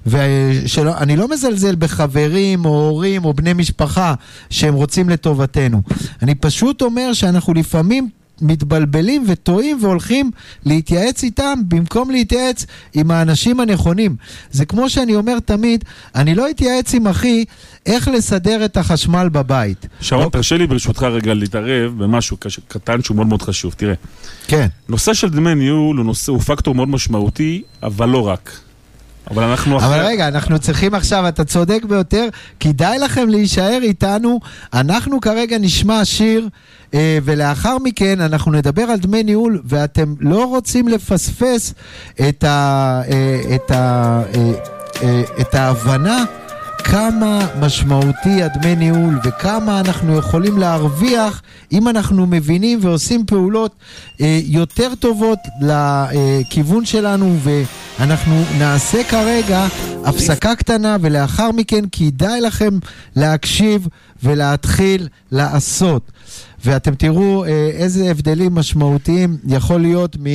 [0.06, 4.14] ואני לא מזלזל בחברים או הורים או בני משפחה
[4.50, 5.82] שהם רוצים לטובתנו.
[6.22, 8.08] אני פשוט אומר שאנחנו לפעמים
[8.44, 10.30] מתבלבלים וטועים והולכים
[10.66, 14.16] להתייעץ איתם במקום להתייעץ עם האנשים הנכונים.
[14.50, 15.84] זה כמו שאני אומר תמיד,
[16.14, 17.44] אני לא אתייעץ עם אחי
[17.86, 19.86] איך לסדר את החשמל בבית.
[20.00, 23.74] שרון, תרשה לי ברשותך רגע להתערב במשהו קש- קטן שהוא מאוד מאוד חשוב.
[23.76, 23.94] תראה,
[24.46, 24.66] כן.
[24.88, 28.50] נושא של דמי ניהול הוא, נושא, הוא פקטור מאוד משמעותי, אבל לא רק.
[29.30, 32.28] אבל אנחנו אבל רגע, אנחנו צריכים עכשיו, אתה צודק ביותר,
[32.60, 34.40] כדאי לכם להישאר איתנו.
[34.74, 36.48] אנחנו כרגע נשמע שיר,
[36.94, 41.74] אה, ולאחר מכן אנחנו נדבר על דמי ניהול, ואתם לא רוצים לפספס
[42.28, 44.52] את, ה, אה, את, ה, אה,
[45.02, 46.24] אה, את ההבנה.
[46.84, 51.42] כמה משמעותי הדמי ניהול וכמה אנחנו יכולים להרוויח
[51.72, 53.74] אם אנחנו מבינים ועושים פעולות
[54.20, 57.36] אה, יותר טובות לכיוון שלנו
[57.98, 59.66] ואנחנו נעשה כרגע
[60.04, 62.78] הפסקה קטנה ולאחר מכן כדאי לכם
[63.16, 63.88] להקשיב
[64.22, 66.12] ולהתחיל לעשות.
[66.64, 70.26] ואתם תראו אה, איזה הבדלים משמעותיים יכול להיות מ...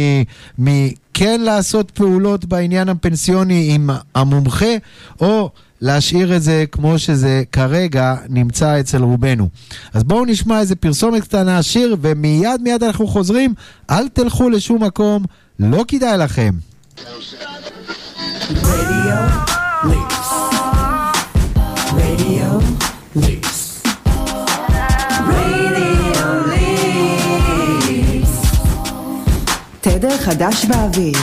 [0.64, 4.76] מ- כן לעשות פעולות בעניין הפנסיוני עם המומחה,
[5.22, 5.50] או
[5.82, 9.50] להשאיר את זה כמו שזה כרגע נמצא אצל רובנו.
[9.94, 13.54] אז בואו נשמע איזה פרסומת קטנה, שיר, ומיד מיד אנחנו חוזרים.
[13.90, 15.24] אל תלכו לשום מקום,
[15.60, 16.54] לא כדאי לכם.
[29.82, 31.14] תדר חדש באוויר.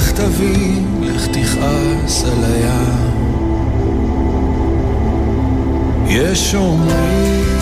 [0.04, 3.14] לך תביא, לך תכעס על הים.
[6.06, 7.58] יש אומרים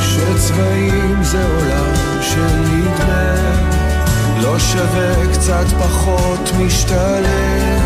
[0.00, 3.34] שצבעים זה עולם של נדמה,
[4.42, 7.80] לא שווה קצת פחות משתלם,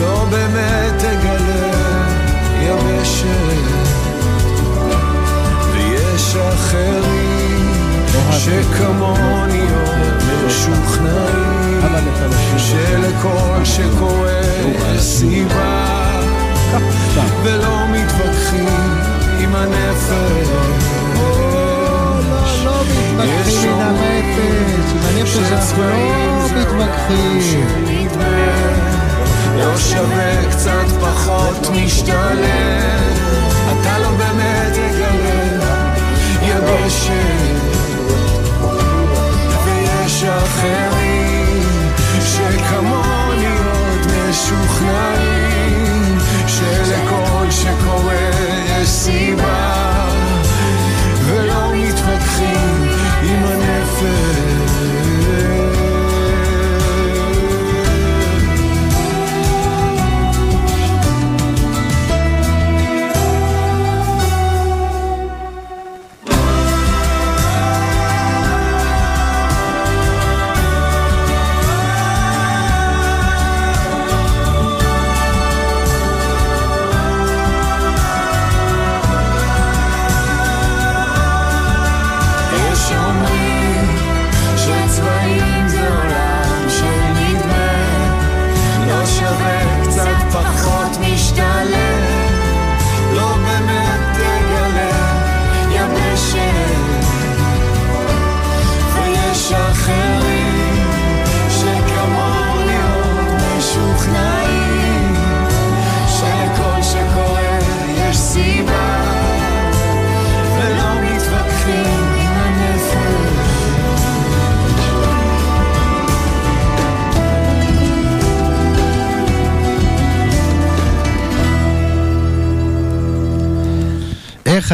[0.00, 2.06] לא באמת תגלה
[2.62, 3.26] יבשת,
[5.72, 7.72] ויש אחרים
[8.30, 11.53] שכמוני עוד משוכנעים,
[12.56, 14.40] שלכל שקורה
[14.98, 16.20] סיבה,
[17.42, 18.68] ולא מתווכחים
[19.38, 20.48] עם הנפש.
[22.64, 22.84] לא
[23.18, 27.66] מתווכחים עם הנפש, עם הנפש אנחנו לא מתווכחים.
[29.58, 33.12] לא שווה קצת פחות משתלם,
[33.66, 35.74] אתה לא באמת תגלה
[36.42, 37.33] יבשת,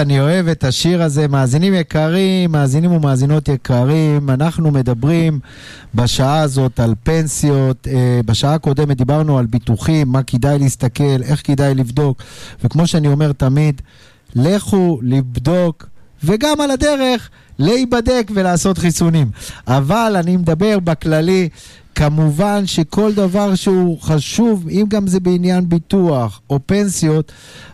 [0.01, 1.29] אני אוהב את השיר הזה.
[1.29, 5.41] מאזינים יקרים, מאזינים ומאזינות יקרים, אנחנו מדברים
[5.95, 7.89] בשעה הזאת על פנסיות.
[7.89, 12.23] אה, בשעה הקודמת דיברנו על ביטוחים, מה כדאי להסתכל, איך כדאי לבדוק,
[12.65, 13.83] וכמו שאני אומר תמיד,
[14.35, 15.87] לכו לבדוק,
[16.25, 19.31] וגם על הדרך להיבדק ולעשות חיסונים.
[19.67, 21.49] אבל אני מדבר בכללי,
[22.01, 27.33] כמובן שכל דבר שהוא חשוב, אם גם זה בעניין ביטוח או פנסיות,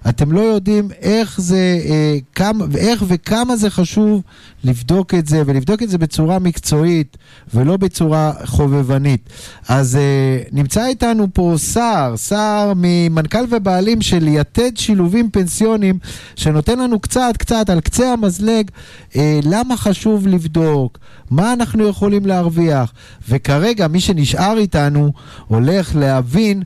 [0.09, 4.23] אתם לא יודעים איך זה, אה, כמה, איך וכמה זה חשוב
[4.65, 7.17] לבדוק את זה, ולבדוק את זה בצורה מקצועית
[7.55, 9.29] ולא בצורה חובבנית.
[9.69, 15.99] אז אה, נמצא איתנו פה סער, סער ממנכ"ל ובעלים של יתד שילובים פנסיונים,
[16.37, 18.71] שנותן לנו קצת קצת על קצה המזלג
[19.17, 20.99] אה, למה חשוב לבדוק,
[21.31, 22.93] מה אנחנו יכולים להרוויח,
[23.29, 25.13] וכרגע מי שנשאר איתנו
[25.47, 26.63] הולך להבין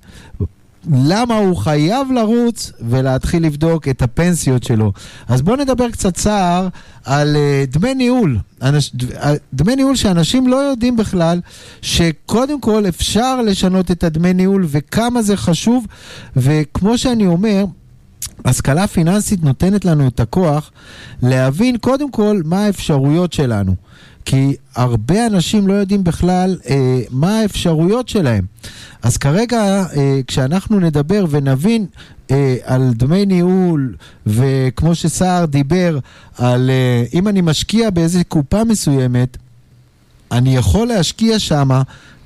[0.93, 4.93] למה הוא חייב לרוץ ולהתחיל לבדוק את הפנסיות שלו.
[5.29, 6.69] אז בואו נדבר קצת צער
[7.05, 8.39] על uh, דמי ניהול.
[8.63, 11.41] אנש, uh, דמי ניהול שאנשים לא יודעים בכלל
[11.83, 15.87] שקודם כל אפשר לשנות את הדמי ניהול וכמה זה חשוב,
[16.37, 17.65] וכמו שאני אומר,
[18.45, 20.71] השכלה פיננסית נותנת לנו את הכוח
[21.23, 23.75] להבין קודם כל מה האפשרויות שלנו.
[24.25, 28.45] כי הרבה אנשים לא יודעים בכלל אה, מה האפשרויות שלהם.
[29.03, 31.87] אז כרגע, אה, כשאנחנו נדבר ונבין
[32.31, 33.95] אה, על דמי ניהול,
[34.27, 35.99] וכמו שסער דיבר,
[36.39, 39.37] על אה, אם אני משקיע באיזה קופה מסוימת,
[40.33, 41.83] אני יכול להשקיע שמה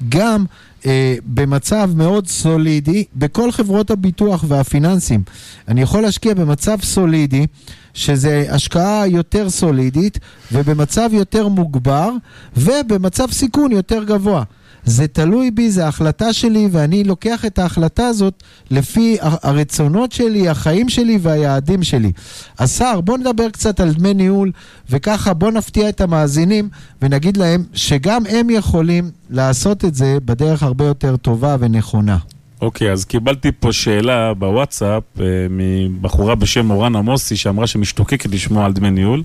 [0.09, 0.45] גם
[0.87, 5.23] אה, במצב מאוד סולידי בכל חברות הביטוח והפיננסים.
[5.69, 7.47] אני יכול להשקיע במצב סולידי,
[7.95, 10.19] שזה השקעה יותר סולידית,
[10.53, 12.11] ובמצב יותר מוגבר,
[12.57, 14.45] ובמצב סיכון יותר גבוה.
[14.85, 20.89] זה תלוי בי, זו החלטה שלי, ואני לוקח את ההחלטה הזאת לפי הרצונות שלי, החיים
[20.89, 22.13] שלי והיעדים שלי.
[22.65, 24.53] סער, בוא נדבר קצת על דמי ניהול,
[24.91, 26.69] וככה בוא נפתיע את המאזינים
[27.03, 32.19] ונגיד להם שגם הם יכולים לעשות את זה בדרך הרבה יותר טובה ונכונה.
[32.61, 38.73] אוקיי, אז קיבלתי פה שאלה בוואטסאפ אה, מבחורה בשם אורן עמוסי שאמרה שמשתוקקת לשמוע על
[38.73, 39.23] דמי ניהול,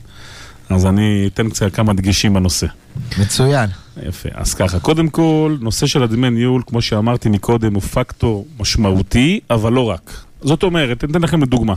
[0.69, 2.67] אז אני אתן קצת כמה דגשים בנושא.
[3.19, 3.69] מצוין.
[4.03, 4.29] יפה.
[4.33, 9.73] אז ככה, קודם כל, נושא של הדמי ניהול, כמו שאמרתי מקודם, הוא פקטור משמעותי, אבל
[9.73, 10.21] לא רק.
[10.41, 11.73] זאת אומרת, אני אתן לכם דוגמה.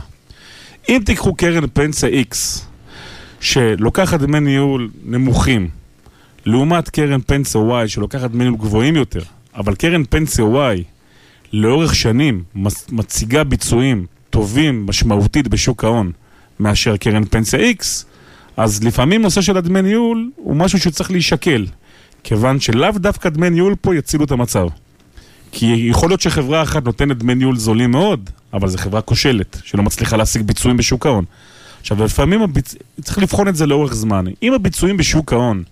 [0.89, 2.35] אם תיקחו קרן פנסיה X,
[3.39, 5.69] שלוקחת דמי ניהול נמוכים,
[6.45, 9.21] לעומת קרן פנסיה Y שלוקחת דמי ניהול גבוהים יותר,
[9.55, 10.81] אבל קרן פנסיה Y
[11.53, 12.43] לאורך שנים
[12.91, 16.11] מציגה ביצועים טובים משמעותית בשוק ההון
[16.59, 17.83] מאשר קרן פנסיה X,
[18.57, 21.65] אז לפעמים נושא של הדמי ניהול הוא משהו שצריך להישקל,
[22.23, 24.67] כיוון שלאו דווקא דמי ניהול פה יצילו את המצב.
[25.51, 29.83] כי יכול להיות שחברה אחת נותנת דמי ניהול זולים מאוד, אבל זו חברה כושלת, שלא
[29.83, 31.25] מצליחה להשיג ביצועים בשוק ההון.
[31.81, 32.75] עכשיו, לפעמים הביצ...
[33.01, 34.25] צריך לבחון את זה לאורך זמן.
[34.43, 35.63] אם הביצועים בשוק ההון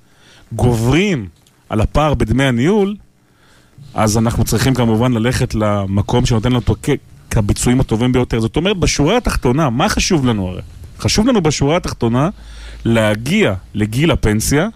[0.51, 1.27] גוברים
[1.69, 2.95] על הפער בדמי הניהול,
[3.93, 6.89] אז אנחנו צריכים כמובן ללכת למקום שנותן לנו אותו כ-
[7.31, 8.39] כביצועים הטובים ביותר.
[8.39, 10.61] זאת אומרת, בשורה התחתונה, מה חשוב לנו הרי?
[10.99, 12.29] חשוב לנו בשורה התחתונה
[12.85, 14.67] להגיע לגיל הפנסיה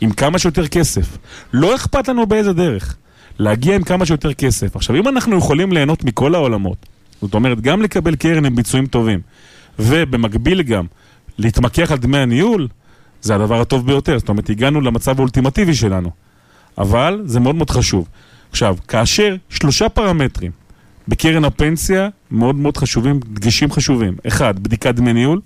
[0.00, 1.18] עם כמה שיותר כסף.
[1.52, 2.96] לא אכפת לנו באיזה דרך.
[3.38, 4.76] להגיע עם כמה שיותר כסף.
[4.76, 6.86] עכשיו, אם אנחנו יכולים ליהנות מכל העולמות,
[7.22, 9.20] זאת אומרת, גם לקבל קרן עם ביצועים טובים,
[9.78, 10.86] ובמקביל גם
[11.38, 12.68] להתמקח על דמי הניהול,
[13.22, 14.18] זה הדבר הטוב ביותר.
[14.18, 16.10] זאת אומרת, הגענו למצב האולטימטיבי שלנו.
[16.78, 18.08] אבל זה מאוד מאוד חשוב.
[18.50, 20.50] עכשיו, כאשר שלושה פרמטרים
[21.08, 24.16] בקרן הפנסיה מאוד מאוד חשובים, דגשים חשובים.
[24.26, 25.40] אחד, בדיקת דמי ניהול.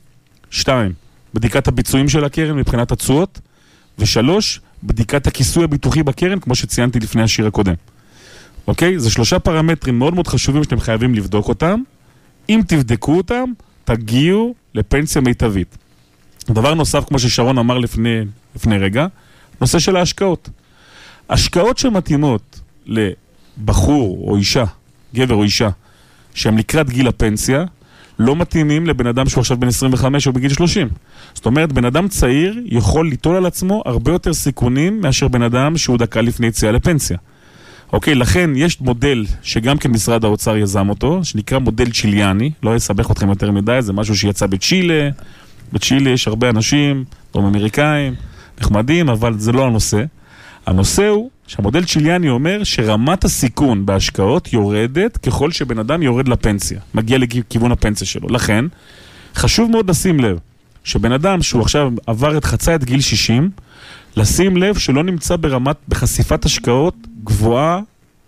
[0.51, 0.93] שתיים,
[1.39, 3.41] בדיקת הביצועים של הקרן מבחינת התשואות.
[3.99, 7.75] ושלוש, בדיקת הכיסוי הביטוחי בקרן, כמו שציינתי לפני השיר הקודם.
[8.67, 8.99] אוקיי?
[8.99, 11.83] זה שלושה פרמטרים מאוד מאוד חשובים שאתם חייבים לבדוק אותם.
[12.49, 13.45] אם תבדקו אותם,
[13.85, 15.77] תגיעו לפנסיה מיטבית.
[16.51, 18.21] דבר נוסף, כמו ששרון אמר לפני,
[18.57, 19.07] לפני רגע,
[19.61, 20.49] נושא של ההשקעות.
[21.31, 24.65] השקעות שמתאימות לבחור או אישה,
[25.15, 25.69] גבר או אישה,
[26.35, 27.65] שהם לקראת גיל הפנסיה,
[28.19, 30.89] לא מתאימים לבן אדם שהוא עכשיו בן 25 או בגיל 30.
[31.35, 35.77] זאת אומרת, בן אדם צעיר יכול ליטול על עצמו הרבה יותר סיכונים מאשר בן אדם
[35.77, 37.19] שהוא דקה לפני יציאה לפנסיה.
[37.93, 43.11] אוקיי, לכן יש מודל שגם כן משרד האוצר יזם אותו, שנקרא מודל צ'יליאני, לא אסבך
[43.11, 45.09] אתכם יותר מדי, זה משהו שיצא בצ'ילה,
[45.73, 48.15] בצ'ילה יש הרבה אנשים, דרום אמריקאים,
[48.61, 50.05] נחמדים, אבל זה לא הנושא.
[50.67, 57.19] הנושא הוא שהמודל צ'יליאני אומר שרמת הסיכון בהשקעות יורדת ככל שבן אדם יורד לפנסיה, מגיע
[57.19, 58.29] לכיוון הפנסיה שלו.
[58.29, 58.65] לכן,
[59.35, 60.39] חשוב מאוד לשים לב
[60.85, 63.51] שבן אדם שהוא עכשיו עבר את חצה את גיל 60,
[64.17, 66.95] לשים לב שלא נמצא ברמת, בחשיפת השקעות
[67.25, 67.81] גבוהה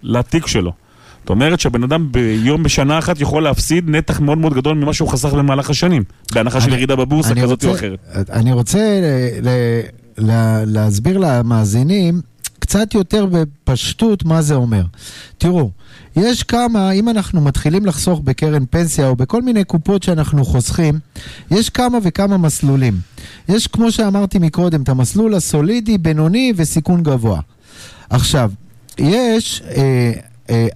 [0.02, 0.72] לתיק שלו.
[1.20, 5.08] זאת אומרת שהבן אדם ביום בשנה אחת יכול להפסיד נתח מאוד מאוד גדול ממה שהוא
[5.08, 6.02] חסך במהלך השנים,
[6.34, 7.98] בהנחה של ירידה בבורסה כזאת או אחרת.
[8.30, 12.20] אני רוצה ל- ל- ל- להסביר למאזינים
[12.70, 14.82] קצת יותר בפשטות מה זה אומר.
[15.38, 15.70] תראו,
[16.16, 20.98] יש כמה, אם אנחנו מתחילים לחסוך בקרן פנסיה או בכל מיני קופות שאנחנו חוסכים,
[21.50, 22.94] יש כמה וכמה מסלולים.
[23.48, 27.40] יש, כמו שאמרתי מקודם, את המסלול הסולידי, בינוני וסיכון גבוה.
[28.10, 28.50] עכשיו,
[28.98, 30.12] יש אה,
[30.50, 30.66] אה,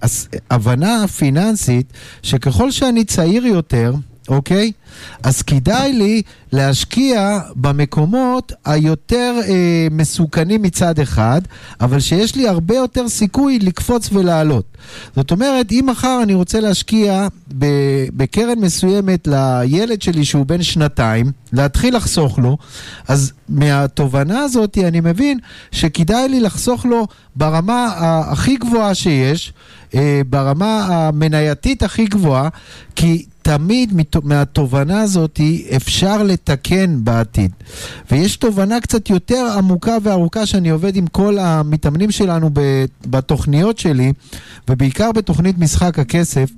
[0.51, 1.93] הבנה פיננסית
[2.23, 3.93] שככל שאני צעיר יותר,
[4.29, 4.71] אוקיי?
[5.23, 6.21] אז כדאי לי
[6.51, 11.41] להשקיע במקומות היותר אה, מסוכנים מצד אחד,
[11.81, 14.65] אבל שיש לי הרבה יותר סיכוי לקפוץ ולעלות.
[15.15, 17.27] זאת אומרת, אם מחר אני רוצה להשקיע
[18.13, 22.57] בקרן מסוימת לילד שלי שהוא בן שנתיים, להתחיל לחסוך לו,
[23.07, 25.39] אז מהתובנה הזאת אני מבין
[25.71, 27.93] שכדאי לי לחסוך לו ברמה
[28.31, 29.53] הכי גבוהה שיש,
[29.95, 32.49] אה, ברמה המנייתית הכי גבוהה,
[32.95, 33.93] כי תמיד
[34.23, 35.39] מהתובנה הזאת
[35.75, 37.51] אפשר לתקן בעתיד.
[38.11, 42.49] ויש תובנה קצת יותר עמוקה וארוכה שאני עובד עם כל המתאמנים שלנו
[43.05, 44.13] בתוכניות שלי,
[44.69, 46.49] ובעיקר בתוכנית משחק הכסף,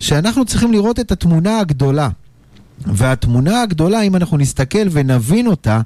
[0.00, 2.08] שאנחנו צריכים לראות את התמונה הגדולה.
[2.86, 5.80] והתמונה הגדולה, אם אנחנו נסתכל ונבין אותה,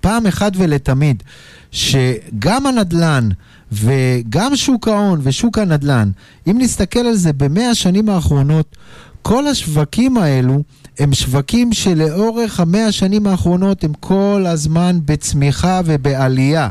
[0.00, 1.22] פעם אחת ולתמיד,
[1.70, 3.28] שגם הנדל"ן
[3.72, 6.10] וגם שוק ההון ושוק הנדל"ן,
[6.46, 8.76] אם נסתכל על זה במאה השנים האחרונות,
[9.22, 10.62] כל השווקים האלו
[10.98, 16.68] הם שווקים שלאורך המאה השנים האחרונות הם כל הזמן בצמיחה ובעלייה.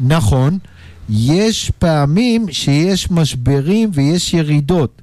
[0.00, 0.58] נכון,
[1.10, 5.02] יש פעמים שיש משברים ויש ירידות.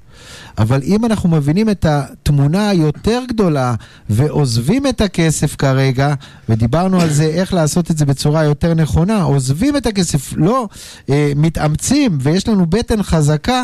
[0.58, 3.74] אבל אם אנחנו מבינים את התמונה היותר גדולה
[4.10, 6.14] ועוזבים את הכסף כרגע,
[6.48, 10.68] ודיברנו על זה איך לעשות את זה בצורה יותר נכונה, עוזבים את הכסף, לא
[11.10, 13.62] אה, מתאמצים ויש לנו בטן חזקה,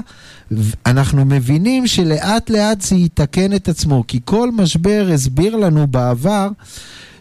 [0.87, 6.49] אנחנו מבינים שלאט לאט זה יתקן את עצמו, כי כל משבר הסביר לנו בעבר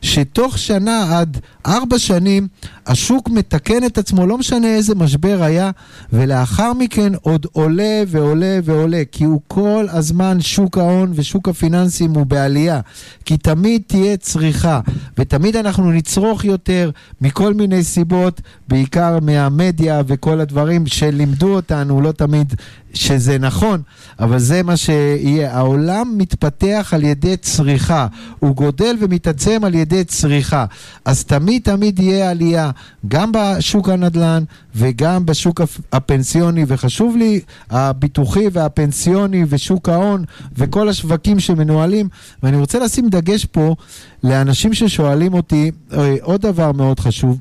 [0.02, 2.48] שתוך שנה עד ארבע שנים
[2.88, 5.72] השוק מתקן את עצמו, לא משנה איזה משבר היה,
[6.14, 12.26] ולאחר מכן עוד עולה ועולה ועולה, כי הוא כל הזמן, שוק ההון ושוק הפיננסים הוא
[12.26, 12.80] בעלייה,
[13.26, 14.80] כי תמיד תהיה צריכה,
[15.18, 16.90] ותמיד אנחנו נצרוך יותר
[17.22, 22.54] מכל מיני סיבות, בעיקר מהמדיה וכל הדברים שלימדו אותנו, לא תמיד
[22.94, 23.82] שזה נכון,
[24.20, 25.56] אבל זה מה שיהיה.
[25.58, 28.08] העולם מתפתח על ידי צריכה,
[28.40, 30.66] הוא גודל ומתעצם על ידי צריכה.
[31.06, 32.72] אז תמיד תמיד יהיה עלייה,
[33.08, 34.44] גם בשוק הנדל"ן
[34.76, 37.40] וגם בשוק הפ- הפנסיוני, וחשוב לי
[37.70, 40.24] הביטוחי והפנסיוני ושוק ההון
[40.58, 42.10] וכל השווקים שמנוהלים,
[42.44, 43.76] ואני רוצה לשים דגש פה
[44.24, 47.40] לאנשים ששואלים אותי אה, עוד דבר מאוד חשוב.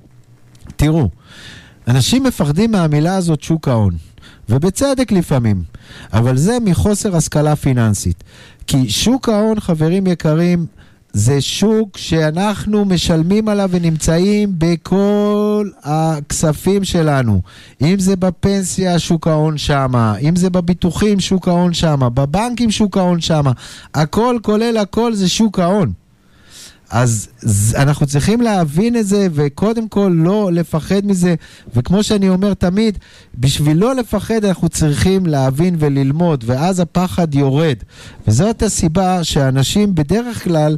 [0.77, 1.09] תראו,
[1.89, 3.95] אנשים מפחדים מהמילה הזאת שוק ההון,
[4.51, 5.63] ובצדק לפעמים,
[6.13, 8.25] אבל זה מחוסר השכלה פיננסית.
[8.67, 10.67] כי שוק ההון, חברים יקרים,
[11.13, 17.41] זה שוק שאנחנו משלמים עליו ונמצאים בכל הכספים שלנו.
[17.83, 23.21] אם זה בפנסיה, שוק ההון שמה, אם זה בביטוחים, שוק ההון שמה, בבנקים, שוק ההון
[23.21, 23.53] שמה.
[23.95, 25.93] הכל כולל הכל זה שוק ההון.
[26.91, 27.29] אז
[27.77, 31.35] אנחנו צריכים להבין את זה, וקודם כל לא לפחד מזה.
[31.77, 32.99] וכמו שאני אומר תמיד,
[33.39, 37.77] בשביל לא לפחד אנחנו צריכים להבין וללמוד, ואז הפחד יורד.
[38.29, 40.77] וזאת הסיבה שאנשים בדרך כלל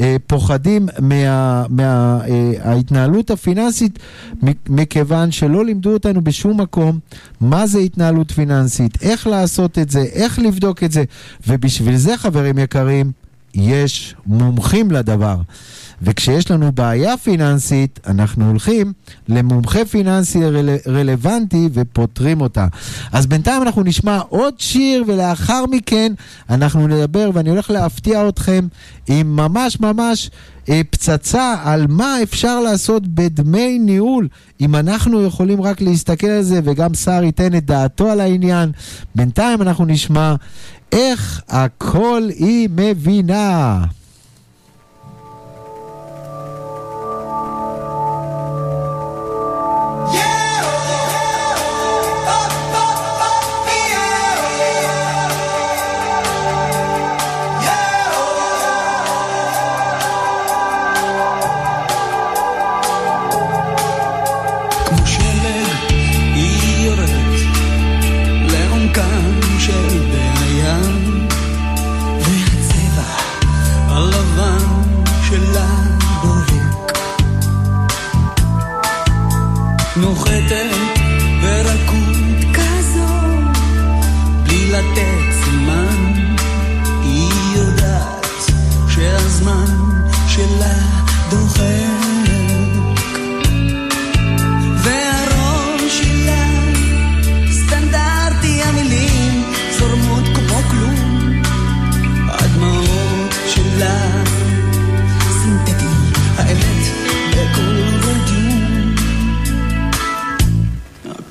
[0.00, 0.86] אה, פוחדים
[1.68, 3.98] מההתנהלות מה, אה, הפיננסית,
[4.68, 6.98] מכיוון שלא לימדו אותנו בשום מקום
[7.40, 11.04] מה זה התנהלות פיננסית, איך לעשות את זה, איך לבדוק את זה.
[11.48, 13.12] ובשביל זה, חברים יקרים,
[13.54, 15.36] יש מומחים לדבר.
[16.02, 18.92] וכשיש לנו בעיה פיננסית, אנחנו הולכים
[19.28, 20.68] למומחה פיננסי רל...
[20.86, 22.66] רלוונטי ופותרים אותה.
[23.12, 26.12] אז בינתיים אנחנו נשמע עוד שיר, ולאחר מכן
[26.50, 28.66] אנחנו נדבר, ואני הולך להפתיע אתכם
[29.08, 30.30] עם ממש ממש
[30.68, 34.28] אה, פצצה על מה אפשר לעשות בדמי ניהול,
[34.60, 38.72] אם אנחנו יכולים רק להסתכל על זה, וגם סער ייתן את דעתו על העניין.
[39.14, 40.34] בינתיים אנחנו נשמע
[40.92, 43.84] איך הכל היא מבינה.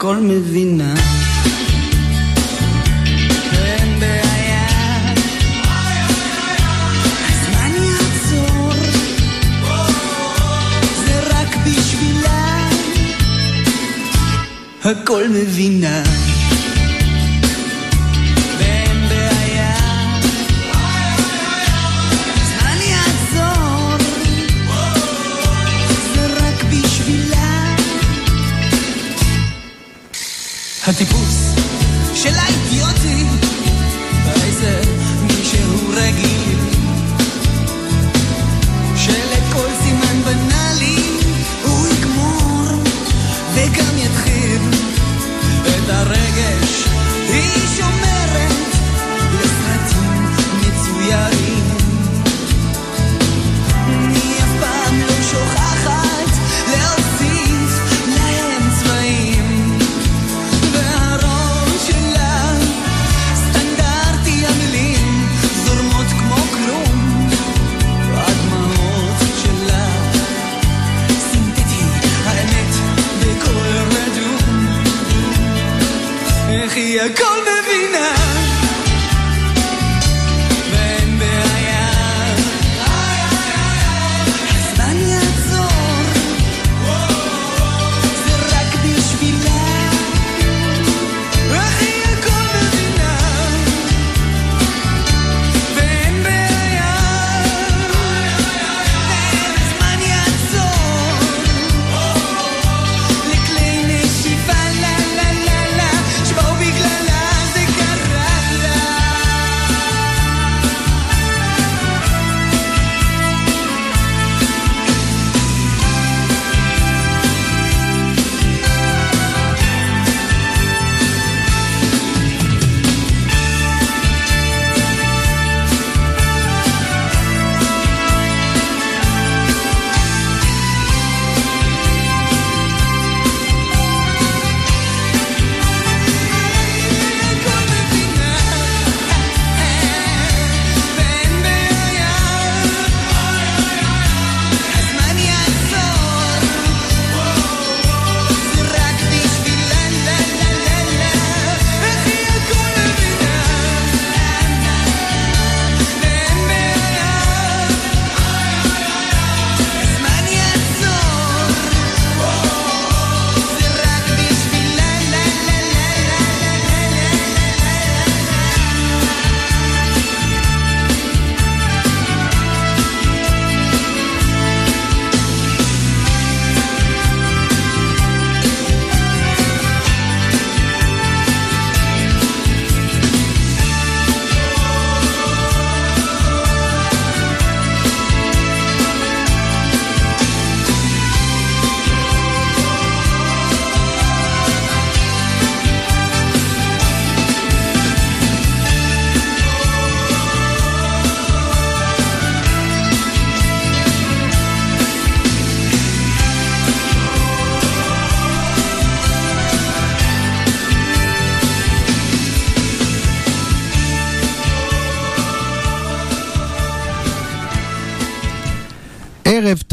[0.03, 0.93] הכל מבינה.
[14.84, 16.03] הכל מבינה
[30.88, 31.53] הטיפוס
[32.14, 32.52] של האידיוטי
[76.99, 77.43] איך היא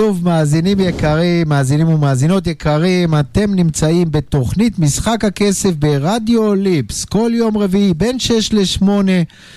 [0.01, 7.59] טוב מאזינים יקרים, מאזינים ומאזינות יקרים, אתם נמצאים בתוכנית משחק הכסף ברדיו ליפס, כל יום
[7.59, 8.89] רביעי בין 6 ל-8,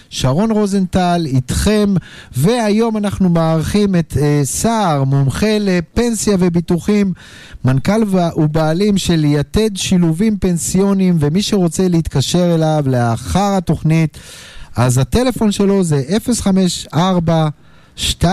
[0.10, 1.94] שרון רוזנטל איתכם,
[2.38, 7.14] והיום אנחנו מארחים את אה, סער, מומחה לפנסיה וביטוחים,
[7.66, 8.04] מנכ"ל
[8.36, 14.18] ובעלים של יתד שילובים פנסיוניים, ומי שרוצה להתקשר אליו לאחר התוכנית,
[14.76, 16.02] אז הטלפון שלו זה
[16.42, 17.50] 054
[17.98, 18.24] 2077-223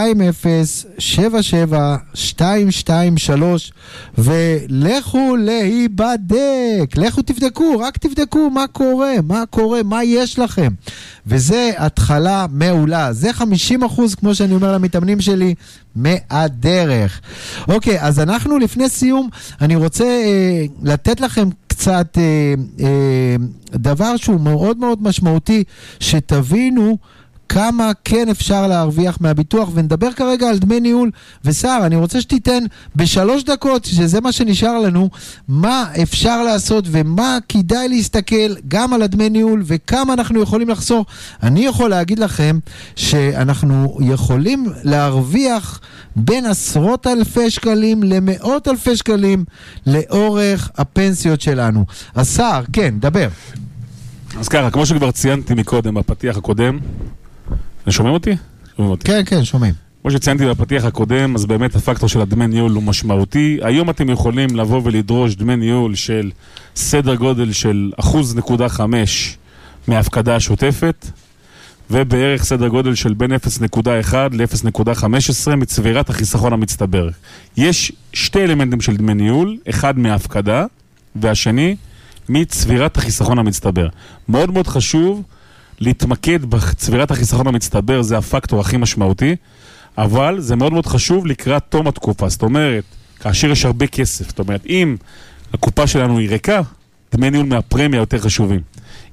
[4.19, 10.69] ולכו להיבדק, לכו תבדקו, רק תבדקו מה קורה, מה קורה, מה יש לכם.
[11.27, 13.43] וזה התחלה מעולה, זה 50%
[14.21, 15.55] כמו שאני אומר למתאמנים שלי,
[15.97, 17.21] מהדרך.
[17.69, 19.29] אוקיי, אז אנחנו לפני סיום,
[19.61, 22.55] אני רוצה אה, לתת לכם קצת אה,
[22.87, 23.37] אה,
[23.73, 25.65] דבר שהוא מאוד מאוד משמעותי,
[26.01, 26.99] שתבינו
[27.51, 31.11] כמה כן אפשר להרוויח מהביטוח, ונדבר כרגע על דמי ניהול.
[31.45, 32.65] וסער, אני רוצה שתיתן
[32.97, 35.11] בשלוש דקות, שזה מה שנשאר לנו,
[35.49, 41.07] מה אפשר לעשות ומה כדאי להסתכל גם על הדמי ניהול וכמה אנחנו יכולים לחסוך.
[41.43, 42.59] אני יכול להגיד לכם
[42.97, 45.81] שאנחנו יכולים להרוויח
[46.17, 49.45] בין עשרות אלפי שקלים למאות אלפי שקלים
[49.87, 51.85] לאורך הפנסיות שלנו.
[52.23, 53.29] סער, כן, דבר.
[54.39, 56.79] אז ככה, כמו שכבר ציינתי מקודם, בפתיח הקודם,
[57.89, 58.37] שומעים אותי?
[58.77, 59.07] שומעים אותי.
[59.07, 59.75] כן, כן, שומעים.
[60.03, 63.59] כמו שציינתי בפתיח הקודם, אז באמת הפקטור של הדמי ניהול הוא משמעותי.
[63.63, 66.31] היום אתם יכולים לבוא ולדרוש דמי ניהול של
[66.77, 69.37] סדר גודל של אחוז נקודה חמש
[69.89, 71.07] מההפקדה השוטפת,
[71.91, 77.09] ובערך סדר גודל של בין 0.1 ל-0.15 מצבירת החיסכון המצטבר.
[77.57, 80.67] יש שתי אלמנטים של דמי ניהול, אחד מההפקדה,
[81.17, 81.77] והשני
[82.29, 83.89] מצבירת החיסכון המצטבר.
[84.29, 85.23] מאוד מאוד חשוב
[85.81, 89.37] להתמקד בצבירת החיסכון המצטבר, זה הפקטור הכי משמעותי,
[89.99, 92.29] אבל זה מאוד מאוד חשוב לקראת תום התקופה.
[92.29, 92.85] זאת אומרת,
[93.21, 94.97] כאשר יש הרבה כסף, זאת אומרת, אם
[95.55, 96.61] הקופה שלנו היא ריקה,
[97.13, 98.61] דמי ניהול מהפרמיה יותר חשובים.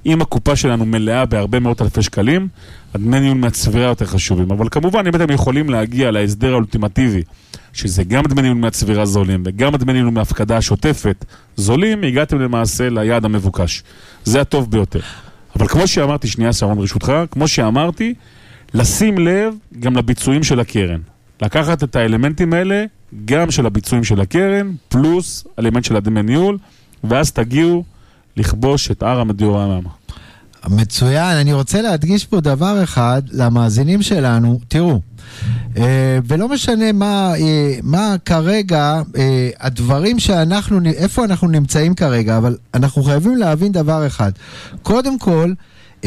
[0.06, 2.48] אם הקופה שלנו מלאה בהרבה מאות אלפי שקלים,
[2.94, 4.50] הדמי ניהול מהצבירה יותר חשובים.
[4.50, 7.22] אבל כמובן, אם אתם יכולים להגיע להסדר האולטימטיבי,
[7.72, 11.24] שזה גם דמי ניהול מהצבירה זולים וגם דמי ניהול מההפקדה השוטפת
[11.56, 13.82] זולים, הגעתם למעשה ליעד המבוקש.
[14.24, 15.00] זה הטוב ביותר.
[15.58, 18.14] אבל כמו שאמרתי, שנייה שרון ברשותך, כמו שאמרתי,
[18.74, 21.00] לשים לב גם לביצועים של הקרן.
[21.42, 22.84] לקחת את האלמנטים האלה,
[23.24, 26.58] גם של הביצועים של הקרן, פלוס אלמנט של הדמי ניהול,
[27.04, 27.84] ואז תגיעו
[28.36, 29.90] לכבוש את הר המדיורמה.
[30.70, 35.00] מצוין, אני רוצה להדגיש פה דבר אחד למאזינים שלנו, תראו,
[35.76, 42.56] אה, ולא משנה מה, אה, מה כרגע, אה, הדברים שאנחנו, איפה אנחנו נמצאים כרגע, אבל
[42.74, 44.32] אנחנו חייבים להבין דבר אחד.
[44.82, 45.52] קודם כל,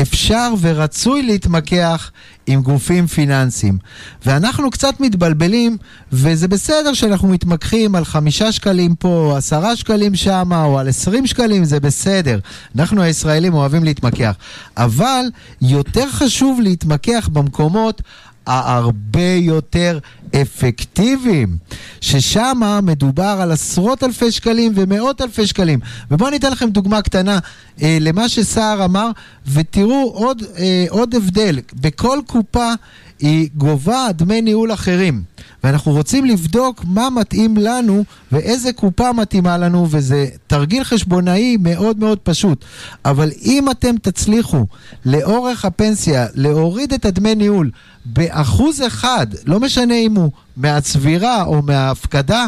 [0.01, 2.11] אפשר ורצוי להתמקח
[2.47, 3.77] עם גופים פיננסיים.
[4.25, 5.77] ואנחנו קצת מתבלבלים,
[6.11, 11.63] וזה בסדר שאנחנו מתמקחים על חמישה שקלים פה, עשרה שקלים שמה, או על עשרים שקלים,
[11.63, 12.39] זה בסדר.
[12.75, 14.35] אנחנו הישראלים אוהבים להתמקח.
[14.77, 15.25] אבל
[15.61, 18.01] יותר חשוב להתמקח במקומות
[18.47, 19.99] ההרבה יותר
[20.35, 21.57] אפקטיביים,
[22.01, 25.79] ששם מדובר על עשרות אלפי שקלים ומאות אלפי שקלים.
[26.11, 27.39] ובואו אני אתן לכם דוגמה קטנה
[27.81, 29.11] אה, למה שסער אמר,
[29.47, 31.59] ותראו עוד, אה, עוד הבדל.
[31.73, 32.73] בכל קופה
[33.19, 35.23] היא גובה דמי ניהול אחרים.
[35.63, 42.19] ואנחנו רוצים לבדוק מה מתאים לנו ואיזה קופה מתאימה לנו, וזה תרגיל חשבונאי מאוד מאוד
[42.19, 42.65] פשוט.
[43.05, 44.65] אבל אם אתם תצליחו
[45.05, 47.71] לאורך הפנסיה להוריד את הדמי ניהול
[48.05, 50.20] באחוז אחד, לא משנה אם הוא
[50.57, 52.45] מהצבירה או מההפקדה,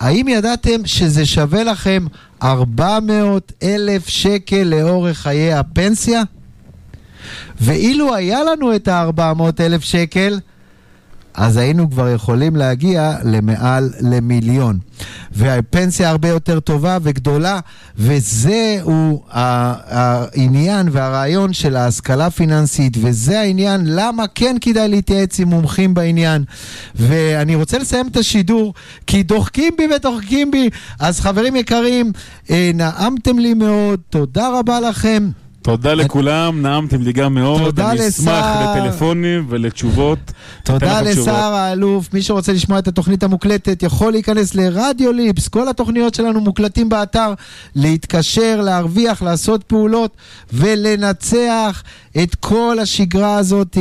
[0.00, 2.06] האם ידעתם שזה שווה לכם
[2.42, 6.22] 400 אלף שקל לאורך חיי הפנסיה?
[7.60, 10.38] ואילו היה לנו את ה-400 אלף שקל,
[11.34, 14.78] אז היינו כבר יכולים להגיע למעל למיליון.
[15.32, 17.60] והפנסיה הרבה יותר טובה וגדולה,
[17.98, 26.44] וזהו העניין והרעיון של ההשכלה הפיננסית, וזה העניין למה כן כדאי להתייעץ עם מומחים בעניין.
[26.94, 28.74] ואני רוצה לסיים את השידור,
[29.06, 30.70] כי דוחקים בי ודוחקים בי.
[30.98, 32.12] אז חברים יקרים,
[32.50, 35.30] אה, נעמתם לי מאוד, תודה רבה לכם.
[35.62, 37.62] תודה לכולם, נעמתם לי גם מאוד.
[37.62, 38.46] תודה אני אשמח.
[38.62, 40.18] לטלפונים ולתשובות.
[40.64, 41.02] תודה.
[41.02, 46.40] לשר האלוף, מי שרוצה לשמוע את התוכנית המוקלטת יכול להיכנס לרדיו ליפס, כל התוכניות שלנו
[46.40, 47.34] מוקלטים באתר,
[47.74, 50.16] להתקשר, להרוויח, לעשות פעולות
[50.52, 51.82] ולנצח
[52.22, 53.78] את כל השגרה הזאת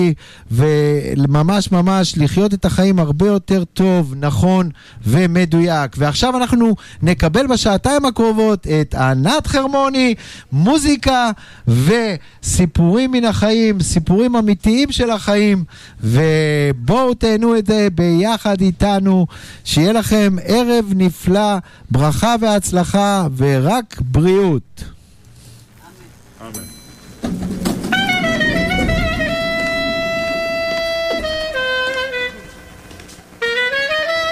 [0.52, 4.70] וממש ממש לחיות את החיים הרבה יותר טוב, נכון
[5.03, 5.95] ומדויק.
[5.98, 10.16] ועכשיו אנחנו נקבל בשעתיים הקרובות את ענת חרמוני,
[10.52, 11.32] מוזיקה
[11.72, 15.64] וסיפורים מן החיים, סיפורים אמיתיים של החיים,
[16.03, 19.27] ובואו תהנו את זה ביחד איתנו,
[19.64, 21.57] שיהיה לכם ערב נפלא,
[21.91, 24.84] ברכה והצלחה, ורק בריאות.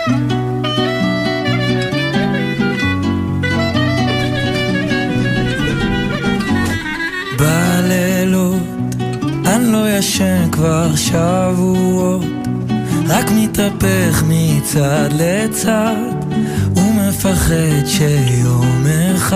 [0.10, 0.39] בלילות
[10.00, 12.24] ישן כבר שבועות.
[13.08, 16.14] רק מתהפך מצד לצד
[16.76, 18.86] ומפחד שיום
[19.16, 19.20] אחד